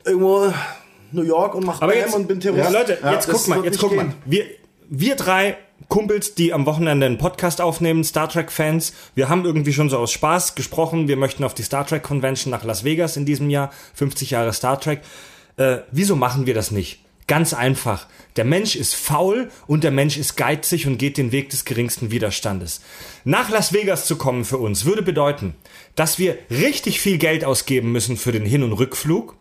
[0.06, 0.54] irgendwo
[1.14, 2.72] New York und mach Aber Bam jetzt, und bin Terrorist.
[2.72, 4.14] ja, Leute, jetzt guck mal, jetzt guck mal.
[4.26, 4.46] Wir,
[4.90, 5.58] wir drei
[5.90, 9.98] Kumpels, die am Wochenende einen Podcast aufnehmen, Star Trek Fans, wir haben irgendwie schon so
[9.98, 13.50] aus Spaß gesprochen, wir möchten auf die Star Trek Convention nach Las Vegas in diesem
[13.50, 15.02] Jahr, 50 Jahre Star Trek.
[15.58, 17.00] Äh, wieso machen wir das nicht?
[17.28, 18.08] Ganz einfach.
[18.36, 22.12] Der Mensch ist faul und der Mensch ist geizig und geht den Weg des geringsten
[22.12, 22.82] Widerstandes.
[23.24, 25.56] Nach Las Vegas zu kommen für uns würde bedeuten,
[25.96, 29.36] dass wir richtig viel Geld ausgeben müssen für den Hin- und Rückflug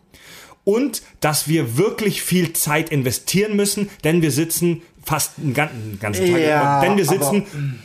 [0.64, 5.98] und dass wir wirklich viel Zeit investieren müssen, denn wir sitzen fast einen gan- einen
[6.00, 7.80] ganzen Tag, Ja, denn wir sitzen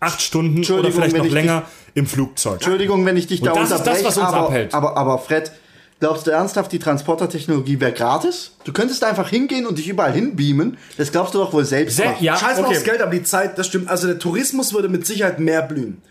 [0.00, 2.54] acht Stunden oder vielleicht noch länger im Flugzeug.
[2.54, 4.74] Entschuldigung, wenn ich dich da das ist das, was uns aber, abhält.
[4.74, 5.52] Aber, aber Fred,
[6.00, 8.56] glaubst du ernsthaft, die Transportertechnologie wäre gratis?
[8.64, 10.76] Du könntest einfach hingehen und dich überall hinbeamen.
[10.96, 11.98] Das glaubst du doch wohl selbst.
[11.98, 12.20] Nicht.
[12.20, 12.76] ja, Scheiß mal okay.
[12.76, 13.88] aufs Geld, aber die Zeit, das stimmt.
[13.88, 16.02] Also der Tourismus würde mit Sicherheit mehr blühen.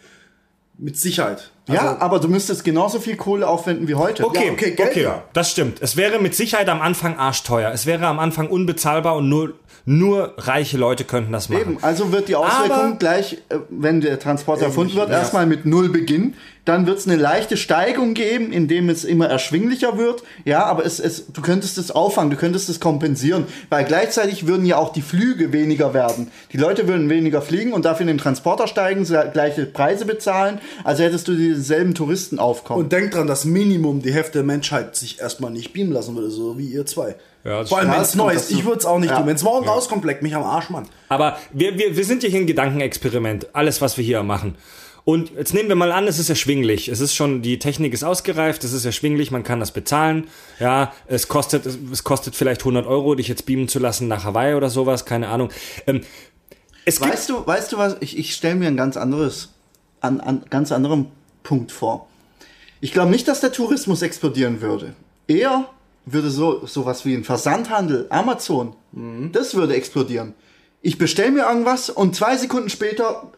[0.84, 1.52] Mit Sicherheit.
[1.70, 4.26] Also, ja, aber du müsstest genauso viel Kohle aufwenden wie heute.
[4.26, 5.24] Okay, Ja, okay, okay, Geld, ja.
[5.32, 5.78] das stimmt.
[5.80, 7.70] Es wäre mit Sicherheit am Anfang arschteuer.
[7.72, 9.54] Es wäre am Anfang unbezahlbar und nur,
[9.86, 11.62] nur reiche Leute könnten das machen.
[11.62, 15.68] Eben, also wird die Auswirkung Aber- gleich, äh, wenn der Transporter erfunden wird, erstmal mit
[15.68, 16.34] Null beginnen.
[16.72, 20.24] Dann wird es eine leichte Steigung geben, indem es immer erschwinglicher wird.
[20.46, 24.66] Ja, aber es, es, du könntest es auffangen, du könntest es kompensieren, weil gleichzeitig würden
[24.66, 26.32] ja auch die Flüge weniger werden.
[26.54, 31.04] Die Leute würden weniger fliegen und dafür in den Transporter steigen, gleiche Preise bezahlen, also
[31.04, 32.86] hättest du dieselben Touristenaufkommen.
[32.86, 36.32] Und denk dran, dass Minimum die Hälfte der Menschheit sich erstmal nicht beamen lassen würde,
[36.32, 37.16] so wie ihr zwei.
[37.44, 38.50] Ja, das Vor allem, wenn Ja, es neu ist.
[38.50, 39.18] Ich würde es auch nicht Ja.
[39.18, 39.28] tun.
[39.28, 40.86] Wenn es morgen rauskommt, leck mich am Arsch, Mann.
[41.10, 44.56] Aber wir, wir, wir sind ja hier ein Gedankenexperiment, alles, was wir hier machen.
[45.04, 46.88] Und jetzt nehmen wir mal an, es ist erschwinglich.
[46.88, 50.28] Es ist schon, die Technik ist ausgereift, es ist erschwinglich, man kann das bezahlen.
[50.60, 54.54] Ja, es kostet, es kostet vielleicht 100 Euro, dich jetzt beamen zu lassen nach Hawaii
[54.56, 55.50] oder sowas, keine Ahnung.
[55.88, 56.02] Ähm,
[56.86, 57.98] es Weißt du, weißt du was?
[58.00, 59.50] Ich, ich stelle mir ein ganz anderes,
[60.02, 61.08] an, an ganz anderen
[61.44, 62.08] Punkt vor.
[62.80, 64.94] Ich glaube nicht, dass der Tourismus explodieren würde.
[65.28, 65.70] Eher
[66.06, 68.76] würde so sowas wie ein Versandhandel, Amazon,
[69.32, 70.34] das würde explodieren.
[70.82, 73.32] Ich bestelle mir irgendwas und zwei Sekunden später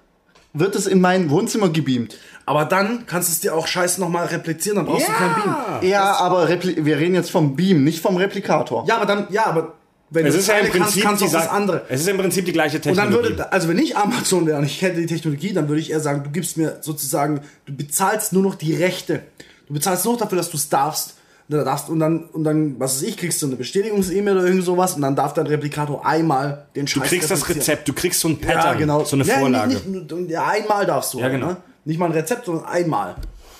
[0.53, 2.17] wird es in mein Wohnzimmer gebeamt.
[2.45, 5.89] Aber dann kannst du es dir auch scheiße nochmal replizieren, dann brauchst du kein Beam.
[5.89, 8.85] Ja, aber Repli wir reden jetzt vom Beam, nicht vom Replikator.
[8.87, 9.73] Ja, aber dann, ja, aber
[10.09, 11.85] wenn es du ist ja das im eine kannst, Prinzip kannst auch das andere.
[11.89, 13.29] Es ist im Prinzip die gleiche Und dann Technologie.
[13.29, 16.01] würde, also wenn ich Amazon wäre und ich hätte die Technologie, dann würde ich eher
[16.01, 19.23] sagen, du gibst mir sozusagen, du bezahlst nur noch die Rechte.
[19.67, 21.15] Du bezahlst nur noch dafür, dass du es darfst.
[21.53, 24.47] Und dann, darfst, und dann, und dann, was weiß ich, kriegst du eine Bestätigungs-E-Mail oder
[24.47, 27.47] irgend sowas und dann darf dein Replikator einmal den du Scheiß kriegst das.
[27.47, 29.03] Rezept, du kriegst so ein Ja, Pattern, genau.
[29.03, 29.73] so eine ja, Vorlage.
[29.73, 31.19] Nicht, nicht, ja, einmal darfst du.
[31.19, 31.47] Ja, halt, genau.
[31.47, 31.57] Ne?
[31.85, 33.15] Nicht mal ein Rezept, sondern einmal.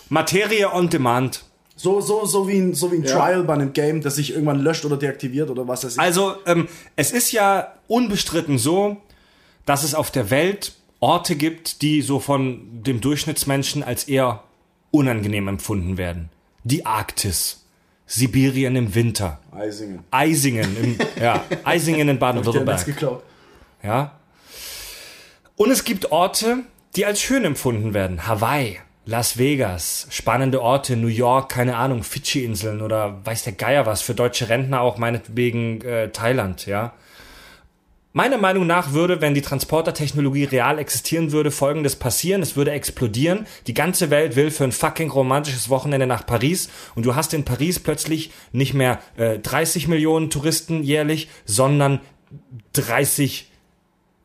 [0.10, 1.44] Materie on Demand.
[1.76, 3.16] So, so, so wie ein, so wie ein Ja.
[3.16, 6.00] Trial bei einem Game, das sich irgendwann löscht oder deaktiviert oder was weiß ich.
[6.00, 8.98] Also, ähm, es ist ja unbestritten so,
[9.66, 14.44] dass es auf der Welt Orte gibt, die so von dem Durchschnittsmenschen als eher
[14.92, 16.30] unangenehm empfunden werden.
[16.64, 17.63] Die Arktis,
[18.14, 20.04] Sibirien im Winter, Eisingen.
[20.12, 22.86] Eisingen im, ja, Eisingen in Baden-Württemberg.
[22.86, 23.24] geklaut.
[23.82, 24.12] Ja.
[25.56, 26.60] Und es gibt Orte,
[26.96, 28.28] die als schön empfunden werden.
[28.28, 34.04] Hawaii, Las Vegas, spannende Orte, New York, keine Ahnung, Fidschi-Inseln oder weiß der Geier was,
[34.04, 36.94] für deutsche Rentner auch meinetwegen äh, Thailand, ja.
[38.16, 42.44] Meiner Meinung nach würde, wenn die Transportertechnologie real existieren würde, folgendes passieren.
[42.44, 43.48] Es würde explodieren.
[43.66, 46.70] Die ganze Welt will für ein fucking romantisches Wochenende nach Paris.
[46.94, 52.02] Und du hast in Paris plötzlich nicht mehr äh, 30 Millionen Touristen jährlich, sondern
[52.74, 53.50] 30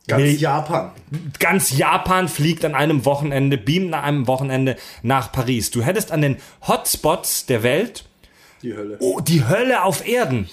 [0.07, 0.91] Ganz Mil- Japan.
[1.39, 5.70] ganz Japan fliegt an einem Wochenende, beamt an einem Wochenende nach Paris.
[5.70, 6.36] Du hättest an den
[6.66, 8.05] Hotspots der Welt
[8.62, 8.97] Die Hölle.
[9.01, 10.49] oh, die Hölle auf Erden.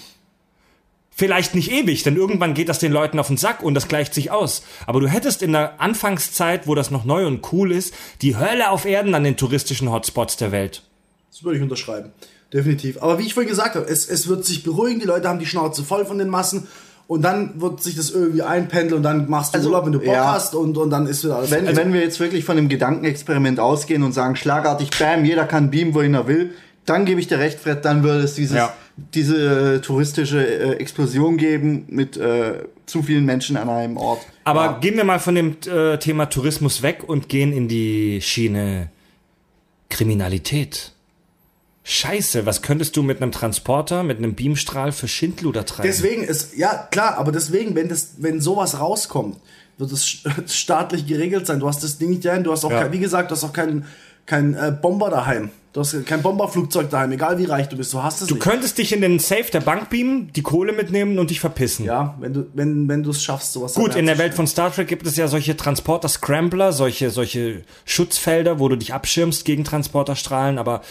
[1.18, 4.14] Vielleicht nicht ewig, denn irgendwann geht das den Leuten auf den Sack und das gleicht
[4.14, 4.64] sich aus.
[4.86, 8.70] Aber du hättest in der Anfangszeit, wo das noch neu und cool ist, die Hölle
[8.70, 10.84] auf Erden an den touristischen Hotspots der Welt.
[11.32, 12.12] Das würde ich unterschreiben.
[12.52, 13.02] Definitiv.
[13.02, 15.46] Aber wie ich vorhin gesagt habe, es, es wird sich beruhigen, die Leute haben die
[15.46, 16.68] Schnauze voll von den Massen
[17.08, 20.00] und dann wird sich das irgendwie einpendeln und dann machst du Also, Urlaub, wenn du
[20.00, 20.34] Bock ja.
[20.34, 22.68] hast und, und dann ist wieder alles Wenn, also, wenn wir jetzt wirklich von dem
[22.68, 26.54] Gedankenexperiment ausgehen und sagen, schlagartig, bam, jeder kann beamen, wohin er will,
[26.86, 28.74] dann gebe ich dir recht, Fred, dann würde es dieses, Ja.
[28.98, 34.22] Diese äh, touristische äh, Explosion geben mit äh, zu vielen Menschen an einem Ort.
[34.46, 34.78] Aber Ja.
[34.80, 38.90] gehen wir mal von dem äh, Thema Tourismus weg und gehen in die Schiene
[39.90, 40.92] Kriminalität.
[41.84, 45.88] Scheiße, was könntest du mit einem Transporter, mit einem Beamstrahl für Schindluder treiben?
[45.88, 49.38] Deswegen ist, ja klar, aber deswegen, wenn das, wenn sowas rauskommt,
[49.78, 51.60] wird es st- staatlich geregelt sein.
[51.60, 52.84] Du hast das Ding nicht daheim, du hast auch, Ja.
[52.84, 53.86] kein, wie gesagt, du hast auch keinen
[54.26, 55.50] kein, äh, Bomber daheim.
[55.74, 58.44] Du hast kein Bomberflugzeug daheim, egal wie reich du bist, du hast es Du nicht.
[58.46, 61.84] könntest dich in den Safe der Bank beamen, die Kohle mitnehmen und dich verpissen.
[61.86, 64.74] Ja, wenn du wenn wenn du es schaffst, sowas Gut, in der Welt von Star
[64.74, 70.60] Trek gibt es ja solche Transporter-Scrambler, solche, solche Schutzfelder, wo du dich abschirmst gegen Transporterstrahlen,
[70.60, 70.82] aber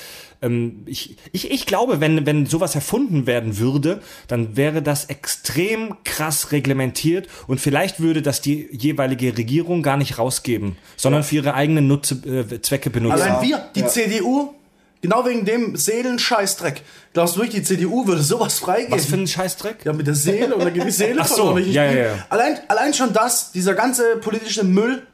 [0.45, 5.97] ähm, ich, ich, ich glaube, wenn, wenn sowas erfunden werden würde, dann wäre das extrem
[6.05, 11.55] krass reglementiert und vielleicht würde das die jeweilige Regierung gar nicht rausgeben, sondern für ihre
[11.55, 13.23] eigenen Nutze, äh, Zwecke benutzen.
[13.23, 13.89] Allein wir, die Ja.
[13.89, 14.55] CDU,
[15.01, 16.83] genau wegen dem Seelenscheißdreck.
[17.13, 18.93] Glaubst du wirklich, die CDU würde sowas freigeben?
[18.93, 19.85] Was für ein Scheißdreck?
[19.85, 22.27] ja, mit der Seele oder gibt die Seele Ach so, ja, ja, ja.
[22.31, 25.07] Allein, allein schon das, dieser ganze politische Müll,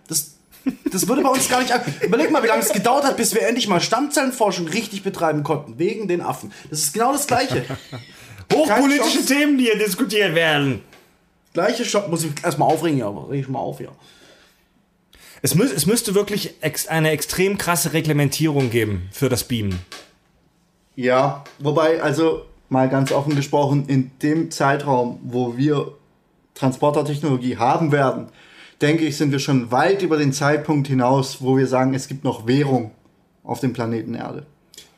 [0.90, 1.72] das, würde bei uns gar nicht.
[2.02, 5.78] Überleg mal, wie lange es gedauert hat, bis wir endlich mal Stammzellenforschung richtig betreiben konnten.
[5.78, 6.52] Wegen den Affen.
[6.68, 7.64] Das ist genau das Gleiche.
[8.52, 9.24] Hochpolitische.
[9.24, 10.82] Themen, die hier diskutiert werden.
[11.52, 13.92] Gleiche Shop muss ich erstmal aufregen, ja, aber reg ich mal auf hier.
[15.42, 19.78] Es, müß, es müsste wirklich ex, eine extrem krasse Reglementierung geben für das Beamen.
[20.96, 25.92] Ja, wobei, also mal ganz offen gesprochen, in dem Zeitraum, wo wir
[26.54, 28.28] Transportertechnologie haben werden,
[28.80, 32.24] denke ich, sind wir schon weit über den Zeitpunkt hinaus, wo wir sagen, es gibt
[32.24, 32.90] noch Währung
[33.42, 34.46] auf dem Planeten Erde.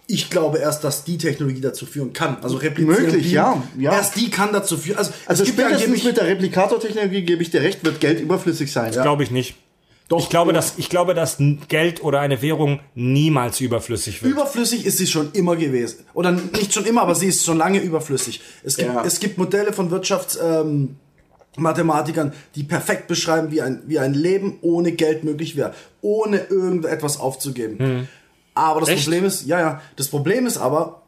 [0.08, 2.36] Ich glaube erst, dass die Technologie dazu führen kann.
[2.42, 3.02] Also replizieren.
[3.04, 3.92] Möglich, die, ja, ja.
[3.92, 4.98] Erst die kann dazu führen.
[4.98, 8.00] Also, Also es gibt ja spätestens angeblich- mit der Replikatortechnologie, gebe ich dir recht, wird
[8.00, 8.92] Geld überflüssig sein.
[8.92, 9.54] Glaube ich nicht.
[10.08, 10.54] Doch, ich glaube, ja.
[10.56, 14.32] dass, ich glaube, dass Geld oder eine Währung niemals überflüssig wird.
[14.34, 16.00] Überflüssig ist sie schon immer gewesen.
[16.12, 18.42] Oder nicht schon immer, aber sie ist schon lange überflüssig.
[18.62, 19.04] Es gibt, Ja.
[19.06, 20.96] es gibt Modelle von Wirtschaftsmathematikern, ähm,
[21.56, 25.74] Mathematikern, die perfekt beschreiben, wie ein, wie ein Leben ohne Geld möglich wäre.
[26.00, 28.08] Ohne irgendetwas aufzugeben.
[28.54, 28.94] Aber das Hm.
[28.96, 29.04] Echt?
[29.04, 31.02] Problem ist, ja, ja, das Problem ist aber,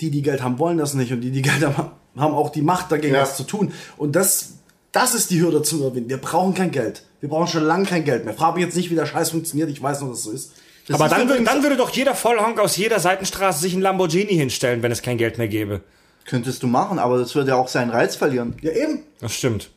[0.00, 1.12] die, die Geld haben, wollen das nicht.
[1.12, 3.22] Und die, die Geld haben, haben auch die Macht dagegen, Ja.
[3.22, 3.72] was zu tun.
[3.96, 4.54] Und das,
[4.92, 6.08] das ist die Hürde zu überwinden.
[6.10, 7.04] Wir brauchen kein Geld.
[7.20, 8.34] Wir brauchen schon lange kein Geld mehr.
[8.34, 9.68] Frage mich jetzt nicht, wie der Scheiß funktioniert.
[9.70, 10.52] Ich weiß noch, dass es so ist.
[10.88, 14.34] Das Aber ist dann, dann würde doch jeder Vollhonk aus jeder Seitenstraße sich ein Lamborghini
[14.34, 15.82] hinstellen, wenn es kein Geld mehr gäbe.
[16.30, 18.54] Könntest du machen, aber das würde ja auch seinen Reiz verlieren.
[18.62, 19.00] Ja, eben.
[19.20, 19.70] Das stimmt.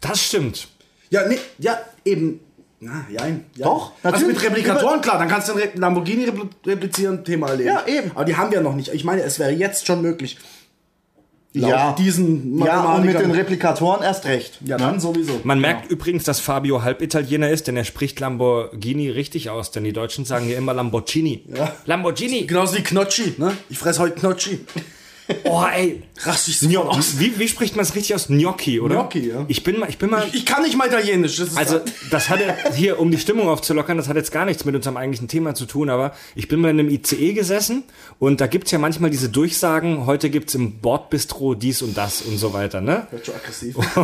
[0.00, 0.66] Das stimmt.
[1.10, 2.40] Ja, nee, ja, eben.
[2.80, 3.44] Na, jein.
[3.54, 3.66] Ja.
[3.66, 4.42] Doch, Also natürlich.
[4.42, 7.76] mit Replikatoren, klar, dann kannst du den Re- Lamborghini repl replizieren, Thema erledigen.
[7.76, 8.10] Ja, eben.
[8.16, 8.92] Aber die haben wir noch nicht.
[8.92, 10.38] Ich meine, es wäre jetzt schon möglich.
[11.54, 11.92] Laut Ja.
[11.92, 13.30] diesen Ja, und mit den.
[13.30, 14.58] Replikatoren erst recht.
[14.64, 15.40] Ja, dann sowieso.
[15.44, 19.92] Man merkt übrigens, dass Fabio Halbitaliener ist, denn er spricht Lamborghini richtig aus, denn die
[19.92, 21.44] Deutschen sagen ja immer Lamborghini.
[21.54, 21.72] Ja.
[21.84, 22.46] Lamborghini.
[22.46, 23.56] Genauso wie Knotschi, ne?
[23.70, 24.64] Ich fress heute Knotschi.
[25.44, 26.02] Oh, ey.
[26.24, 27.18] Raste ich Gno sofort aus.
[27.18, 28.26] wie, wie spricht man es richtig aus?
[28.28, 28.94] Gnocchi, oder?
[28.96, 29.44] Gnocchi, ja.
[29.48, 30.24] Ich bin mal, ich bin mal.
[30.32, 31.36] Ich kann nicht mal Italienisch.
[31.36, 31.80] Das ist Also,
[32.10, 35.28] das hatte hier, um die Stimmung aufzulockern, das hat jetzt gar nichts mit unserem eigentlichen
[35.28, 37.84] Thema zu tun, aber ich bin mal in einem ICE gesessen
[38.18, 42.38] und da gibt's ja manchmal diese Durchsagen, heute gibt's im Bordbistro dies und das und
[42.38, 43.06] so weiter, ne?
[43.10, 43.76] Wird schon aggressiv.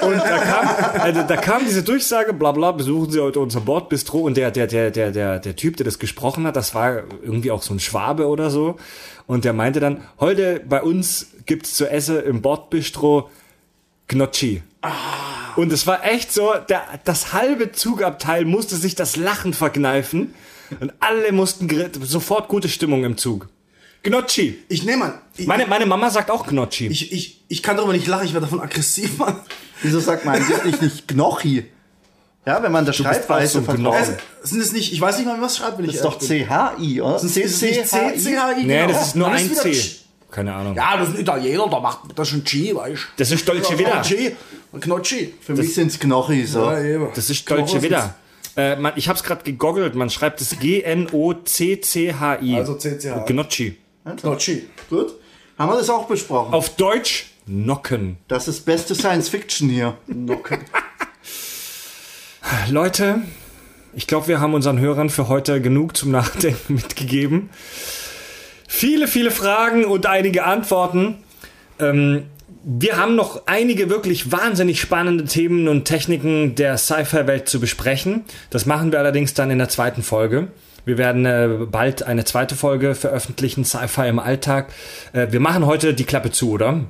[0.00, 4.20] Und da kam, also da kam diese Durchsage, bla bla, besuchen Sie heute unser Bordbistro
[4.20, 7.50] und der, der, der, der, der, der Typ, der das gesprochen hat, das war irgendwie
[7.50, 8.76] auch so ein Schwabe oder so.
[9.28, 13.30] Und der meinte dann, heute bei uns gibt's zu essen im Bordbistro
[14.08, 14.62] Gnocchi.
[15.54, 20.34] Und es war echt so, der, das halbe Zugabteil musste sich das Lachen verkneifen
[20.80, 21.68] und alle mussten
[22.02, 23.50] sofort gute Stimmung im Zug.
[24.02, 24.58] Gnocchi.
[24.68, 25.14] Ich nehme an.
[25.36, 26.86] Ich, Meine, meine Mama sagt auch Gnocchi.
[26.86, 29.40] ich, ich, ich kann darüber nicht lachen, ich werde davon aggressiv, Mann.
[29.82, 31.66] Wieso sagt man eigentlich nicht Gnocchi?
[32.48, 33.72] Ja, wenn man das auch Schreibweise so.
[33.72, 33.94] Gnochi.
[33.94, 34.12] Also,
[34.42, 36.18] sind es nicht, ich weiß nicht mal, es schreibt, wenn Das ich ist doch.
[36.18, 37.16] C-H-I, oder?
[37.16, 38.64] Ist es nicht C-C-H-I?
[38.64, 39.78] nee, das ist nur ein C.
[40.30, 40.74] Keine Ahnung.
[40.74, 43.06] Ja, das ist ein Italiener, der macht das ist ein G, weißt du.
[43.18, 43.44] Das ist.
[43.44, 43.52] G,
[44.72, 45.34] ein Gnocchi.
[45.42, 46.72] Für mich sind es Gnocchi, so.
[47.14, 48.14] Das ist Knochen Vita.
[48.56, 49.94] Äh, man, ich habe es gerade gegoggelt.
[49.94, 52.56] Man schreibt es G-N-O-C-C-H-I.
[52.56, 53.26] Also CCH.
[53.26, 53.76] Gnocchi.
[54.22, 54.66] Gnocchi.
[54.88, 55.12] Gut.
[55.58, 56.54] Haben wir das auch besprochen?
[56.54, 58.16] Auf Deutsch Nocken.
[58.26, 59.98] Das ist beste Science Fiction hier.
[60.06, 60.60] Nocken.
[62.70, 63.20] Leute,
[63.94, 67.50] ich glaube, wir haben unseren Hörern für heute genug zum Nachdenken mitgegeben.
[68.66, 71.16] Viele, viele Fragen und einige Antworten.
[71.78, 72.24] Ähm,
[72.64, 78.24] wir haben noch einige wirklich wahnsinnig spannende Themen und Techniken der Sci-Fi-Welt zu besprechen.
[78.50, 80.48] Das machen wir allerdings dann in der zweiten Folge.
[80.84, 84.72] Wir werden äh, bald eine zweite Folge veröffentlichen, Sci-Fi im Alltag.
[85.12, 86.80] Äh, wir machen heute die Klappe zu, oder?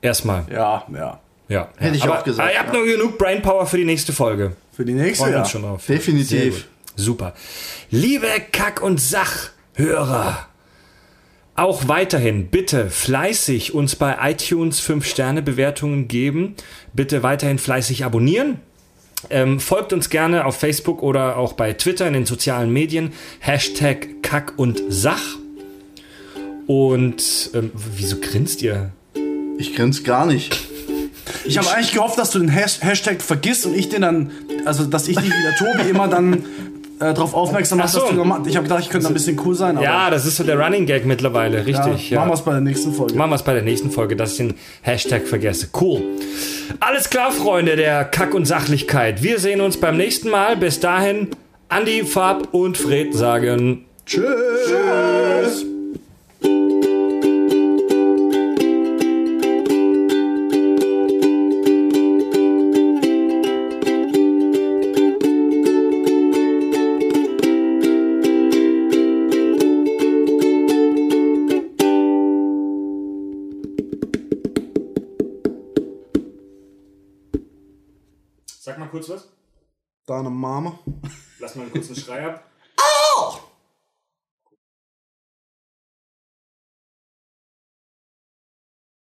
[0.00, 0.44] Erstmal.
[0.50, 1.20] Ja, ja.
[1.48, 1.68] Ja.
[1.78, 2.80] Hätte ich Aber, auch gesagt, aber ihr habt ja.
[2.80, 4.52] noch genug Brainpower für die nächste Folge.
[4.78, 5.42] Für die nächste, Freuen wir ja.
[5.42, 5.86] uns schon drauf.
[5.88, 6.68] Definitiv.
[6.94, 7.34] Super.
[7.90, 10.46] Liebe Kack- und Sachhörer,
[11.56, 16.54] auch weiterhin bitte fleißig uns bei iTunes 5-Sterne-Bewertungen geben.
[16.92, 18.60] Bitte weiterhin fleißig abonnieren.
[19.30, 23.14] Ähm, folgt uns gerne auf Facebook oder auch bei Twitter in den sozialen Medien.
[23.40, 25.38] Hashtag Kack und Sach.
[26.68, 28.92] Und ähm, wieso grinst ihr?
[29.58, 30.67] Ich grinse gar nicht.
[31.44, 34.30] Ich habe eigentlich gehofft, dass du den Has Hashtag vergisst und ich den dann,
[34.64, 36.44] also dass ich nicht wie der Tobi immer dann
[37.00, 38.00] äh, darauf aufmerksam mache, Ach so.
[38.00, 38.40] dass du nochmal.
[38.46, 40.84] Ich habe gedacht, ich könnte ein bisschen cool sein, Ja, das ist so der Running
[40.86, 42.10] Gag mittlerweile, richtig.
[42.12, 43.14] machen wir es bei der nächsten Folge.
[43.14, 45.68] Machen wir es bei der nächsten Folge, dass ich den Hashtag vergesse.
[45.80, 46.02] Cool.
[46.80, 49.22] Alles klar, Freunde der Kack- und Sachlichkeit.
[49.22, 50.56] Wir sehen uns beim nächsten Mal.
[50.56, 51.28] Bis dahin,
[51.68, 54.24] Andi, Fab und Fred sagen Tschüss.
[54.66, 55.77] Sag
[80.08, 80.78] Deine Mama.
[81.38, 82.42] Lass mal einen kurzen Schrei ab.